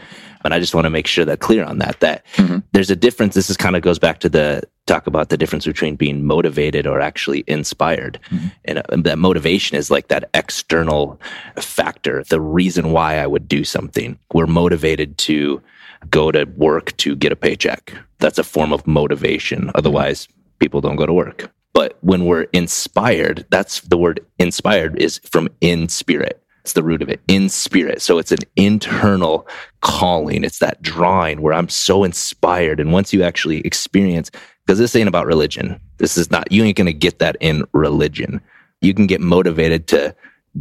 And 0.44 0.52
I 0.52 0.58
just 0.58 0.74
want 0.74 0.84
to 0.86 0.90
make 0.90 1.06
sure 1.06 1.24
that 1.24 1.38
clear 1.38 1.64
on 1.64 1.78
that, 1.78 2.00
that 2.00 2.26
Mhm. 2.34 2.64
there's 2.72 2.90
a 2.90 2.96
difference. 2.96 3.36
This 3.36 3.48
is 3.48 3.56
kind 3.56 3.76
of 3.76 3.82
goes 3.82 4.00
back 4.00 4.18
to 4.20 4.28
the 4.28 4.62
talk 4.86 5.06
about 5.06 5.28
the 5.28 5.36
difference 5.36 5.64
between 5.64 5.96
being 5.96 6.24
motivated 6.26 6.86
or 6.86 7.00
actually 7.00 7.44
inspired. 7.46 8.18
Mhm. 8.30 8.52
And, 8.64 8.78
uh, 8.78 8.82
that 8.98 9.18
motivation 9.18 9.76
is 9.76 9.90
like 9.90 10.08
that 10.08 10.28
external 10.34 11.20
factor, 11.56 12.24
the 12.28 12.40
reason 12.40 12.90
why 12.90 13.18
I 13.18 13.26
would 13.26 13.46
do 13.46 13.64
something. 13.64 14.18
We're 14.32 14.46
motivated 14.46 15.18
to 15.18 15.62
go 16.10 16.32
to 16.32 16.44
work 16.56 16.96
to 16.98 17.14
get 17.14 17.32
a 17.32 17.36
paycheck. 17.36 17.92
That's 18.18 18.38
a 18.38 18.44
form 18.44 18.72
of 18.72 18.86
motivation. 18.86 19.70
Otherwise, 19.74 20.26
people 20.58 20.80
don't 20.80 20.96
go 20.96 21.06
to 21.06 21.12
work. 21.12 21.50
But 21.72 21.96
when 22.00 22.26
we're 22.26 22.48
inspired, 22.52 23.46
that's 23.50 23.80
the 23.80 23.96
word 23.96 24.20
inspired 24.38 25.00
is 25.00 25.20
from 25.24 25.48
in 25.60 25.88
spirit. 25.88 26.42
It's 26.62 26.74
the 26.74 26.82
root 26.82 27.02
of 27.02 27.08
it, 27.08 27.20
in 27.26 27.48
spirit. 27.48 28.02
So 28.02 28.18
it's 28.18 28.30
an 28.30 28.38
internal 28.54 29.48
calling. 29.80 30.44
It's 30.44 30.60
that 30.60 30.80
drawing 30.80 31.40
where 31.40 31.52
I'm 31.52 31.68
so 31.68 32.04
inspired. 32.04 32.78
And 32.78 32.92
once 32.92 33.12
you 33.12 33.24
actually 33.24 33.60
experience, 33.62 34.30
because 34.64 34.78
this 34.78 34.94
ain't 34.96 35.08
about 35.08 35.26
religion, 35.26 35.80
this 35.98 36.16
is 36.16 36.30
not, 36.30 36.50
you 36.52 36.64
ain't 36.64 36.76
going 36.76 36.86
to 36.86 36.92
get 36.92 37.18
that 37.18 37.36
in 37.40 37.64
religion. 37.72 38.40
You 38.80 38.94
can 38.94 39.06
get 39.06 39.20
motivated 39.20 39.86
to 39.88 40.14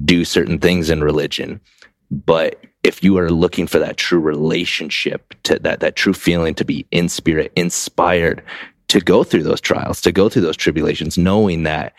do 0.05 0.25
certain 0.25 0.59
things 0.59 0.89
in 0.89 1.03
religion. 1.03 1.59
But 2.09 2.63
if 2.83 3.03
you 3.03 3.17
are 3.17 3.29
looking 3.29 3.67
for 3.67 3.79
that 3.79 3.97
true 3.97 4.19
relationship, 4.19 5.35
to 5.43 5.59
that, 5.59 5.79
that 5.81 5.95
true 5.95 6.13
feeling 6.13 6.55
to 6.55 6.65
be 6.65 6.85
in 6.91 7.09
spirit, 7.09 7.51
inspired 7.55 8.43
to 8.87 8.99
go 8.99 9.23
through 9.23 9.43
those 9.43 9.61
trials, 9.61 10.01
to 10.01 10.11
go 10.11 10.27
through 10.29 10.41
those 10.41 10.57
tribulations, 10.57 11.17
knowing 11.17 11.63
that 11.63 11.93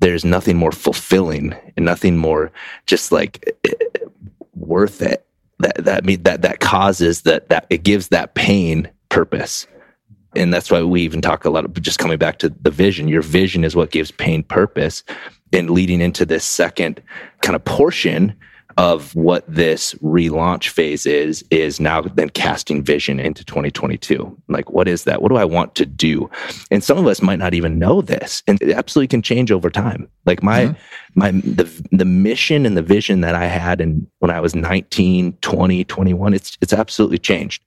there's 0.00 0.24
nothing 0.24 0.56
more 0.56 0.72
fulfilling 0.72 1.54
and 1.76 1.86
nothing 1.86 2.16
more 2.16 2.52
just 2.86 3.12
like 3.12 3.56
eh, 3.64 3.72
worth 4.54 5.00
it. 5.00 5.24
That 5.60 5.84
that 5.84 6.24
that 6.24 6.42
that 6.42 6.60
causes 6.60 7.22
that 7.22 7.48
that 7.48 7.66
it 7.70 7.84
gives 7.84 8.08
that 8.08 8.34
pain 8.34 8.90
purpose. 9.08 9.66
And 10.36 10.52
that's 10.52 10.70
why 10.70 10.82
we 10.82 11.02
even 11.02 11.20
talk 11.20 11.44
a 11.44 11.50
lot 11.50 11.64
of 11.64 11.80
just 11.80 11.98
coming 11.98 12.18
back 12.18 12.38
to 12.38 12.48
the 12.48 12.70
vision. 12.70 13.08
Your 13.08 13.22
vision 13.22 13.64
is 13.64 13.76
what 13.76 13.90
gives 13.90 14.10
pain 14.10 14.42
purpose. 14.42 15.02
And 15.52 15.70
leading 15.70 16.00
into 16.00 16.26
this 16.26 16.44
second 16.44 17.00
kind 17.42 17.54
of 17.54 17.64
portion 17.64 18.34
of 18.76 19.14
what 19.14 19.44
this 19.46 19.94
relaunch 19.94 20.68
phase 20.68 21.06
is 21.06 21.44
is 21.50 21.78
now 21.78 22.00
then 22.00 22.28
casting 22.30 22.82
vision 22.82 23.20
into 23.20 23.44
2022 23.44 24.36
like 24.48 24.70
what 24.70 24.88
is 24.88 25.04
that 25.04 25.22
what 25.22 25.28
do 25.28 25.36
i 25.36 25.44
want 25.44 25.74
to 25.74 25.86
do 25.86 26.28
and 26.70 26.82
some 26.82 26.98
of 26.98 27.06
us 27.06 27.22
might 27.22 27.38
not 27.38 27.54
even 27.54 27.78
know 27.78 28.02
this 28.02 28.42
and 28.48 28.60
it 28.60 28.72
absolutely 28.72 29.06
can 29.06 29.22
change 29.22 29.52
over 29.52 29.70
time 29.70 30.08
like 30.26 30.42
my 30.42 30.66
mm-hmm. 30.66 30.74
my 31.14 31.30
the 31.30 31.70
the 31.92 32.04
mission 32.04 32.66
and 32.66 32.76
the 32.76 32.82
vision 32.82 33.20
that 33.20 33.34
i 33.34 33.46
had 33.46 33.80
in 33.80 34.06
when 34.18 34.30
i 34.30 34.40
was 34.40 34.54
19 34.54 35.34
20 35.40 35.84
21 35.84 36.34
it's 36.34 36.58
it's 36.60 36.72
absolutely 36.72 37.18
changed 37.18 37.62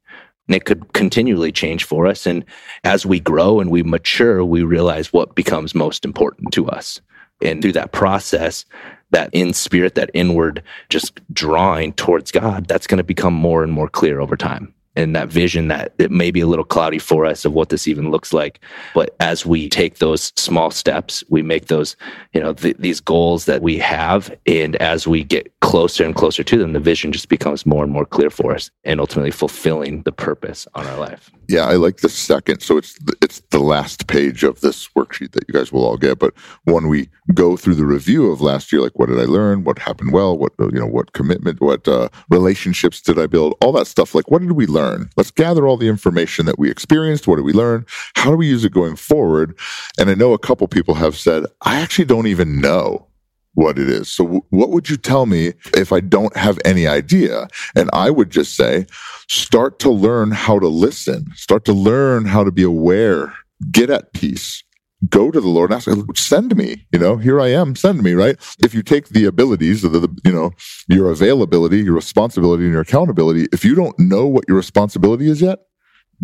and 0.48 0.56
it 0.56 0.66
could 0.66 0.94
continually 0.94 1.52
change 1.52 1.84
for 1.84 2.08
us. 2.08 2.26
And 2.26 2.46
as 2.84 3.06
we 3.06 3.20
grow 3.20 3.60
and 3.60 3.70
we 3.70 3.84
mature 3.84 4.44
we 4.44 4.64
realize 4.64 5.14
what 5.14 5.36
becomes 5.36 5.76
most 5.76 6.06
important 6.06 6.54
to 6.54 6.68
us. 6.68 7.02
And 7.42 7.62
through 7.62 7.74
that 7.74 7.92
process 7.92 8.66
that 9.12 9.30
in 9.32 9.54
spirit, 9.54 9.96
that 9.96 10.12
inward 10.14 10.64
just 10.90 11.22
drawing 11.32 11.94
towards 11.94 12.32
God, 12.32 12.68
that's 12.68 12.88
going 12.88 12.98
to 12.98 13.04
become 13.04 13.34
more 13.34 13.64
and 13.64 13.72
more 13.72 13.88
clear 13.88 14.20
over 14.20 14.36
time 14.36 14.74
and 14.98 15.16
that 15.16 15.30
vision 15.30 15.68
that 15.68 15.94
it 16.00 16.10
may 16.10 16.32
be 16.32 16.42
a 16.42 16.48
little 16.48 16.66
cloudy 16.66 16.98
for 16.98 17.26
us 17.26 17.46
of 17.46 17.54
what 17.54 17.70
this 17.70 17.88
even 17.88 18.10
looks 18.10 18.34
like. 18.34 18.60
But 18.96 19.16
as 19.20 19.46
we 19.46 19.70
take 19.70 20.00
those 20.00 20.34
small 20.36 20.72
steps, 20.72 21.24
we 21.30 21.44
make 21.44 21.68
those, 21.68 21.96
you 22.34 22.42
know, 22.42 22.54
th- 22.54 22.78
these 22.80 23.00
goals 23.00 23.46
that 23.46 23.62
we 23.62 23.78
have. 23.78 24.36
And 24.48 24.76
as 24.78 25.08
we 25.08 25.24
get 25.24 25.54
closer 25.62 26.04
and 26.04 26.16
closer 26.16 26.44
to 26.44 26.58
them, 26.58 26.74
the 26.74 26.80
vision 26.80 27.12
just 27.12 27.30
becomes 27.30 27.66
more 27.66 27.84
and 27.84 27.94
more 27.94 28.06
clear 28.06 28.32
for 28.32 28.56
us 28.56 28.72
and 28.84 29.00
ultimately 29.00 29.32
fulfilling 29.32 30.02
the 30.02 30.12
purpose 30.12 30.68
on 30.74 30.88
our 30.88 30.98
life. 30.98 31.32
Yeah, 31.48 31.66
I 31.66 31.76
like 31.76 31.98
the 31.98 32.10
second. 32.10 32.62
So 32.62 32.78
it's 32.78 32.96
the, 33.00 33.16
it's 33.22 33.42
the 33.52 33.60
last 33.60 34.08
page 34.08 34.44
of 34.44 34.60
this 34.60 34.90
worksheet 34.98 35.32
that 35.32 35.46
you 35.48 35.54
guys 35.54 35.72
will 35.72 35.86
all 35.86 35.96
get. 35.96 36.20
But 36.20 36.34
when 36.66 36.88
we 36.90 37.10
go 37.34 37.56
through 37.56 37.76
the 37.76 37.86
review 37.86 38.32
of 38.32 38.42
last 38.42 38.72
year, 38.72 38.82
like 38.82 39.00
what 39.00 39.08
did 39.08 39.20
I 39.20 39.24
learn? 39.24 39.64
What 39.64 39.80
happened 39.80 40.12
well? 40.12 40.38
What 40.38 40.52
you 40.60 40.80
know? 40.80 40.88
What 40.88 41.14
commitment? 41.14 41.62
What 41.62 41.88
uh, 41.88 42.10
relationships 42.30 43.00
did 43.02 43.18
I 43.18 43.28
build? 43.28 43.56
All 43.62 43.72
that 43.74 43.88
stuff. 43.88 44.14
Like 44.14 44.30
what 44.30 44.42
did 44.42 44.54
we 44.54 44.66
learn? 44.66 44.87
Learn? 44.88 45.10
Let's 45.18 45.32
gather 45.32 45.68
all 45.68 45.78
the 45.78 45.88
information 45.88 46.46
that 46.46 46.60
we 46.60 46.70
experienced. 46.70 47.28
What 47.28 47.38
do 47.38 47.44
we 47.44 47.54
learn? 47.54 47.86
How 48.16 48.32
do 48.32 48.38
we 48.38 48.48
use 48.48 48.66
it 48.66 48.72
going 48.72 48.96
forward? 48.96 49.58
And 50.00 50.10
I 50.10 50.16
know 50.16 50.34
a 50.34 50.40
couple 50.40 50.68
people 50.68 50.96
have 50.96 51.16
said, 51.16 51.46
I 51.62 51.80
actually 51.80 52.06
don't 52.06 52.28
even 52.28 52.62
know 52.62 53.08
what 53.54 53.80
it 53.80 53.90
is. 53.90 54.08
So 54.08 54.24
w- 54.24 54.44
what 54.52 54.70
would 54.70 54.90
you 54.90 54.98
tell 54.98 55.26
me 55.26 55.54
if 55.76 55.92
I 55.92 56.00
don't 56.00 56.36
have 56.38 56.60
any 56.64 56.86
idea? 56.86 57.48
And 57.76 57.90
I 57.92 58.12
would 58.12 58.30
just 58.30 58.56
say, 58.56 58.86
start 59.28 59.80
to 59.80 59.90
learn 59.90 60.32
how 60.32 60.60
to 60.60 60.68
listen, 60.68 61.26
start 61.36 61.66
to 61.66 61.74
learn 61.74 62.26
how 62.26 62.44
to 62.44 62.52
be 62.52 62.64
aware, 62.64 63.34
get 63.72 63.90
at 63.90 64.14
peace, 64.14 64.64
go 65.10 65.32
to 65.32 65.40
the 65.40 65.48
Lord 65.48 65.72
and 65.72 65.78
ask, 65.78 65.90
send 66.16 66.56
me, 66.56 66.86
you 66.92 67.00
know, 67.00 67.18
here 67.18 67.40
I 67.40 67.48
am, 67.48 67.76
send 67.76 68.04
me, 68.04 68.14
right? 68.14 68.38
If 68.60 68.74
you 68.74 68.82
take 68.82 69.10
the 69.10 69.26
abilities 69.26 69.84
of 69.84 69.92
the, 69.92 70.00
the, 70.00 70.22
you 70.24 70.32
know, 70.32 70.52
your 70.88 71.12
availability, 71.12 71.80
your 71.80 71.94
responsibility 71.94 72.64
and 72.64 72.74
your 72.74 72.82
accountability, 72.82 73.48
if 73.52 73.64
you 73.64 73.76
don't 73.76 73.98
know 74.00 74.26
what 74.26 74.46
your 74.48 74.58
responsibility 74.58 75.30
is 75.30 75.42
yet, 75.42 75.60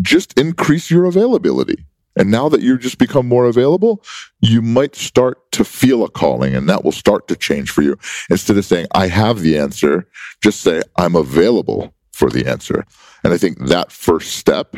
just 0.01 0.37
increase 0.39 0.89
your 0.89 1.05
availability. 1.05 1.85
And 2.15 2.29
now 2.29 2.47
that 2.49 2.61
you 2.61 2.77
just 2.77 2.99
become 2.99 3.27
more 3.27 3.45
available, 3.45 4.03
you 4.39 4.61
might 4.61 4.95
start 4.95 5.51
to 5.53 5.65
feel 5.65 6.03
a 6.03 6.09
calling 6.09 6.53
and 6.55 6.69
that 6.69 6.83
will 6.83 6.91
start 6.91 7.27
to 7.27 7.35
change 7.35 7.71
for 7.71 7.81
you. 7.81 7.97
Instead 8.29 8.57
of 8.57 8.65
saying, 8.65 8.87
I 8.93 9.07
have 9.07 9.39
the 9.39 9.57
answer, 9.57 10.07
just 10.41 10.61
say, 10.61 10.81
I'm 10.97 11.15
available 11.15 11.93
for 12.11 12.29
the 12.29 12.45
answer. 12.45 12.85
And 13.23 13.33
I 13.33 13.37
think 13.37 13.57
that 13.67 13.91
first 13.91 14.35
step 14.35 14.75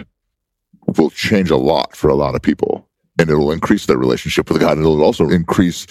will 0.98 1.10
change 1.10 1.50
a 1.50 1.58
lot 1.58 1.96
for 1.96 2.10
a 2.10 2.16
lot 2.16 2.36
of 2.36 2.42
people 2.42 2.88
and 3.20 3.30
it'll 3.30 3.52
increase 3.52 3.86
their 3.86 3.98
relationship 3.98 4.50
with 4.50 4.60
God. 4.60 4.78
It'll 4.78 5.04
also 5.04 5.30
increase 5.30 5.88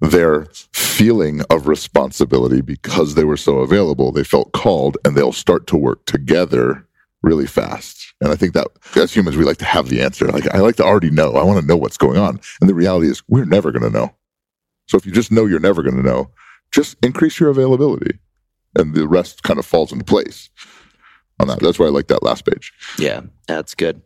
their 0.00 0.46
feeling 0.72 1.42
of 1.50 1.66
responsibility 1.66 2.60
because 2.60 3.14
they 3.14 3.24
were 3.24 3.36
so 3.36 3.58
available. 3.58 4.12
They 4.12 4.24
felt 4.24 4.52
called 4.52 4.96
and 5.04 5.16
they'll 5.16 5.32
start 5.32 5.66
to 5.68 5.76
work 5.76 6.04
together 6.06 6.86
really 7.22 7.46
fast. 7.46 8.14
And 8.20 8.30
I 8.30 8.36
think 8.36 8.54
that 8.54 8.68
as 8.96 9.14
humans, 9.14 9.36
we 9.36 9.44
like 9.44 9.56
to 9.58 9.64
have 9.64 9.88
the 9.88 10.02
answer. 10.02 10.26
Like, 10.26 10.52
I 10.54 10.58
like 10.58 10.76
to 10.76 10.84
already 10.84 11.10
know. 11.10 11.34
I 11.34 11.42
want 11.42 11.60
to 11.60 11.66
know 11.66 11.76
what's 11.76 11.96
going 11.96 12.18
on. 12.18 12.40
And 12.60 12.70
the 12.70 12.74
reality 12.74 13.08
is, 13.08 13.22
we're 13.28 13.44
never 13.44 13.72
going 13.72 13.90
to 13.90 13.96
know. 13.96 14.14
So 14.86 14.96
if 14.96 15.04
you 15.04 15.12
just 15.12 15.32
know 15.32 15.46
you're 15.46 15.60
never 15.60 15.82
going 15.82 15.96
to 15.96 16.02
know, 16.02 16.30
just 16.72 16.96
increase 17.02 17.40
your 17.40 17.50
availability 17.50 18.18
and 18.76 18.94
the 18.94 19.08
rest 19.08 19.42
kind 19.42 19.58
of 19.58 19.66
falls 19.66 19.92
into 19.92 20.04
place 20.04 20.48
on 21.40 21.48
that. 21.48 21.60
That's 21.60 21.78
why 21.78 21.86
I 21.86 21.90
like 21.90 22.08
that 22.08 22.22
last 22.22 22.44
page. 22.44 22.72
Yeah, 22.98 23.22
that's 23.46 23.74
good. 23.74 24.00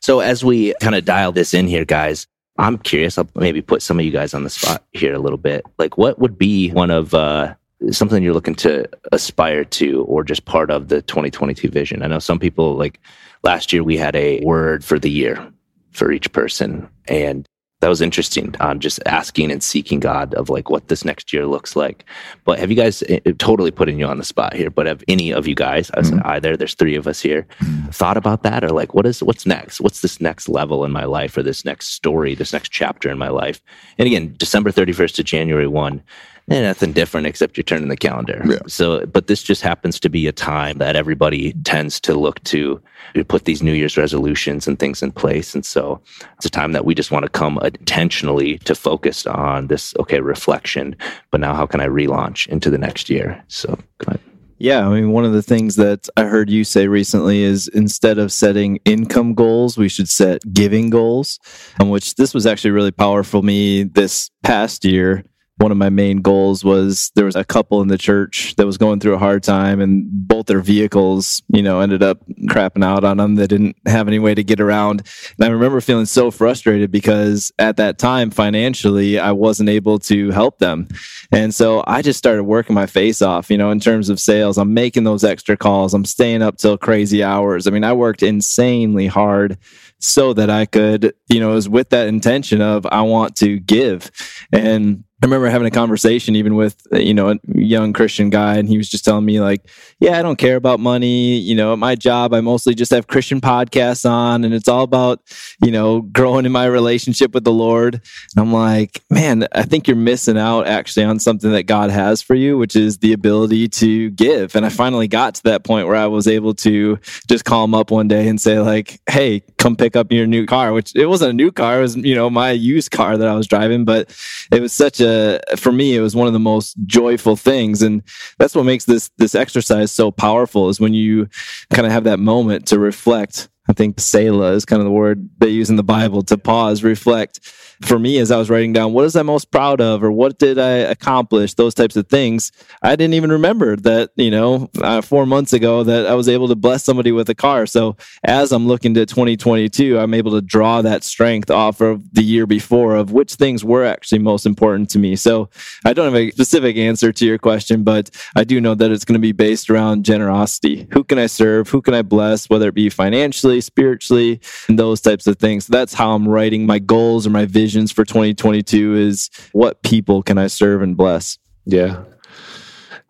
So 0.00 0.20
as 0.20 0.44
we 0.44 0.74
kind 0.80 0.94
of 0.94 1.04
dial 1.04 1.32
this 1.32 1.54
in 1.54 1.66
here, 1.66 1.84
guys, 1.84 2.26
I'm 2.58 2.78
curious. 2.78 3.18
I'll 3.18 3.28
maybe 3.34 3.60
put 3.60 3.82
some 3.82 3.98
of 3.98 4.04
you 4.04 4.10
guys 4.10 4.34
on 4.34 4.44
the 4.44 4.50
spot 4.50 4.84
here 4.92 5.14
a 5.14 5.18
little 5.18 5.38
bit. 5.38 5.64
Like, 5.78 5.98
what 5.98 6.18
would 6.18 6.38
be 6.38 6.70
one 6.70 6.90
of 6.90 7.12
uh, 7.14 7.54
something 7.90 8.22
you're 8.22 8.34
looking 8.34 8.54
to 8.56 8.88
aspire 9.12 9.64
to, 9.64 10.04
or 10.04 10.24
just 10.24 10.44
part 10.44 10.70
of 10.70 10.88
the 10.88 11.02
2022 11.02 11.68
vision? 11.68 12.02
I 12.02 12.06
know 12.06 12.18
some 12.18 12.38
people 12.38 12.74
like 12.76 13.00
last 13.42 13.72
year 13.72 13.84
we 13.84 13.96
had 13.96 14.16
a 14.16 14.40
word 14.40 14.84
for 14.84 14.98
the 14.98 15.10
year 15.10 15.52
for 15.92 16.12
each 16.12 16.32
person, 16.32 16.88
and 17.08 17.46
that 17.80 17.88
was 17.88 18.00
interesting 18.00 18.54
on 18.58 18.80
just 18.80 19.00
asking 19.04 19.50
and 19.50 19.62
seeking 19.62 20.00
God 20.00 20.34
of 20.34 20.48
like 20.48 20.70
what 20.70 20.88
this 20.88 21.04
next 21.04 21.32
year 21.32 21.46
looks 21.46 21.76
like. 21.76 22.04
But 22.44 22.58
have 22.58 22.70
you 22.70 22.76
guys 22.76 23.02
it, 23.02 23.22
eh, 23.26 23.30
eh, 23.30 23.32
totally 23.38 23.70
putting 23.70 23.98
you 23.98 24.06
on 24.06 24.16
the 24.16 24.24
spot 24.24 24.54
here? 24.54 24.70
But 24.70 24.86
have 24.86 25.04
any 25.08 25.30
of 25.30 25.46
you 25.46 25.54
guys, 25.54 25.90
I 25.92 26.00
mm-hmm. 26.00 26.20
either 26.24 26.56
there's 26.56 26.74
three 26.74 26.96
of 26.96 27.06
us 27.06 27.20
here, 27.20 27.46
mm-hmm. 27.60 27.88
thought 27.90 28.16
about 28.16 28.42
that 28.44 28.64
or 28.64 28.70
like 28.70 28.94
what 28.94 29.06
is 29.06 29.22
what's 29.22 29.44
next? 29.44 29.80
What's 29.80 30.00
this 30.00 30.20
next 30.20 30.48
level 30.48 30.84
in 30.84 30.92
my 30.92 31.04
life 31.04 31.36
or 31.36 31.42
this 31.42 31.64
next 31.64 31.88
story, 31.88 32.34
this 32.34 32.52
next 32.52 32.70
chapter 32.70 33.10
in 33.10 33.18
my 33.18 33.28
life? 33.28 33.60
And 33.98 34.06
again, 34.06 34.34
December 34.38 34.70
31st 34.70 35.14
to 35.16 35.24
January 35.24 35.66
1 35.66 36.02
eh, 36.50 36.62
nothing 36.62 36.92
different 36.92 37.26
except 37.26 37.56
you're 37.56 37.64
turning 37.64 37.88
the 37.88 37.96
calendar. 37.96 38.42
Yeah. 38.46 38.58
So, 38.66 39.04
but 39.06 39.26
this 39.26 39.42
just 39.42 39.62
happens 39.62 39.98
to 40.00 40.08
be 40.08 40.26
a 40.26 40.32
time 40.32 40.78
that 40.78 40.96
everybody 40.96 41.52
tends 41.64 42.00
to 42.00 42.14
look 42.14 42.42
to, 42.44 42.80
to 43.14 43.24
put 43.24 43.44
these 43.44 43.62
New 43.62 43.72
Year's 43.72 43.96
resolutions 43.96 44.66
and 44.66 44.78
things 44.78 45.02
in 45.02 45.12
place. 45.12 45.54
And 45.54 45.64
so 45.64 46.00
it's 46.36 46.46
a 46.46 46.50
time 46.50 46.72
that 46.72 46.84
we 46.84 46.94
just 46.94 47.10
want 47.10 47.24
to 47.24 47.28
come 47.28 47.58
intentionally 47.62 48.58
to 48.58 48.74
focus 48.74 49.26
on 49.26 49.66
this, 49.68 49.94
okay, 49.98 50.20
reflection, 50.20 50.96
but 51.30 51.40
now 51.40 51.54
how 51.54 51.66
can 51.66 51.80
I 51.80 51.86
relaunch 51.86 52.46
into 52.48 52.70
the 52.70 52.78
next 52.78 53.10
year? 53.10 53.42
So, 53.48 53.78
go 53.98 54.08
ahead. 54.08 54.20
Yeah, 54.58 54.88
I 54.88 54.94
mean, 54.94 55.10
one 55.12 55.26
of 55.26 55.34
the 55.34 55.42
things 55.42 55.76
that 55.76 56.08
I 56.16 56.24
heard 56.24 56.48
you 56.48 56.64
say 56.64 56.88
recently 56.88 57.42
is 57.42 57.68
instead 57.68 58.16
of 58.16 58.32
setting 58.32 58.78
income 58.86 59.34
goals, 59.34 59.76
we 59.76 59.90
should 59.90 60.08
set 60.08 60.40
giving 60.54 60.88
goals, 60.88 61.38
and 61.78 61.90
which 61.90 62.14
this 62.14 62.32
was 62.32 62.46
actually 62.46 62.70
really 62.70 62.90
powerful 62.90 63.42
for 63.42 63.44
me 63.44 63.82
this 63.82 64.30
past 64.42 64.82
year 64.82 65.24
one 65.58 65.72
of 65.72 65.78
my 65.78 65.88
main 65.88 66.20
goals 66.20 66.64
was 66.64 67.10
there 67.14 67.24
was 67.24 67.36
a 67.36 67.44
couple 67.44 67.80
in 67.80 67.88
the 67.88 67.96
church 67.96 68.54
that 68.56 68.66
was 68.66 68.76
going 68.76 69.00
through 69.00 69.14
a 69.14 69.18
hard 69.18 69.42
time 69.42 69.80
and 69.80 70.06
both 70.10 70.46
their 70.46 70.60
vehicles, 70.60 71.42
you 71.48 71.62
know, 71.62 71.80
ended 71.80 72.02
up 72.02 72.18
crapping 72.48 72.84
out 72.84 73.04
on 73.04 73.16
them. 73.16 73.36
They 73.36 73.46
didn't 73.46 73.76
have 73.86 74.06
any 74.06 74.18
way 74.18 74.34
to 74.34 74.44
get 74.44 74.60
around. 74.60 75.06
And 75.38 75.46
I 75.46 75.48
remember 75.48 75.80
feeling 75.80 76.04
so 76.04 76.30
frustrated 76.30 76.90
because 76.90 77.52
at 77.58 77.78
that 77.78 77.98
time, 77.98 78.30
financially, 78.30 79.18
I 79.18 79.32
wasn't 79.32 79.70
able 79.70 79.98
to 80.00 80.30
help 80.30 80.58
them. 80.58 80.88
And 81.32 81.54
so 81.54 81.82
I 81.86 82.02
just 82.02 82.18
started 82.18 82.44
working 82.44 82.74
my 82.74 82.86
face 82.86 83.22
off, 83.22 83.50
you 83.50 83.56
know, 83.56 83.70
in 83.70 83.80
terms 83.80 84.10
of 84.10 84.20
sales. 84.20 84.58
I'm 84.58 84.74
making 84.74 85.04
those 85.04 85.24
extra 85.24 85.56
calls. 85.56 85.94
I'm 85.94 86.04
staying 86.04 86.42
up 86.42 86.58
till 86.58 86.76
crazy 86.76 87.24
hours. 87.24 87.66
I 87.66 87.70
mean, 87.70 87.84
I 87.84 87.94
worked 87.94 88.22
insanely 88.22 89.06
hard 89.06 89.56
so 90.00 90.34
that 90.34 90.50
I 90.50 90.66
could, 90.66 91.14
you 91.28 91.40
know, 91.40 91.52
it 91.52 91.54
was 91.54 91.68
with 91.68 91.88
that 91.90 92.08
intention 92.08 92.60
of 92.60 92.84
I 92.84 93.00
want 93.00 93.36
to 93.36 93.58
give. 93.58 94.10
And 94.52 95.04
I 95.22 95.24
remember 95.24 95.48
having 95.48 95.66
a 95.66 95.70
conversation 95.70 96.36
even 96.36 96.56
with 96.56 96.76
uh, 96.92 96.98
you 96.98 97.14
know 97.14 97.30
a 97.30 97.38
young 97.54 97.94
Christian 97.94 98.28
guy, 98.28 98.58
and 98.58 98.68
he 98.68 98.76
was 98.76 98.86
just 98.86 99.02
telling 99.02 99.24
me 99.24 99.40
like, 99.40 99.62
"Yeah, 99.98 100.18
I 100.18 100.22
don't 100.22 100.36
care 100.36 100.56
about 100.56 100.78
money. 100.78 101.38
You 101.38 101.54
know, 101.54 101.72
at 101.72 101.78
my 101.78 101.94
job, 101.94 102.34
I 102.34 102.42
mostly 102.42 102.74
just 102.74 102.90
have 102.90 103.06
Christian 103.06 103.40
podcasts 103.40 104.08
on, 104.08 104.44
and 104.44 104.52
it's 104.52 104.68
all 104.68 104.82
about 104.82 105.22
you 105.64 105.70
know 105.70 106.02
growing 106.02 106.44
in 106.44 106.52
my 106.52 106.66
relationship 106.66 107.32
with 107.32 107.44
the 107.44 107.52
Lord." 107.52 107.94
And 107.94 108.02
I'm 108.36 108.52
like, 108.52 109.02
"Man, 109.08 109.48
I 109.52 109.62
think 109.62 109.88
you're 109.88 109.96
missing 109.96 110.36
out 110.36 110.66
actually 110.66 111.04
on 111.04 111.18
something 111.18 111.50
that 111.50 111.62
God 111.62 111.88
has 111.90 112.20
for 112.20 112.34
you, 112.34 112.58
which 112.58 112.76
is 112.76 112.98
the 112.98 113.14
ability 113.14 113.68
to 113.68 114.10
give." 114.10 114.54
And 114.54 114.66
I 114.66 114.68
finally 114.68 115.08
got 115.08 115.36
to 115.36 115.42
that 115.44 115.64
point 115.64 115.86
where 115.86 115.96
I 115.96 116.08
was 116.08 116.28
able 116.28 116.52
to 116.56 116.98
just 117.26 117.46
call 117.46 117.64
him 117.64 117.74
up 117.74 117.90
one 117.90 118.06
day 118.06 118.28
and 118.28 118.38
say 118.38 118.60
like, 118.60 119.00
"Hey, 119.08 119.40
come 119.56 119.76
pick 119.76 119.96
up 119.96 120.12
your 120.12 120.26
new 120.26 120.44
car," 120.44 120.74
which 120.74 120.94
it 120.94 121.06
wasn't 121.06 121.30
a 121.30 121.34
new 121.34 121.50
car; 121.50 121.78
it 121.78 121.82
was 121.82 121.96
you 121.96 122.14
know 122.14 122.28
my 122.28 122.50
used 122.50 122.90
car 122.90 123.16
that 123.16 123.28
I 123.28 123.34
was 123.34 123.46
driving, 123.46 123.86
but 123.86 124.14
it 124.52 124.60
was 124.60 124.74
such 124.74 125.00
a 125.00 125.05
a 125.06 125.40
for 125.56 125.72
me 125.72 125.96
it 125.96 126.00
was 126.00 126.14
one 126.14 126.26
of 126.26 126.32
the 126.32 126.38
most 126.38 126.76
joyful 126.86 127.36
things 127.36 127.82
and 127.82 128.02
that's 128.38 128.54
what 128.54 128.64
makes 128.64 128.84
this 128.84 129.10
this 129.18 129.34
exercise 129.34 129.90
so 129.90 130.10
powerful 130.10 130.68
is 130.68 130.80
when 130.80 130.94
you 130.94 131.28
kind 131.70 131.86
of 131.86 131.92
have 131.92 132.04
that 132.04 132.18
moment 132.18 132.66
to 132.66 132.78
reflect 132.78 133.48
I 133.68 133.72
think 133.72 133.98
Selah 134.00 134.52
is 134.52 134.64
kind 134.64 134.80
of 134.80 134.84
the 134.84 134.92
word 134.92 135.28
they 135.38 135.48
use 135.48 135.70
in 135.70 135.76
the 135.76 135.82
Bible 135.82 136.22
to 136.22 136.38
pause, 136.38 136.82
reflect. 136.82 137.40
For 137.82 137.98
me, 137.98 138.18
as 138.18 138.30
I 138.30 138.36
was 138.36 138.50
writing 138.50 138.72
down, 138.72 138.92
what 138.92 139.04
is 139.04 139.16
I 139.16 139.22
most 139.22 139.50
proud 139.50 139.80
of, 139.80 140.02
or 140.02 140.10
what 140.10 140.38
did 140.38 140.58
I 140.58 140.70
accomplish, 140.70 141.54
those 141.54 141.74
types 141.74 141.96
of 141.96 142.08
things, 142.08 142.52
I 142.82 142.96
didn't 142.96 143.14
even 143.14 143.30
remember 143.30 143.76
that, 143.76 144.10
you 144.16 144.30
know, 144.30 144.70
uh, 144.82 145.00
four 145.00 145.26
months 145.26 145.52
ago 145.52 145.82
that 145.84 146.06
I 146.06 146.14
was 146.14 146.28
able 146.28 146.48
to 146.48 146.54
bless 146.54 146.84
somebody 146.84 147.12
with 147.12 147.28
a 147.28 147.34
car. 147.34 147.66
So 147.66 147.96
as 148.24 148.52
I'm 148.52 148.66
looking 148.66 148.94
to 148.94 149.06
2022, 149.06 149.98
I'm 149.98 150.14
able 150.14 150.32
to 150.32 150.40
draw 150.40 150.82
that 150.82 151.04
strength 151.04 151.50
off 151.50 151.80
of 151.80 152.14
the 152.14 152.22
year 152.22 152.46
before 152.46 152.96
of 152.96 153.12
which 153.12 153.34
things 153.34 153.64
were 153.64 153.84
actually 153.84 154.20
most 154.20 154.46
important 154.46 154.90
to 154.90 154.98
me. 154.98 155.16
So 155.16 155.50
I 155.84 155.92
don't 155.92 156.06
have 156.06 156.20
a 156.20 156.30
specific 156.30 156.76
answer 156.76 157.12
to 157.12 157.26
your 157.26 157.38
question, 157.38 157.82
but 157.82 158.10
I 158.34 158.44
do 158.44 158.60
know 158.60 158.74
that 158.74 158.90
it's 158.90 159.04
going 159.04 159.14
to 159.14 159.20
be 159.20 159.32
based 159.32 159.70
around 159.70 160.04
generosity. 160.04 160.86
Who 160.92 161.04
can 161.04 161.18
I 161.18 161.26
serve? 161.26 161.68
Who 161.68 161.82
can 161.82 161.94
I 161.94 162.02
bless, 162.02 162.48
whether 162.48 162.68
it 162.68 162.74
be 162.74 162.88
financially, 162.90 163.60
spiritually, 163.60 164.40
and 164.68 164.78
those 164.78 165.00
types 165.00 165.26
of 165.26 165.38
things. 165.38 165.66
So 165.66 165.72
that's 165.72 165.94
how 165.94 166.12
I'm 166.12 166.28
writing 166.28 166.66
my 166.66 166.78
goals 166.78 167.26
or 167.26 167.30
my 167.30 167.44
visions 167.66 167.90
for 167.90 168.04
2022 168.04 168.94
is 168.94 169.28
what 169.50 169.82
people 169.82 170.22
can 170.22 170.38
I 170.38 170.46
serve 170.46 170.82
and 170.82 170.96
bless? 170.96 171.36
Yeah. 171.64 172.04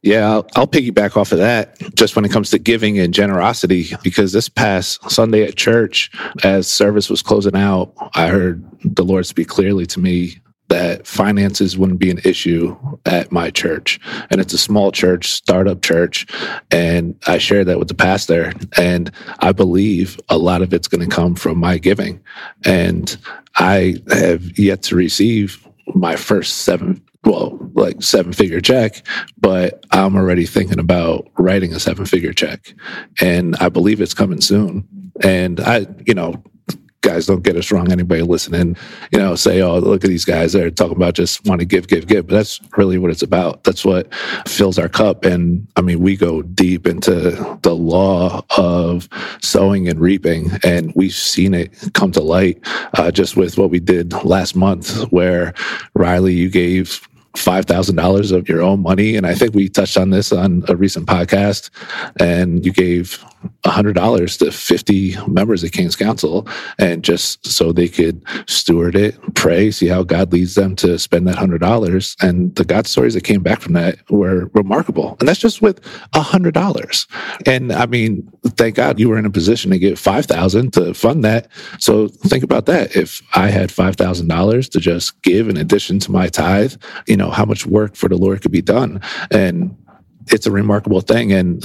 Yeah, 0.03 0.31
I'll, 0.31 0.47
I'll, 0.57 0.67
piggyback 0.67 1.15
off 1.17 1.33
of 1.33 1.39
that 1.39 1.79
just 1.95 2.17
when 2.17 2.25
it 2.25 2.31
comes 2.31 2.51
to 2.51 2.59
giving 2.59 2.99
and 2.99 3.13
generosity, 3.13 3.89
because 4.03 4.33
this 4.33 4.49
past 4.49 5.11
Sunday 5.11 5.43
at 5.43 5.57
church, 5.57 6.11
as 6.43 6.69
service 6.69 7.11
was 7.11 7.23
closing 7.23 7.57
out, 7.57 7.93
I 8.15 8.29
heard 8.29 8.65
the 8.83 9.05
Lord 9.05 9.27
speak 9.27 9.49
clearly 9.49 9.85
to 9.87 10.01
me 10.01 10.41
that 10.69 11.07
finances 11.07 11.79
wouldn't 11.79 11.99
be 11.99 12.11
an 12.11 12.21
issue 12.25 12.77
at 13.05 13.31
my 13.31 13.51
church. 13.51 14.01
And 14.31 14.41
it's 14.41 14.53
a 14.53 14.59
small 14.59 14.91
church, 14.93 15.31
startup 15.31 15.83
church. 15.83 16.27
And 16.71 17.19
I 17.27 17.39
shared 17.39 17.67
that 17.69 17.79
with 17.79 17.89
the 17.89 17.95
pastor. 17.95 18.53
And 18.77 19.11
I 19.41 19.53
believe 19.53 20.19
a 20.29 20.39
lot 20.39 20.63
of 20.63 20.73
it's 20.73 20.89
going 20.89 21.09
to 21.09 21.15
come 21.15 21.35
from 21.35 21.59
my 21.59 21.79
giving. 21.79 22.21
And 22.65 23.17
I 23.57 23.97
have 24.11 24.59
yet 24.59 24.83
to 24.85 24.97
receive 24.97 25.67
my 25.95 26.17
first 26.17 26.59
seven 26.59 27.03
well, 27.25 27.59
like 27.75 28.03
seven 28.03 28.33
figure 28.33 28.61
check, 28.61 29.05
but 29.37 29.85
I'm 29.91 30.15
already 30.17 30.47
thinking 30.47 30.79
about 30.79 31.29
writing 31.37 31.75
a 31.75 31.81
seven 31.81 32.07
figure 32.07 32.33
check. 32.33 32.73
And 33.21 33.57
I 33.57 33.69
believe 33.69 34.01
it's 34.01 34.15
coming 34.15 34.41
soon. 34.41 34.87
And 35.23 35.59
I, 35.61 35.87
you 36.07 36.15
know, 36.15 36.43
guys, 37.07 37.27
don't 37.27 37.45
get 37.45 37.57
us 37.57 37.71
wrong. 37.71 37.93
Anybody 37.93 38.23
listening, 38.23 38.77
you 39.13 39.19
know, 39.21 39.37
say, 39.37 39.63
oh, 39.63 39.79
look 39.79 40.03
at 40.03 40.09
these 40.09 40.25
guys. 40.25 40.53
They're 40.53 40.73
talking 40.73 40.97
about 40.97 41.15
just 41.15 41.45
want 41.47 41.61
to 41.61 41.65
give, 41.65 41.87
give, 41.87 42.09
give. 42.09 42.27
But 42.27 42.35
that's 42.35 42.61
really 42.77 42.99
what 42.99 43.13
it's 43.13 43.23
about. 43.23 43.63
That's 43.63 43.85
what 43.85 44.13
fills 44.49 44.77
our 44.77 44.89
cup. 44.89 45.25
And 45.25 45.69
I 45.77 45.83
mean, 45.83 46.01
we 46.01 46.17
go 46.17 46.43
deep 46.43 46.85
into 46.85 47.59
the 47.63 47.77
law 47.77 48.45
of 48.57 49.09
sowing 49.41 49.89
and 49.89 50.01
reaping. 50.01 50.51
And 50.65 50.93
we've 50.97 51.13
seen 51.13 51.55
it 51.55 51.73
come 51.95 52.11
to 52.11 52.21
light 52.21 52.59
uh, 52.95 53.13
just 53.13 53.37
with 53.37 53.57
what 53.57 53.71
we 53.71 53.79
did 53.79 54.13
last 54.25 54.57
month, 54.57 55.01
where 55.13 55.55
Riley, 55.95 56.35
you 56.35 56.51
gave 56.51 57.07
$5,000 57.37 58.33
of 58.33 58.49
your 58.49 58.63
own 58.63 58.83
money. 58.83 59.17
And 59.17 59.27
I 59.27 59.35
think 59.35 59.55
we 59.55 59.69
touched 59.69 59.97
on 59.97 60.11
this 60.11 60.33
on 60.33 60.65
a 60.69 60.77
recent 60.77 61.07
podcast. 61.07 61.71
And 62.19 62.65
you 62.65 62.73
gave 62.73 63.25
$100 63.65 64.39
to 64.39 64.51
50 64.51 65.17
members 65.29 65.63
of 65.63 65.73
King's 65.73 65.97
Council 65.97 66.49
and 66.79 67.05
just 67.05 67.47
so 67.47 67.73
they 67.73 67.89
could 67.89 68.23
steward 68.47 68.97
it, 68.97 69.19
pray, 69.35 69.71
see 69.71 69.87
how 69.87 70.03
God 70.03 70.33
leads 70.33 70.55
them 70.55 70.75
to 70.77 70.99
spend 70.99 71.29
that 71.29 71.37
$100. 71.37 72.17
And 72.23 72.55
the 72.57 72.65
God 72.65 72.87
stories 72.87 73.15
that 73.15 73.25
came 73.25 73.43
back 73.43 73.61
from 73.61 73.75
that 73.75 73.99
were 74.11 74.51
remarkable. 74.55 75.17
And 75.21 75.29
that's 75.29 75.41
just 75.41 75.63
with 75.63 75.81
$100. 76.13 77.07
And 77.47 77.73
I 77.73 77.87
mean, 77.87 78.29
thank 78.47 78.77
God 78.77 78.99
you 78.99 79.09
were 79.09 79.19
in 79.19 79.27
a 79.27 79.31
position 79.31 79.71
to 79.71 79.79
get 79.79 79.99
5000 79.99 80.73
to 80.75 80.95
fund 80.95 81.25
that. 81.25 81.49
So 81.79 82.09
think 82.09 82.43
about 82.43 82.67
that. 82.67 82.97
If 82.97 83.23
I 83.35 83.49
had 83.49 83.71
$5,000 83.71 84.71
to 84.71 84.81
just 84.81 85.23
give 85.23 85.49
in 85.49 85.57
addition 85.57 85.99
to 86.01 86.11
my 86.11 86.29
tithe, 86.29 86.75
you 87.07 87.17
know, 87.17 87.26
how 87.31 87.45
much 87.45 87.67
work 87.67 87.97
for 87.97 88.09
the 88.09 88.17
Lord 88.17 88.43
could 88.43 88.53
be 88.53 88.63
done. 88.63 89.01
And 89.31 89.77
it's 90.29 90.47
a 90.47 90.51
remarkable 90.51 91.01
thing. 91.01 91.33
And 91.33 91.65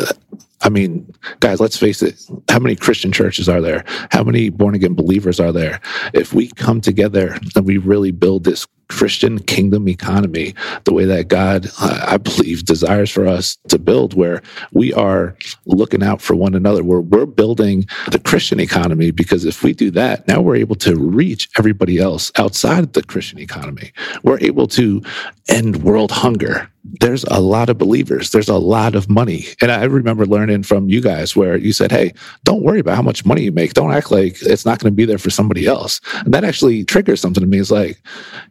I 0.62 0.70
mean, 0.70 1.12
guys, 1.39 1.59
let's 1.59 1.78
face 1.78 2.01
it. 2.01 2.24
How 2.49 2.59
many 2.59 2.76
Christian 2.76 3.12
churches 3.12 3.49
are 3.49 3.62
there? 3.62 3.84
How 4.12 4.24
many 4.24 4.49
born 4.49 4.76
again 4.76 4.93
believers 4.93 5.39
are 5.39 5.51
there? 5.51 5.82
If 6.14 6.34
we 6.34 6.49
come 6.49 6.82
together 6.82 7.39
and 7.55 7.66
we 7.66 7.78
really 7.78 8.12
build 8.12 8.43
this 8.43 8.68
Christian 8.91 9.39
kingdom 9.39 9.87
economy, 9.87 10.53
the 10.83 10.93
way 10.93 11.05
that 11.05 11.29
God, 11.29 11.67
uh, 11.79 12.05
I 12.07 12.17
believe, 12.17 12.65
desires 12.65 13.09
for 13.09 13.25
us 13.25 13.57
to 13.69 13.79
build, 13.79 14.13
where 14.13 14.41
we 14.73 14.93
are 14.93 15.35
looking 15.65 16.03
out 16.03 16.21
for 16.21 16.35
one 16.35 16.53
another, 16.53 16.83
where 16.83 16.99
we're 16.99 17.25
building 17.25 17.87
the 18.11 18.19
Christian 18.19 18.59
economy. 18.59 19.11
Because 19.11 19.45
if 19.45 19.63
we 19.63 19.73
do 19.73 19.91
that, 19.91 20.27
now 20.27 20.41
we're 20.41 20.57
able 20.57 20.75
to 20.75 20.95
reach 20.95 21.49
everybody 21.57 21.99
else 21.99 22.33
outside 22.37 22.91
the 22.91 23.01
Christian 23.01 23.39
economy. 23.39 23.93
We're 24.23 24.39
able 24.39 24.67
to 24.67 25.01
end 25.47 25.83
world 25.83 26.11
hunger 26.11 26.69
there's 26.84 27.23
a 27.25 27.39
lot 27.39 27.69
of 27.69 27.77
believers. 27.77 28.32
There's 28.32 28.49
a 28.49 28.57
lot 28.57 28.95
of 28.95 29.09
money. 29.09 29.45
And 29.61 29.71
I 29.71 29.84
remember 29.84 30.25
learning 30.25 30.63
from 30.63 30.89
you 30.89 31.01
guys 31.01 31.36
where 31.36 31.55
you 31.57 31.73
said, 31.73 31.91
Hey, 31.91 32.13
don't 32.43 32.63
worry 32.63 32.79
about 32.79 32.95
how 32.95 33.01
much 33.01 33.25
money 33.25 33.43
you 33.43 33.51
make. 33.51 33.73
Don't 33.73 33.93
act 33.93 34.11
like 34.11 34.41
it's 34.41 34.65
not 34.65 34.79
going 34.79 34.91
to 34.91 34.95
be 34.95 35.05
there 35.05 35.17
for 35.17 35.29
somebody 35.29 35.67
else. 35.67 36.01
And 36.25 36.34
that 36.34 36.43
actually 36.43 36.84
triggers 36.84 37.21
something 37.21 37.41
to 37.41 37.47
me. 37.47 37.59
It's 37.59 37.71
like, 37.71 38.01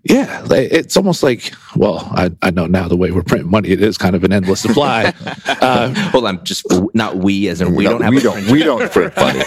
yeah, 0.04 0.46
it's 0.50 0.96
almost 0.96 1.22
like, 1.22 1.52
well, 1.76 2.08
I, 2.12 2.30
I 2.42 2.50
know 2.50 2.66
now 2.66 2.88
the 2.88 2.96
way 2.96 3.10
we're 3.10 3.22
printing 3.22 3.50
money, 3.50 3.70
it 3.70 3.82
is 3.82 3.98
kind 3.98 4.14
of 4.14 4.24
an 4.24 4.32
endless 4.32 4.60
supply. 4.60 5.12
uh, 5.46 6.10
well, 6.14 6.26
I'm 6.26 6.42
just 6.44 6.66
not 6.94 7.16
we 7.16 7.48
as 7.48 7.60
in 7.60 7.74
we 7.74 7.84
no, 7.84 7.90
don't 7.90 8.02
have 8.02 8.14
we 8.14 8.20
don't 8.20 8.46
we 8.50 8.62
don't 8.62 8.90
print 8.90 9.16
money. 9.16 9.42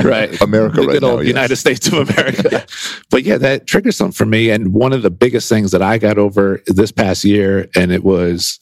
right. 0.04 0.40
America 0.40 0.80
the 0.80 0.86
right 0.86 0.92
good 0.94 1.02
now, 1.02 1.10
old 1.10 1.20
yes. 1.20 1.28
United 1.28 1.56
States 1.56 1.86
of 1.88 1.94
America. 1.94 2.66
but 3.10 3.22
yeah, 3.22 3.38
that 3.38 3.66
triggers 3.66 3.96
something 3.96 4.12
for 4.12 4.26
me. 4.26 4.50
And 4.50 4.72
one 4.74 4.92
of 4.92 5.02
the 5.02 5.10
biggest 5.10 5.48
things 5.48 5.70
that 5.70 5.82
I 5.82 5.98
got 5.98 6.18
over 6.18 6.62
this 6.66 6.92
past 6.92 7.24
year 7.24 7.68
and 7.74 7.91
it 7.92 8.04
was 8.04 8.58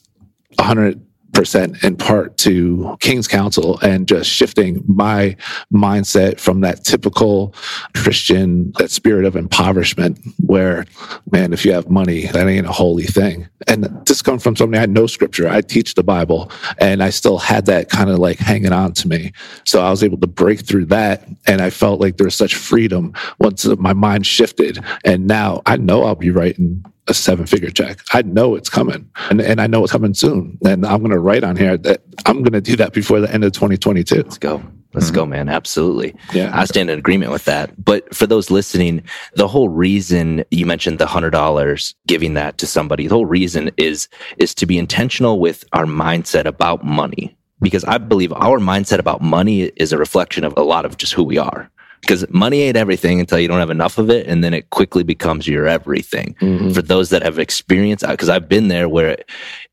100 0.57 1.01
percent 1.33 1.83
in 1.83 1.97
part 1.97 2.37
to 2.39 2.97
King's 3.01 3.29
Council 3.29 3.79
and 3.81 4.07
just 4.07 4.29
shifting 4.29 4.83
my 4.87 5.37
mindset 5.73 6.41
from 6.41 6.61
that 6.61 6.85
typical 6.85 7.55
Christian, 7.95 8.73
that 8.79 8.91
spirit 8.91 9.25
of 9.25 9.37
impoverishment, 9.37 10.19
where, 10.39 10.85
man, 11.31 11.53
if 11.53 11.65
you 11.65 11.73
have 11.73 11.89
money, 11.89 12.27
that 12.27 12.47
ain't 12.47 12.67
a 12.67 12.73
holy 12.73 13.05
thing. 13.05 13.49
And 13.67 13.85
this 14.07 14.23
comes 14.23 14.43
from 14.43 14.57
somebody 14.57 14.83
I 14.83 14.87
know 14.87 15.07
scripture. 15.07 15.49
I 15.49 15.61
teach 15.61 15.95
the 15.95 16.03
Bible 16.03 16.51
and 16.79 17.03
I 17.03 17.11
still 17.11 17.39
had 17.39 17.67
that 17.67 17.89
kind 17.89 18.11
of 18.11 18.19
like 18.19 18.39
hanging 18.39 18.73
on 18.73 18.93
to 18.95 19.09
me. 19.09 19.33
So 19.65 19.83
I 19.83 19.91
was 19.91 20.03
able 20.03 20.19
to 20.19 20.27
break 20.27 20.61
through 20.61 20.87
that. 20.87 21.29
And 21.47 21.61
I 21.61 21.71
felt 21.71 22.01
like 22.01 22.17
there 22.17 22.27
was 22.27 22.35
such 22.35 22.55
freedom 22.55 23.13
once 23.39 23.65
my 23.65 23.93
mind 23.93 24.27
shifted. 24.27 24.83
And 25.05 25.27
now 25.27 25.63
I 25.67 25.77
know 25.77 26.05
I'll 26.05 26.15
be 26.15 26.31
writing 26.31 26.85
a 27.11 27.15
seven 27.15 27.45
figure 27.45 27.71
check. 27.71 27.99
I 28.13 28.23
know 28.23 28.55
it's 28.55 28.71
coming 28.71 29.11
and, 29.29 29.41
and 29.41 29.61
I 29.61 29.67
know 29.67 29.83
it's 29.83 29.93
coming 29.93 30.15
soon. 30.15 30.57
And 30.65 30.87
I'm 30.87 31.01
going 31.01 31.11
to 31.11 31.19
write 31.19 31.45
on 31.45 31.57
here 31.57 31.77
that 31.77 32.03
I'm 32.25 32.43
going 32.43 32.53
to 32.53 32.61
do 32.61 32.77
that 32.77 32.93
before 32.93 33.21
the 33.21 33.31
end 33.31 33.45
of 33.45 33.53
2022. 33.53 34.15
Let's 34.15 34.39
go. 34.39 34.63
Let's 34.95 35.07
mm-hmm. 35.07 35.15
go, 35.17 35.27
man. 35.27 35.49
Absolutely. 35.49 36.15
Yeah. 36.33 36.51
I 36.53 36.65
stand 36.65 36.89
in 36.89 36.99
agreement 36.99 37.33
with 37.33 37.45
that. 37.45 37.85
But 37.85 38.13
for 38.15 38.27
those 38.27 38.51
listening, 38.51 39.03
the 39.35 39.49
whole 39.49 39.69
reason 39.69 40.45
you 40.51 40.67
mentioned 40.67 40.99
the 40.99 41.07
hundred 41.07 41.31
dollars, 41.31 41.95
giving 42.07 42.35
that 42.35 42.59
to 42.59 42.67
somebody, 42.67 43.07
the 43.07 43.15
whole 43.15 43.27
reason 43.27 43.71
is, 43.77 44.09
is 44.39 44.55
to 44.55 44.67
be 44.67 44.79
intentional 44.79 45.39
with 45.39 45.65
our 45.73 45.85
mindset 45.85 46.45
about 46.45 46.85
money. 46.85 47.37
Because 47.61 47.85
I 47.85 47.99
believe 47.99 48.33
our 48.33 48.59
mindset 48.59 48.99
about 48.99 49.21
money 49.21 49.65
is 49.77 49.93
a 49.93 49.99
reflection 49.99 50.45
of 50.45 50.55
a 50.57 50.63
lot 50.63 50.87
of 50.87 50.97
just 50.97 51.13
who 51.13 51.23
we 51.23 51.37
are 51.37 51.71
because 52.01 52.29
money 52.31 52.63
ain't 52.63 52.77
everything 52.77 53.21
until 53.21 53.39
you 53.39 53.49
don't 53.49 53.59
have 53.59 53.71
enough 53.71 53.99
of 53.99 54.11
it 54.11 54.27
and 54.27 54.43
then 54.43 54.55
it 54.55 54.71
quickly 54.71 55.03
becomes 55.03 55.47
your 55.47 55.67
everything 55.67 56.35
mm-hmm. 56.41 56.71
for 56.71 56.83
those 56.83 57.11
that 57.11 57.23
have 57.23 57.39
experienced 57.39 58.07
because 58.07 58.29
i've 58.29 58.49
been 58.49 58.69
there 58.69 58.89
where 58.89 59.17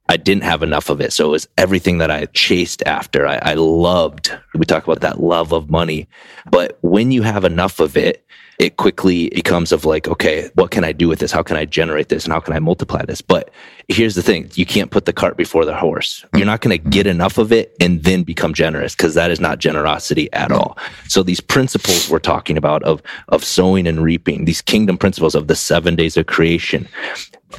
i 0.09 0.17
didn't 0.17 0.43
have 0.43 0.63
enough 0.63 0.89
of 0.89 1.01
it 1.01 1.13
so 1.13 1.27
it 1.27 1.31
was 1.31 1.47
everything 1.57 1.97
that 1.97 2.11
i 2.11 2.25
chased 2.27 2.83
after 2.85 3.27
I, 3.27 3.39
I 3.41 3.53
loved 3.55 4.31
we 4.53 4.65
talk 4.65 4.83
about 4.83 5.01
that 5.01 5.21
love 5.21 5.51
of 5.51 5.69
money 5.69 6.07
but 6.49 6.77
when 6.81 7.11
you 7.11 7.21
have 7.23 7.45
enough 7.45 7.79
of 7.79 7.97
it 7.97 8.23
it 8.59 8.77
quickly 8.77 9.29
becomes 9.29 9.71
of 9.71 9.85
like, 9.85 10.07
okay, 10.07 10.49
what 10.55 10.71
can 10.71 10.83
I 10.83 10.91
do 10.91 11.07
with 11.07 11.19
this? 11.19 11.31
How 11.31 11.43
can 11.43 11.57
I 11.57 11.65
generate 11.65 12.09
this? 12.09 12.23
And 12.23 12.33
how 12.33 12.39
can 12.39 12.53
I 12.53 12.59
multiply 12.59 13.05
this? 13.05 13.21
But 13.21 13.51
here's 13.87 14.15
the 14.15 14.23
thing. 14.23 14.49
You 14.55 14.65
can't 14.65 14.89
put 14.89 15.05
the 15.05 15.13
cart 15.13 15.37
before 15.37 15.63
the 15.63 15.75
horse. 15.75 16.25
You're 16.35 16.47
not 16.47 16.61
going 16.61 16.75
to 16.75 16.89
get 16.89 17.05
enough 17.05 17.37
of 17.37 17.51
it 17.51 17.75
and 17.79 18.03
then 18.03 18.23
become 18.23 18.53
generous 18.53 18.95
because 18.95 19.13
that 19.13 19.29
is 19.29 19.39
not 19.39 19.59
generosity 19.59 20.31
at 20.33 20.51
all. 20.51 20.77
So 21.07 21.21
these 21.21 21.39
principles 21.39 22.09
we're 22.09 22.19
talking 22.19 22.57
about 22.57 22.81
of, 22.83 23.01
of 23.29 23.43
sowing 23.43 23.85
and 23.85 24.01
reaping, 24.01 24.45
these 24.45 24.61
kingdom 24.61 24.97
principles 24.97 25.35
of 25.35 25.47
the 25.47 25.55
seven 25.55 25.95
days 25.95 26.17
of 26.17 26.25
creation, 26.25 26.87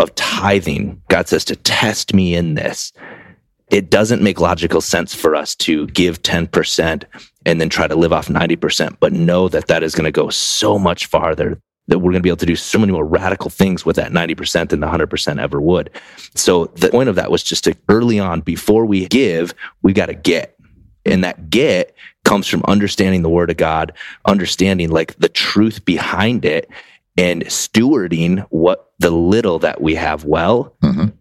of 0.00 0.12
tithing, 0.16 1.00
God 1.08 1.28
says 1.28 1.44
to 1.46 1.56
test 1.56 2.12
me 2.12 2.34
in 2.34 2.54
this 2.54 2.92
it 3.70 3.90
doesn't 3.90 4.22
make 4.22 4.40
logical 4.40 4.80
sense 4.80 5.14
for 5.14 5.34
us 5.34 5.54
to 5.54 5.86
give 5.88 6.22
10% 6.22 7.04
and 7.44 7.60
then 7.60 7.68
try 7.68 7.86
to 7.86 7.96
live 7.96 8.12
off 8.12 8.28
90%, 8.28 8.96
but 9.00 9.12
know 9.12 9.48
that 9.48 9.66
that 9.68 9.82
is 9.82 9.94
going 9.94 10.04
to 10.04 10.12
go 10.12 10.30
so 10.30 10.78
much 10.78 11.06
farther 11.06 11.60
that 11.88 11.98
we're 11.98 12.12
going 12.12 12.20
to 12.20 12.22
be 12.22 12.28
able 12.28 12.36
to 12.36 12.46
do 12.46 12.56
so 12.56 12.78
many 12.78 12.92
more 12.92 13.04
radical 13.04 13.50
things 13.50 13.84
with 13.84 13.96
that 13.96 14.12
90% 14.12 14.68
than 14.68 14.80
the 14.80 14.86
100% 14.86 15.40
ever 15.40 15.60
would. 15.60 15.90
So 16.34 16.66
the 16.66 16.90
point 16.90 17.08
of 17.08 17.16
that 17.16 17.30
was 17.30 17.42
just 17.42 17.64
to 17.64 17.74
early 17.88 18.18
on, 18.18 18.42
before 18.42 18.84
we 18.84 19.06
give, 19.08 19.54
we 19.82 19.94
got 19.94 20.06
to 20.06 20.14
get. 20.14 20.54
And 21.06 21.24
that 21.24 21.48
get 21.48 21.94
comes 22.24 22.46
from 22.46 22.62
understanding 22.68 23.22
the 23.22 23.30
word 23.30 23.50
of 23.50 23.56
God, 23.56 23.92
understanding 24.26 24.90
like 24.90 25.16
the 25.16 25.30
truth 25.30 25.84
behind 25.86 26.44
it 26.44 26.68
and 27.16 27.44
stewarding 27.46 28.44
what 28.50 28.92
the 28.98 29.10
little 29.10 29.58
that 29.60 29.80
we 29.80 29.94
have 29.94 30.24
well. 30.24 30.74
Mhm. 30.82 31.12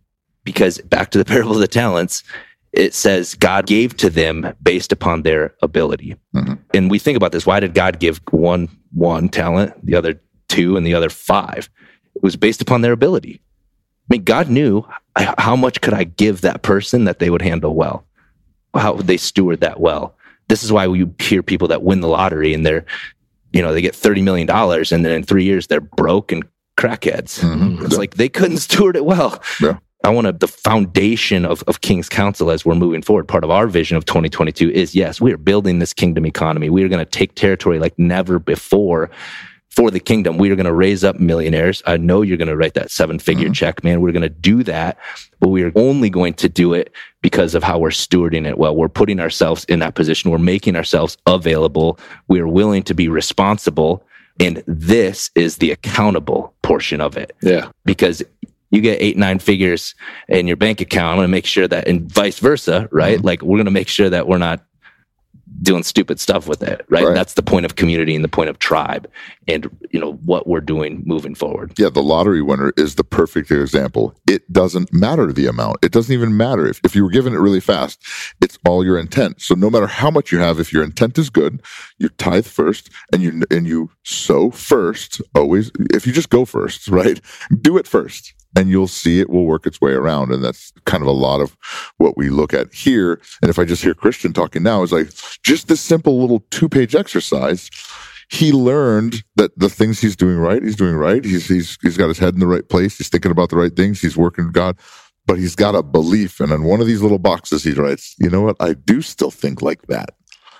Because 0.47 0.77
back 0.79 1.11
to 1.11 1.17
the 1.17 1.25
parable 1.33 1.51
of 1.55 1.59
the 1.59 1.67
talents, 1.67 2.23
it 2.71 2.93
says 2.93 3.35
God 3.35 3.65
gave 3.67 3.97
to 3.97 4.09
them 4.09 4.53
based 4.63 4.93
upon 4.93 5.23
their 5.23 5.53
ability. 5.61 6.15
Mhm. 6.33 6.57
And 6.73 6.89
we 6.89 6.99
think 6.99 7.17
about 7.17 7.33
this. 7.33 7.45
Why 7.45 7.59
did 7.59 7.73
God 7.73 7.99
give 7.99 8.21
one 8.31 8.69
one 8.93 9.27
talent, 9.27 9.73
the 9.85 9.95
other 9.95 10.21
two, 10.47 10.77
and 10.77 10.87
the 10.87 10.93
other 10.93 11.09
five? 11.09 11.69
It 12.15 12.23
was 12.23 12.37
based 12.37 12.61
upon 12.61 12.81
their 12.81 12.93
ability. 12.93 13.41
I 14.09 14.13
mean, 14.13 14.23
God 14.23 14.49
knew 14.49 14.85
how 15.17 15.57
much 15.57 15.81
could 15.81 15.93
I 15.93 16.05
give 16.05 16.39
that 16.41 16.61
person 16.61 17.03
that 17.03 17.19
they 17.19 17.29
would 17.29 17.41
handle 17.41 17.75
well? 17.75 18.05
How 18.73 18.93
would 18.93 19.07
they 19.07 19.17
steward 19.17 19.59
that 19.59 19.81
well? 19.81 20.15
This 20.47 20.63
is 20.63 20.71
why 20.71 20.87
we 20.87 21.05
hear 21.19 21.43
people 21.43 21.67
that 21.67 21.83
win 21.83 21.99
the 21.99 22.07
lottery 22.07 22.53
and 22.53 22.65
they're, 22.65 22.85
you 23.51 23.61
know, 23.61 23.73
they 23.73 23.81
get 23.81 23.95
$30 23.95 24.23
million 24.23 24.49
and 24.49 25.03
then 25.05 25.11
in 25.11 25.23
three 25.23 25.43
years 25.43 25.67
they're 25.67 25.81
broke 25.81 26.31
and 26.31 26.45
crackheads. 26.77 27.41
Mhm. 27.41 27.83
It's 27.83 27.97
like 27.97 28.13
they 28.15 28.29
couldn't 28.29 28.57
steward 28.67 28.95
it 28.95 29.03
well. 29.03 29.43
Yeah. 29.61 29.79
I 30.03 30.09
want 30.09 30.25
to, 30.27 30.31
the 30.31 30.47
foundation 30.47 31.43
of, 31.45 31.63
of 31.63 31.81
King's 31.81 32.07
Council 32.07 32.51
as 32.51 32.65
we're 32.65 32.75
moving 32.75 33.01
forward, 33.01 33.27
part 33.27 33.43
of 33.43 33.49
our 33.49 33.67
vision 33.67 33.97
of 33.97 34.05
2022 34.05 34.69
is 34.71 34.95
yes, 34.95 35.19
we 35.19 35.33
are 35.33 35.37
building 35.37 35.79
this 35.79 35.93
kingdom 35.93 36.25
economy. 36.25 36.69
We 36.69 36.83
are 36.83 36.87
going 36.87 37.03
to 37.03 37.09
take 37.11 37.35
territory 37.35 37.79
like 37.79 37.97
never 37.97 38.39
before 38.39 39.09
for 39.69 39.91
the 39.91 39.99
kingdom. 39.99 40.37
We 40.37 40.49
are 40.51 40.55
going 40.55 40.65
to 40.65 40.73
raise 40.73 41.03
up 41.03 41.19
millionaires. 41.19 41.83
I 41.85 41.97
know 41.97 42.21
you're 42.21 42.37
going 42.37 42.47
to 42.47 42.55
write 42.55 42.73
that 42.75 42.89
seven 42.89 43.19
figure 43.19 43.49
Mhm. 43.49 43.53
check, 43.55 43.83
man. 43.83 44.01
We're 44.01 44.11
going 44.11 44.21
to 44.23 44.29
do 44.29 44.63
that, 44.63 44.97
but 45.39 45.49
we 45.49 45.63
are 45.63 45.71
only 45.75 46.09
going 46.09 46.33
to 46.35 46.49
do 46.49 46.73
it 46.73 46.91
because 47.21 47.53
of 47.53 47.63
how 47.63 47.77
we're 47.79 47.89
stewarding 47.89 48.47
it 48.47 48.57
well. 48.57 48.75
We're 48.75 48.89
putting 48.89 49.19
ourselves 49.19 49.65
in 49.65 49.79
that 49.79 49.95
position. 49.95 50.31
We're 50.31 50.37
making 50.39 50.75
ourselves 50.75 51.17
available. 51.27 51.99
We 52.27 52.39
are 52.39 52.47
willing 52.47 52.83
to 52.83 52.93
be 52.93 53.07
responsible. 53.07 54.03
And 54.39 54.63
this 54.67 55.31
is 55.35 55.57
the 55.57 55.71
accountable 55.71 56.53
portion 56.61 57.01
of 57.01 57.17
it 57.17 57.35
Yeah. 57.41 57.69
because 57.85 58.23
you 58.69 58.81
get 58.81 59.01
eight, 59.01 59.17
nine 59.17 59.39
figures 59.39 59.95
in 60.27 60.47
your 60.47 60.57
bank 60.57 60.81
account. 60.81 61.11
I'm 61.11 61.17
going 61.17 61.27
to 61.27 61.31
make 61.31 61.45
sure 61.45 61.67
that, 61.67 61.87
and 61.87 62.11
vice 62.11 62.39
versa, 62.39 62.89
right? 62.91 63.17
Mm-hmm. 63.17 63.25
Like 63.25 63.41
we're 63.41 63.57
going 63.57 63.65
to 63.65 63.71
make 63.71 63.87
sure 63.87 64.09
that 64.09 64.27
we're 64.27 64.37
not 64.37 64.63
doing 65.61 65.83
stupid 65.83 66.19
stuff 66.19 66.47
with 66.47 66.61
it, 66.61 66.85
right? 66.89 67.05
Right. 67.05 67.13
That's 67.13 67.33
the 67.33 67.41
point 67.41 67.65
of 67.65 67.75
community 67.75 68.15
and 68.15 68.23
the 68.23 68.29
point 68.29 68.49
of 68.49 68.59
tribe 68.59 69.09
and, 69.47 69.69
you 69.91 69.99
know, 69.99 70.13
what 70.13 70.47
we're 70.47 70.61
doing 70.61 71.03
moving 71.05 71.35
forward. 71.35 71.73
Yeah, 71.77 71.89
the 71.89 72.03
lottery 72.03 72.41
winner 72.41 72.73
is 72.77 72.95
the 72.95 73.03
perfect 73.03 73.49
example. 73.49 74.15
It 74.27 74.51
doesn't 74.51 74.93
matter 74.93 75.31
the 75.31 75.47
amount. 75.47 75.77
It 75.81 75.91
doesn't 75.91 76.13
even 76.13 76.37
matter 76.37 76.67
if, 76.67 76.79
if 76.83 76.95
you 76.95 77.03
were 77.03 77.09
given 77.09 77.33
it 77.33 77.37
really 77.37 77.59
fast. 77.59 78.03
It's 78.41 78.59
all 78.65 78.83
your 78.83 78.99
intent. 78.99 79.41
So 79.41 79.55
no 79.55 79.69
matter 79.69 79.87
how 79.87 80.11
much 80.11 80.31
you 80.31 80.39
have, 80.39 80.59
if 80.59 80.71
your 80.71 80.83
intent 80.83 81.17
is 81.17 81.29
good, 81.29 81.61
you 81.97 82.09
tithe 82.09 82.45
first 82.45 82.89
and 83.11 83.21
you 83.21 83.41
and 83.49 83.65
you 83.65 83.89
sow 84.03 84.51
first. 84.51 85.21
Always, 85.33 85.71
if 85.93 86.05
you 86.05 86.13
just 86.13 86.29
go 86.29 86.45
first, 86.45 86.87
right? 86.89 87.19
Do 87.61 87.77
it 87.77 87.87
first, 87.87 88.33
and 88.57 88.69
you'll 88.69 88.87
see 88.87 89.19
it 89.19 89.29
will 89.29 89.45
work 89.45 89.67
its 89.67 89.79
way 89.79 89.91
around. 89.91 90.31
And 90.31 90.43
that's 90.43 90.73
kind 90.85 91.03
of 91.03 91.07
a 91.07 91.11
lot 91.11 91.41
of 91.41 91.55
what 91.97 92.17
we 92.17 92.29
look 92.29 92.53
at 92.53 92.73
here. 92.73 93.21
And 93.41 93.49
if 93.49 93.59
I 93.59 93.65
just 93.65 93.83
hear 93.83 93.93
Christian 93.93 94.33
talking 94.33 94.63
now, 94.63 94.81
is 94.81 94.91
like 94.91 95.11
just 95.43 95.67
this 95.67 95.79
simple 95.79 96.19
little 96.19 96.43
two 96.49 96.67
page 96.67 96.95
exercise 96.95 97.69
he 98.29 98.51
learned 98.51 99.23
that 99.35 99.57
the 99.57 99.69
things 99.69 100.01
he's 100.01 100.15
doing 100.15 100.37
right, 100.37 100.61
he's 100.61 100.75
doing 100.75 100.95
right. 100.95 101.23
He's 101.23 101.47
he's 101.47 101.77
he's 101.81 101.95
got 101.97 102.09
his 102.09 102.19
head 102.19 102.33
in 102.33 102.39
the 102.39 102.47
right 102.47 102.67
place. 102.67 102.97
He's 102.97 103.09
thinking 103.09 103.31
about 103.31 103.49
the 103.49 103.55
right 103.55 103.73
things. 103.73 104.01
He's 104.01 104.17
working 104.17 104.45
with 104.45 104.53
God, 104.53 104.77
but 105.25 105.37
he's 105.37 105.55
got 105.55 105.75
a 105.75 105.83
belief. 105.83 106.39
And 106.39 106.51
in 106.51 106.63
one 106.63 106.81
of 106.81 106.87
these 106.87 107.01
little 107.01 107.19
boxes, 107.19 107.63
he 107.63 107.71
writes, 107.71 108.15
"You 108.19 108.29
know 108.29 108.41
what? 108.41 108.57
I 108.59 108.73
do 108.73 109.01
still 109.01 109.31
think 109.31 109.61
like 109.61 109.83
that, 109.87 110.15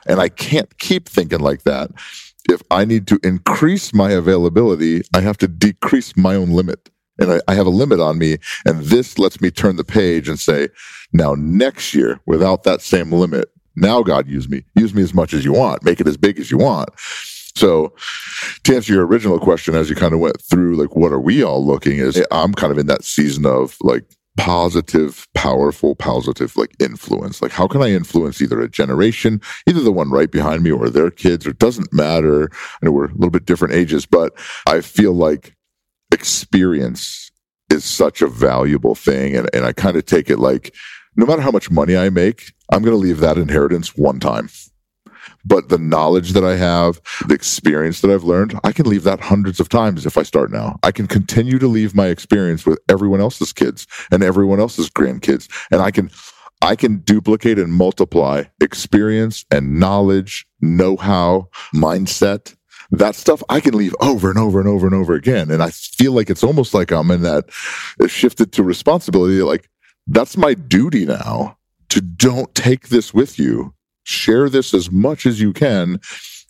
and 0.06 0.22
I 0.22 0.30
can't 0.30 0.78
keep 0.78 1.10
thinking 1.10 1.40
like 1.40 1.64
that. 1.64 1.92
If 2.50 2.62
I 2.72 2.86
need 2.86 3.06
to 3.08 3.20
increase 3.22 3.94
my 3.94 4.12
availability, 4.12 5.04
I 5.14 5.20
have 5.20 5.38
to 5.40 5.48
decrease 5.50 6.16
my 6.16 6.36
own 6.36 6.52
limit." 6.52 6.90
And 7.20 7.34
I, 7.34 7.42
I 7.48 7.56
have 7.56 7.68
a 7.68 7.72
limit 7.72 8.00
on 8.00 8.18
me, 8.18 8.38
and 8.66 8.82
this 8.82 9.18
lets 9.18 9.42
me 9.42 9.52
turn 9.52 9.76
the 9.76 9.84
page 9.84 10.30
and 10.30 10.40
say, 10.40 10.70
now 11.14 11.36
next 11.38 11.94
year, 11.94 12.20
without 12.26 12.64
that 12.64 12.82
same 12.82 13.12
limit, 13.12 13.50
now 13.76 14.02
God 14.02 14.28
use 14.28 14.50
me. 14.50 14.64
Use 14.76 14.94
me 14.94 15.04
as 15.04 15.14
much 15.14 15.34
as 15.34 15.46
you 15.46 15.54
want. 15.54 15.84
Make 15.84 16.02
it 16.02 16.08
as 16.08 16.18
big 16.18 16.40
as 16.40 16.50
you 16.52 16.58
want. 16.58 16.90
So 17.56 17.94
to 18.64 18.76
answer 18.76 18.94
your 18.94 19.06
original 19.06 19.40
question, 19.40 19.76
as 19.76 19.90
you 19.90 19.96
kind 19.96 20.14
of 20.14 20.20
went 20.20 20.40
through, 20.42 20.76
like, 20.76 20.96
what 20.96 21.12
are 21.12 21.20
we 21.20 21.44
all 21.44 21.66
looking 21.66 21.98
is 21.98 22.24
I'm 22.32 22.54
kind 22.54 22.72
of 22.72 22.78
in 22.78 22.86
that 22.88 23.04
season 23.04 23.46
of 23.46 23.78
like 23.82 24.06
positive, 24.38 25.28
powerful, 25.34 25.96
positive, 25.96 26.56
like 26.56 26.76
influence. 26.80 27.42
Like, 27.42 27.52
how 27.52 27.68
can 27.68 27.82
I 27.82 27.92
influence 27.92 28.42
either 28.42 28.62
a 28.62 28.70
generation, 28.70 29.42
either 29.68 29.82
the 29.82 29.92
one 29.92 30.12
right 30.12 30.32
behind 30.32 30.64
me 30.64 30.72
or 30.72 30.90
their 30.90 31.10
kids, 31.10 31.48
or 31.48 31.50
it 31.50 31.60
doesn't 31.60 31.92
matter. 31.92 32.50
I 32.54 32.86
know 32.86 32.92
we're 32.92 33.06
a 33.06 33.14
little 33.14 33.32
bit 33.32 33.46
different 33.46 33.74
ages, 33.74 34.06
but 34.06 34.34
I 34.68 34.82
feel 34.82 35.14
like 35.14 35.57
experience 36.12 37.32
is 37.72 37.84
such 37.84 38.22
a 38.22 38.28
valuable 38.28 38.96
thing. 38.96 39.36
And, 39.36 39.50
and 39.54 39.66
I 39.66 39.74
kind 39.74 39.98
of 39.98 40.06
take 40.06 40.30
it 40.30 40.40
like, 40.40 40.74
no 41.16 41.26
matter 41.26 41.42
how 41.42 41.52
much 41.52 41.72
money 41.72 41.98
I 41.98 42.10
make, 42.10 42.54
I'm 42.72 42.82
going 42.82 42.94
to 42.94 42.98
leave 42.98 43.20
that 43.20 43.38
inheritance 43.38 43.96
one 43.96 44.20
time. 44.20 44.50
But 45.44 45.70
the 45.70 45.78
knowledge 45.78 46.32
that 46.34 46.44
I 46.44 46.56
have, 46.56 47.02
the 47.28 47.34
experience 47.34 48.02
that 48.02 48.12
I've 48.12 48.24
learned, 48.24 48.60
I 48.64 48.72
can 48.72 48.86
leave 48.86 49.04
that 49.04 49.20
hundreds 49.20 49.60
of 49.60 49.70
times 49.70 50.06
if 50.06 50.18
I 50.18 50.24
start 50.24 50.52
now. 50.52 50.78
I 50.84 50.92
can 50.92 51.08
continue 51.08 51.58
to 51.60 51.68
leave 51.68 51.96
my 51.96 52.08
experience 52.08 52.66
with 52.66 52.80
everyone 52.90 53.22
else's 53.22 53.54
kids 53.54 53.88
and 54.12 54.24
everyone 54.24 54.60
else's 54.60 54.90
grandkids. 54.90 55.50
And 55.72 55.82
I 55.82 55.92
can, 55.92 56.12
I 56.62 56.76
can 56.76 56.98
duplicate 57.00 57.60
and 57.60 57.74
multiply 57.74 58.44
experience 58.62 59.46
and 59.52 59.80
knowledge, 59.80 60.46
know 60.62 60.98
how, 60.98 61.50
mindset. 61.74 62.56
That 62.92 63.16
stuff 63.16 63.44
I 63.50 63.60
can 63.60 63.76
leave 63.76 63.96
over 64.00 64.30
and 64.30 64.40
over 64.40 64.60
and 64.60 64.68
over 64.68 64.88
and 64.88 64.96
over 64.96 65.14
again. 65.14 65.52
And 65.52 65.62
I 65.62 65.72
feel 65.72 66.14
like 66.14 66.30
it's 66.30 66.44
almost 66.44 66.74
like 66.74 66.92
I'm 66.92 67.12
in 67.12 67.22
that 67.24 67.46
shifted 68.08 68.52
to 68.54 68.64
responsibility. 68.64 69.42
Like 69.42 69.70
that's 70.08 70.38
my 70.38 70.54
duty 70.54 71.06
now 71.06 71.58
to 71.90 72.02
don't 72.02 72.54
take 72.56 72.90
this 72.90 73.14
with 73.14 73.38
you. 73.38 73.74
Share 74.04 74.50
this 74.50 74.74
as 74.74 74.90
much 74.90 75.26
as 75.26 75.42
you 75.42 75.52
can. 75.52 76.00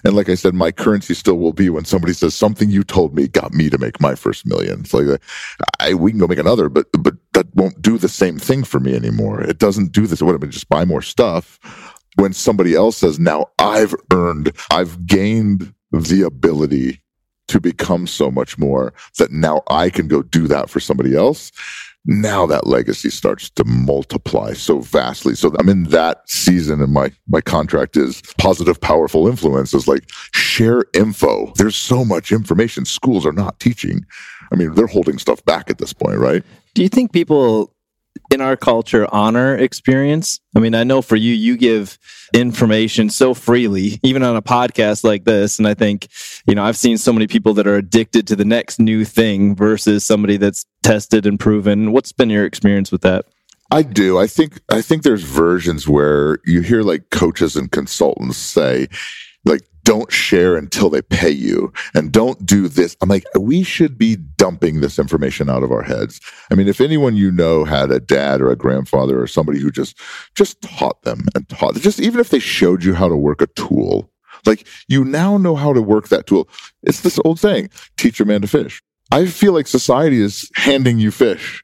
And 0.06 0.16
like 0.16 0.30
I 0.30 0.36
said, 0.36 0.54
my 0.54 0.72
currency 0.72 1.16
still 1.16 1.38
will 1.38 1.54
be 1.54 1.70
when 1.70 1.86
somebody 1.86 2.14
says 2.14 2.36
something 2.36 2.70
you 2.70 2.84
told 2.84 3.16
me 3.16 3.28
got 3.28 3.54
me 3.54 3.70
to 3.70 3.80
make 3.80 4.00
my 4.00 4.14
first 4.14 4.46
million. 4.46 4.82
It's 4.82 4.94
like 4.94 5.20
I, 5.80 5.96
we 5.96 6.12
can 6.12 6.20
go 6.20 6.28
make 6.28 6.38
another, 6.38 6.70
but 6.70 6.86
but 7.00 7.16
that 7.34 7.48
won't 7.56 7.82
do 7.82 7.98
the 7.98 8.08
same 8.08 8.38
thing 8.38 8.64
for 8.64 8.80
me 8.80 8.96
anymore. 8.96 9.42
It 9.42 9.58
doesn't 9.58 9.92
do 9.92 10.06
this. 10.06 10.22
What 10.22 10.36
I 10.36 10.38
mean, 10.38 10.52
just 10.52 10.70
buy 10.70 10.86
more 10.86 11.02
stuff. 11.02 11.60
When 12.16 12.34
somebody 12.34 12.76
else 12.76 12.98
says, 12.98 13.20
"Now 13.20 13.48
I've 13.58 13.96
earned, 14.12 14.52
I've 14.70 15.08
gained 15.08 15.74
the 15.98 16.24
ability 16.24 17.02
to 17.48 17.62
become 17.62 18.08
so 18.08 18.30
much 18.30 18.58
more 18.58 18.94
that 19.18 19.32
now 19.32 19.62
I 19.70 19.90
can 19.90 20.08
go 20.08 20.22
do 20.22 20.48
that 20.48 20.70
for 20.70 20.80
somebody 20.80 21.16
else." 21.16 21.52
now 22.08 22.46
that 22.46 22.66
legacy 22.66 23.10
starts 23.10 23.50
to 23.52 23.64
multiply 23.66 24.54
so 24.54 24.80
vastly. 24.80 25.36
So 25.36 25.54
I'm 25.60 25.68
in 25.68 25.84
that 25.86 26.28
season 26.30 26.82
and 26.82 26.94
my, 26.94 27.12
my 27.28 27.42
contract 27.42 27.98
is 27.98 28.22
positive, 28.38 28.80
powerful 28.80 29.28
influence 29.28 29.74
is 29.74 29.88
like 29.88 30.10
share 30.34 30.86
info. 30.94 31.52
There's 31.58 31.76
so 31.76 32.06
much 32.06 32.32
information 32.32 32.86
schools 32.86 33.26
are 33.26 33.34
not 33.34 33.60
teaching. 33.60 34.06
I 34.52 34.56
mean, 34.56 34.74
they're 34.74 34.88
holding 34.88 35.18
stuff 35.18 35.44
back 35.44 35.70
at 35.70 35.80
this 35.80 35.92
point, 35.92 36.18
right? 36.18 36.44
Do 36.74 36.82
you 36.82 36.90
think 36.90 37.12
people 37.12 37.74
in 38.32 38.42
our 38.42 38.58
culture 38.58 39.08
honor 39.14 39.56
experience? 39.56 40.40
I 40.56 40.60
mean, 40.60 40.76
I 40.76 40.84
know 40.84 41.02
for 41.02 41.16
you, 41.16 41.34
you 41.34 41.58
give 41.58 41.98
information 42.34 43.10
so 43.10 43.34
freely, 43.34 44.00
even 44.04 44.24
on 44.24 44.36
a 44.36 44.42
podcast 44.42 45.04
like 45.04 45.26
this. 45.26 45.60
And 45.60 45.68
I 45.68 45.74
think, 45.74 46.08
you 46.48 46.56
know, 46.56 46.64
I've 46.64 46.78
seen 46.78 46.98
so 46.98 47.14
many 47.14 47.28
people 47.28 47.54
that 47.56 47.68
are 47.68 47.76
addicted 47.76 48.28
to 48.28 48.36
the 48.36 48.46
next 48.46 48.80
new 48.80 49.06
thing 49.06 49.56
versus 49.56 50.04
somebody 50.04 50.38
that's 50.38 50.66
tested 50.84 51.26
and 51.26 51.40
proven. 51.40 51.92
What's 51.92 52.12
been 52.12 52.30
your 52.30 52.46
experience 52.46 52.92
with 52.92 53.02
that? 53.02 53.26
I 53.72 53.84
do. 53.84 54.18
I 54.18 54.28
think 54.28 54.62
I 54.72 54.82
think 54.82 55.04
there's 55.04 55.24
versions 55.24 55.88
where 55.88 56.40
you 56.46 56.62
hear 56.62 56.84
like 56.84 57.10
coaches 57.10 57.56
and 57.56 57.70
consultants 57.70 58.38
say, 58.38 58.88
like, 59.44 59.62
don't 59.88 60.12
share 60.12 60.58
until 60.58 60.90
they 60.90 61.02
pay 61.02 61.30
you 61.30 61.72
and 61.96 62.12
don't 62.12 62.46
do 62.46 62.68
this. 62.68 62.98
I'm 63.00 63.08
like, 63.08 63.24
we 63.40 63.64
should 63.64 63.98
be 63.98 64.18
dumping 64.18 64.82
this 64.82 65.00
information 65.00 65.50
out 65.50 65.64
of 65.64 65.72
our 65.72 65.82
heads. 65.82 66.20
I 66.52 66.56
mean, 66.56 66.68
if 66.68 66.82
anyone 66.82 67.16
you 67.16 67.32
know 67.32 67.64
had 67.64 67.90
a 67.90 68.02
dad 68.02 68.42
or 68.42 68.52
a 68.52 68.58
grandfather 68.58 69.22
or 69.22 69.28
somebody 69.28 69.62
who 69.62 69.72
just 69.72 69.98
just 70.36 70.62
taught 70.62 71.04
them 71.04 71.24
and 71.36 71.48
taught 71.48 71.76
just 71.76 72.02
even 72.02 72.20
if 72.20 72.32
they 72.32 72.40
showed 72.40 72.84
you 72.84 72.96
how 72.96 73.08
to 73.08 73.16
work 73.16 73.42
a 73.42 73.48
tool, 73.48 74.12
like 74.46 74.68
you 74.90 75.06
now 75.06 75.38
know 75.38 75.56
how 75.56 75.72
to 75.72 75.82
work 75.82 76.10
that 76.10 76.28
tool. 76.28 76.50
It's 76.84 77.00
this 77.00 77.18
old 77.24 77.40
saying, 77.40 77.70
teach 77.96 78.20
a 78.20 78.26
man 78.26 78.42
to 78.42 78.48
fish. 78.48 78.84
I 79.12 79.26
feel 79.26 79.54
like 79.54 79.68
society 79.68 80.20
is 80.20 80.52
handing 80.56 81.00
you 81.00 81.12
fish 81.12 81.64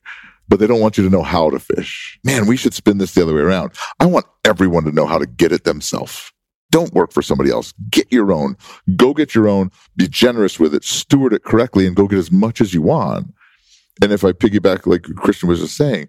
but 0.49 0.59
they 0.59 0.67
don't 0.67 0.81
want 0.81 0.97
you 0.97 1.03
to 1.03 1.09
know 1.09 1.23
how 1.23 1.49
to 1.49 1.57
fish. 1.57 2.19
Man, 2.23 2.47
we 2.47 2.57
should 2.57 2.73
spin 2.73 2.97
this 2.97 3.13
the 3.13 3.23
other 3.23 3.33
way 3.33 3.41
around. 3.41 3.71
I 3.99 4.05
want 4.05 4.25
everyone 4.45 4.83
to 4.83 4.91
know 4.91 5.05
how 5.05 5.17
to 5.17 5.25
get 5.25 5.53
it 5.53 5.63
themselves. 5.63 6.32
Don't 6.73 6.91
work 6.95 7.13
for 7.13 7.21
somebody 7.21 7.51
else. 7.51 7.71
Get 7.91 8.11
your 8.11 8.31
own. 8.31 8.57
Go 8.95 9.13
get 9.13 9.35
your 9.35 9.47
own. 9.47 9.69
Be 9.95 10.07
generous 10.07 10.59
with 10.59 10.73
it. 10.73 10.83
Steward 10.83 11.31
it 11.31 11.43
correctly 11.43 11.85
and 11.85 11.95
go 11.95 12.07
get 12.07 12.17
as 12.17 12.31
much 12.31 12.59
as 12.61 12.73
you 12.73 12.81
want. 12.81 13.31
And 14.01 14.11
if 14.11 14.23
I 14.23 14.31
piggyback, 14.31 14.87
like 14.87 15.03
Christian 15.03 15.49
was 15.49 15.59
just 15.59 15.77
saying, 15.77 16.07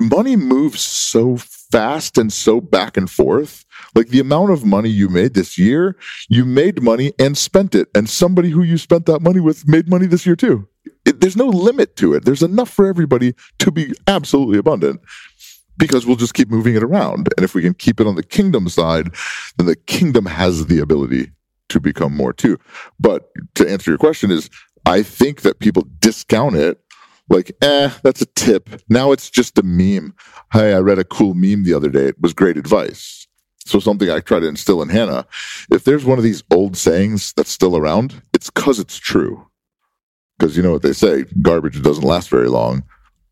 money 0.00 0.34
moves 0.34 0.80
so 0.80 1.36
fast 1.36 2.18
and 2.18 2.32
so 2.32 2.60
back 2.60 2.96
and 2.96 3.08
forth. 3.08 3.64
Like 3.94 4.08
the 4.08 4.18
amount 4.18 4.50
of 4.50 4.64
money 4.64 4.88
you 4.88 5.08
made 5.08 5.34
this 5.34 5.56
year, 5.56 5.96
you 6.28 6.44
made 6.44 6.82
money 6.82 7.12
and 7.20 7.38
spent 7.38 7.76
it. 7.76 7.86
And 7.94 8.10
somebody 8.10 8.50
who 8.50 8.64
you 8.64 8.78
spent 8.78 9.06
that 9.06 9.22
money 9.22 9.38
with 9.38 9.68
made 9.68 9.88
money 9.88 10.06
this 10.06 10.26
year 10.26 10.34
too. 10.34 10.66
It, 11.06 11.20
there's 11.20 11.36
no 11.36 11.46
limit 11.46 11.94
to 11.98 12.14
it. 12.14 12.24
There's 12.24 12.42
enough 12.42 12.68
for 12.68 12.86
everybody 12.86 13.36
to 13.60 13.70
be 13.70 13.92
absolutely 14.08 14.58
abundant 14.58 15.02
because 15.76 16.06
we'll 16.06 16.16
just 16.16 16.34
keep 16.34 16.48
moving 16.48 16.74
it 16.74 16.82
around. 16.82 17.28
And 17.36 17.44
if 17.44 17.54
we 17.54 17.62
can 17.62 17.74
keep 17.74 18.00
it 18.00 18.06
on 18.06 18.14
the 18.14 18.22
kingdom 18.22 18.68
side, 18.68 19.14
then 19.56 19.66
the 19.66 19.76
kingdom 19.76 20.26
has 20.26 20.66
the 20.66 20.78
ability 20.78 21.30
to 21.70 21.80
become 21.80 22.16
more 22.16 22.32
too. 22.32 22.58
But 23.00 23.30
to 23.54 23.68
answer 23.68 23.90
your 23.90 23.98
question 23.98 24.30
is 24.30 24.50
I 24.86 25.02
think 25.02 25.42
that 25.42 25.60
people 25.60 25.86
discount 26.00 26.56
it 26.56 26.80
like, 27.30 27.52
eh, 27.62 27.90
that's 28.02 28.20
a 28.20 28.26
tip. 28.26 28.68
Now 28.88 29.12
it's 29.12 29.30
just 29.30 29.58
a 29.58 29.62
meme. 29.62 30.14
Hey, 30.52 30.74
I 30.74 30.78
read 30.78 30.98
a 30.98 31.04
cool 31.04 31.34
meme 31.34 31.64
the 31.64 31.74
other 31.74 31.88
day. 31.88 32.08
It 32.08 32.20
was 32.20 32.34
great 32.34 32.56
advice. 32.56 33.26
So 33.66 33.80
something 33.80 34.10
I 34.10 34.20
try 34.20 34.40
to 34.40 34.46
instill 34.46 34.82
in 34.82 34.90
Hannah. 34.90 35.26
If 35.70 35.84
there's 35.84 36.04
one 36.04 36.18
of 36.18 36.24
these 36.24 36.42
old 36.50 36.76
sayings 36.76 37.32
that's 37.32 37.50
still 37.50 37.76
around, 37.76 38.22
it's 38.34 38.50
cause 38.50 38.78
it's 38.78 38.98
true. 38.98 39.48
Because 40.38 40.56
you 40.56 40.62
know 40.62 40.72
what 40.72 40.82
they 40.82 40.92
say, 40.92 41.24
garbage 41.40 41.80
doesn't 41.80 42.04
last 42.04 42.28
very 42.28 42.48
long, 42.48 42.82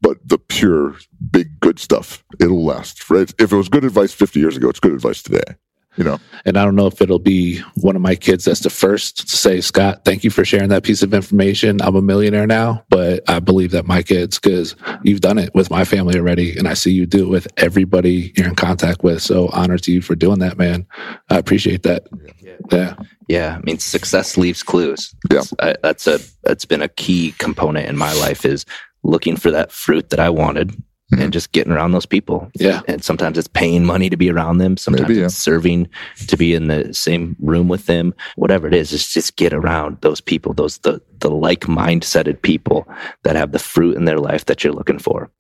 but 0.03 0.19
the 0.25 0.39
pure 0.39 0.97
big 1.31 1.59
good 1.61 1.79
stuff, 1.79 2.23
it'll 2.41 2.65
last. 2.65 3.09
Right? 3.09 3.33
If 3.39 3.53
it 3.53 3.57
was 3.57 3.69
good 3.69 3.85
advice 3.85 4.13
50 4.13 4.41
years 4.41 4.57
ago, 4.57 4.69
it's 4.69 4.81
good 4.81 4.93
advice 4.93 5.23
today 5.23 5.57
you 5.97 6.05
know. 6.05 6.19
And 6.45 6.57
I 6.57 6.65
don't 6.65 6.75
know 6.75 6.87
if 6.87 7.01
it'll 7.01 7.19
be 7.19 7.59
one 7.75 7.97
of 7.97 8.03
my 8.03 8.15
kids 8.15 8.45
that's 8.45 8.61
the 8.61 8.71
first 8.71 9.29
to 9.29 9.37
say, 9.37 9.61
Scott, 9.61 10.05
thank 10.05 10.25
you 10.25 10.31
for 10.31 10.45
sharing 10.45 10.69
that 10.71 10.83
piece 10.83 11.03
of 11.03 11.13
information. 11.13 11.81
I'm 11.83 11.97
a 11.97 12.03
millionaire 12.03 12.47
now, 12.47 12.85
but 12.89 13.29
I 13.29 13.41
believe 13.41 13.71
that 13.73 13.87
my 13.87 14.03
kids, 14.03 14.39
because 14.39 14.75
you've 15.03 15.21
done 15.21 15.39
it 15.39 15.55
with 15.55 15.71
my 15.71 15.85
family 15.85 16.19
already, 16.19 16.57
and 16.57 16.67
I 16.67 16.75
see 16.75 16.93
you 16.93 17.07
do 17.07 17.25
it 17.25 17.29
with 17.29 17.47
everybody 17.57 18.33
you're 18.37 18.49
in 18.49 18.55
contact 18.55 19.03
with. 19.03 19.23
So 19.23 19.49
honor 19.49 19.79
to 19.79 19.93
you 19.93 20.01
for 20.01 20.15
doing 20.15 20.39
that, 20.39 20.59
man. 20.59 20.87
I 21.29 21.39
appreciate 21.39 21.83
that. 21.83 22.07
Yeah. 22.41 22.53
Yeah. 22.71 22.95
yeah. 23.29 23.57
I 23.57 23.61
mean, 23.61 23.79
success 23.79 24.37
leaves 24.37 24.63
clues. 24.63 25.15
Yeah. 25.31 25.43
I, 25.61 25.75
that's 25.83 26.07
a 26.07 26.21
that's 26.43 26.65
been 26.65 26.83
a 26.83 26.89
key 26.89 27.35
component 27.39 27.89
in 27.89 27.97
my 27.97 28.13
life 28.15 28.45
is 28.45 28.65
looking 29.03 29.37
for 29.37 29.51
that 29.51 29.73
fruit 29.73 30.11
that 30.11 30.21
I 30.21 30.31
wanted 30.31 30.69
mm-hmm. 31.13 31.23
and 31.23 31.33
just 31.33 31.53
getting 31.53 31.73
around 31.73 31.93
those 31.93 32.07
people. 32.07 32.51
Yeah. 32.55 32.83
And 32.89 33.05
sometimes 33.05 33.39
it's 33.39 33.49
paying 33.49 33.85
money 33.85 34.09
to 34.11 34.17
be 34.17 34.31
around 34.31 34.59
them. 34.59 34.77
Sometimes 34.77 35.09
Maybe, 35.09 35.21
yeah. 35.21 35.27
it's 35.27 35.35
serving 35.35 35.89
to 36.27 36.37
be 36.37 36.55
in 36.55 36.69
the 36.69 36.93
same 36.93 37.37
room 37.41 37.69
with 37.69 37.87
them. 37.87 38.15
Whatever 38.37 38.67
it 38.67 38.75
is, 38.75 38.93
it's 38.93 39.13
just 39.13 39.37
get 39.37 39.53
around 39.53 39.99
those 40.01 40.21
people, 40.21 40.55
those 40.55 40.79
the 40.79 41.01
the 41.19 41.31
like 41.31 41.63
mindseted 41.63 42.43
people 42.43 42.87
that 43.23 43.37
have 43.37 43.53
the 43.53 43.59
fruit 43.59 43.97
in 43.97 44.05
their 44.05 44.19
life 44.19 44.47
that 44.47 44.65
you're 44.65 44.73
looking 44.73 44.99
for. 44.99 45.31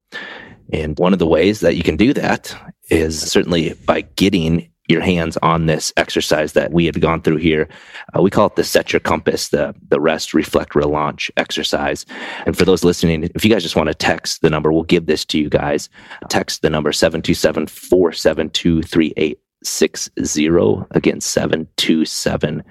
And 0.72 0.98
one 0.98 1.12
of 1.12 1.18
the 1.18 1.26
ways 1.26 1.60
that 1.60 1.76
you 1.76 1.82
can 1.82 1.96
do 1.96 2.14
that 2.14 2.54
is 2.88 3.20
certainly 3.20 3.74
by 3.86 4.02
getting 4.16 4.71
your 4.88 5.00
hands 5.00 5.36
on 5.42 5.66
this 5.66 5.92
exercise 5.96 6.54
that 6.54 6.72
we 6.72 6.86
had 6.86 7.00
gone 7.00 7.22
through 7.22 7.36
here. 7.36 7.68
Uh, 8.16 8.22
we 8.22 8.30
call 8.30 8.46
it 8.46 8.56
the 8.56 8.64
set 8.64 8.92
your 8.92 9.00
compass, 9.00 9.48
the 9.48 9.74
the 9.88 10.00
rest, 10.00 10.34
reflect, 10.34 10.72
relaunch 10.72 11.30
exercise. 11.36 12.04
And 12.46 12.56
for 12.56 12.64
those 12.64 12.84
listening, 12.84 13.24
if 13.34 13.44
you 13.44 13.50
guys 13.50 13.62
just 13.62 13.76
want 13.76 13.88
to 13.88 13.94
text 13.94 14.42
the 14.42 14.50
number, 14.50 14.72
we'll 14.72 14.82
give 14.82 15.06
this 15.06 15.24
to 15.26 15.38
you 15.38 15.48
guys. 15.48 15.88
Text 16.28 16.62
the 16.62 16.70
number 16.70 16.92
727 16.92 17.66
472 17.66 18.82
3860. 18.82 20.86
Again, 20.90 21.20
727 21.20 22.64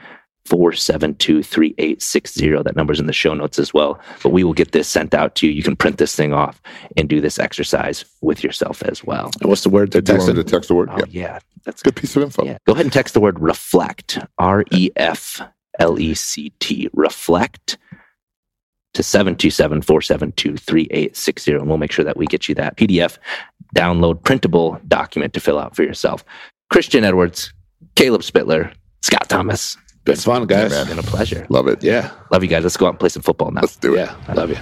472 0.52 1.44
3860. 1.44 2.64
That 2.64 2.76
number's 2.76 3.00
in 3.00 3.06
the 3.06 3.14
show 3.14 3.34
notes 3.34 3.58
as 3.58 3.74
well. 3.74 3.98
But 4.22 4.34
we 4.34 4.44
will 4.44 4.52
get 4.52 4.74
this 4.74 4.90
sent 4.90 5.14
out 5.14 5.36
to 5.36 5.48
you. 5.48 5.54
You 5.54 5.64
can 5.64 5.78
print 5.78 5.98
this 5.98 6.14
thing 6.14 6.34
off 6.34 6.62
and 6.98 7.08
do 7.08 7.22
this 7.22 7.40
exercise 7.40 8.04
with 8.20 8.44
yourself 8.44 8.84
as 8.84 9.02
well. 9.02 9.32
And 9.40 9.50
what's 9.50 9.64
the 9.64 9.70
word 9.70 9.94
to 9.94 10.02
text? 10.02 10.28
To 10.28 10.44
text 10.44 10.68
the 10.68 10.76
word? 10.76 10.90
Oh, 10.92 10.98
yeah. 10.98 11.06
yeah. 11.08 11.40
That's 11.64 11.82
a 11.82 11.86
good 11.86 11.96
piece 11.96 12.18
of 12.18 12.24
info. 12.24 12.44
Yeah. 12.44 12.58
Go 12.68 12.74
ahead 12.74 12.86
and 12.86 12.92
text 12.92 13.14
the 13.14 13.22
word 13.22 13.40
reflect, 13.40 14.20
R 14.40 14.66
E 14.72 14.90
F 14.98 15.42
L 15.80 15.98
E 15.98 16.14
C 16.14 16.52
T, 16.60 16.90
reflect 16.92 17.78
to 18.94 19.04
727 19.04 19.82
472 19.84 20.58
3860. 20.58 21.54
And 21.54 21.68
we'll 21.70 21.78
make 21.78 21.94
sure 21.94 22.04
that 22.04 22.18
we 22.18 22.26
get 22.26 22.50
you 22.50 22.56
that 22.56 22.76
PDF 22.76 23.18
download 23.74 24.22
printable 24.22 24.82
document 24.90 25.34
to 25.34 25.40
fill 25.40 25.60
out 25.60 25.78
for 25.78 25.84
yourself. 25.84 26.26
Christian 26.70 27.06
Edwards, 27.06 27.54
Caleb 27.96 28.24
Spittler, 28.24 28.74
Scott 29.02 29.30
Thomas. 29.30 29.78
Been 30.04 30.16
fun, 30.16 30.48
guys. 30.48 30.72
Yeah, 30.72 30.84
been 30.86 31.00
a 31.00 31.04
pleasure. 31.04 31.46
Love 31.50 31.68
it. 31.68 31.84
Yeah. 31.84 32.12
Love 32.32 32.44
you 32.44 32.50
guys. 32.50 32.64
Let's 32.64 32.78
go 32.78 32.88
out 32.88 32.90
and 32.90 33.00
play 33.00 33.10
some 33.10 33.22
football 33.22 33.52
now. 33.52 33.62
Let's 33.62 33.76
do 33.76 33.94
it. 33.94 33.98
Yeah. 34.00 34.16
I 34.28 34.34
love 34.34 34.50
you. 34.50 34.58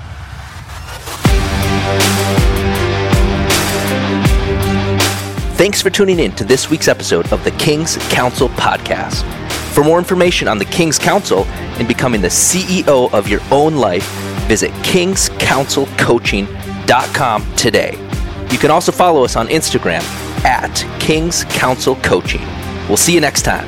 Thanks 5.56 5.82
for 5.82 5.90
tuning 5.90 6.20
in 6.20 6.32
to 6.34 6.44
this 6.46 6.70
week's 6.70 6.88
episode 6.88 7.32
of 7.34 7.44
the 7.44 7.52
King's 7.52 7.98
Council 8.10 8.50
podcast. 8.50 9.24
For 9.74 9.84
more 9.84 9.98
information 9.98 10.48
on 10.48 10.58
the 10.58 10.66
King's 10.66 10.98
Council 10.98 11.44
and 11.78 11.88
becoming 11.88 12.22
the 12.22 12.30
CEO 12.30 13.14
of 13.14 13.28
your 13.28 13.42
own 13.52 13.76
life, 13.76 14.08
visit 14.48 14.72
kingscouncilcoaching.com 14.84 17.56
today. 17.56 17.92
You 18.52 18.58
can 18.58 18.72
also 18.72 18.92
follow 18.92 19.24
us 19.24 19.36
on 19.36 19.48
Instagram 19.48 20.02
at 20.44 20.74
King's 21.00 21.44
Council 21.46 21.96
Coaching. 21.98 22.42
We'll 22.88 22.98
see 22.98 23.14
you 23.14 23.22
next 23.22 23.44
time. 23.44 23.68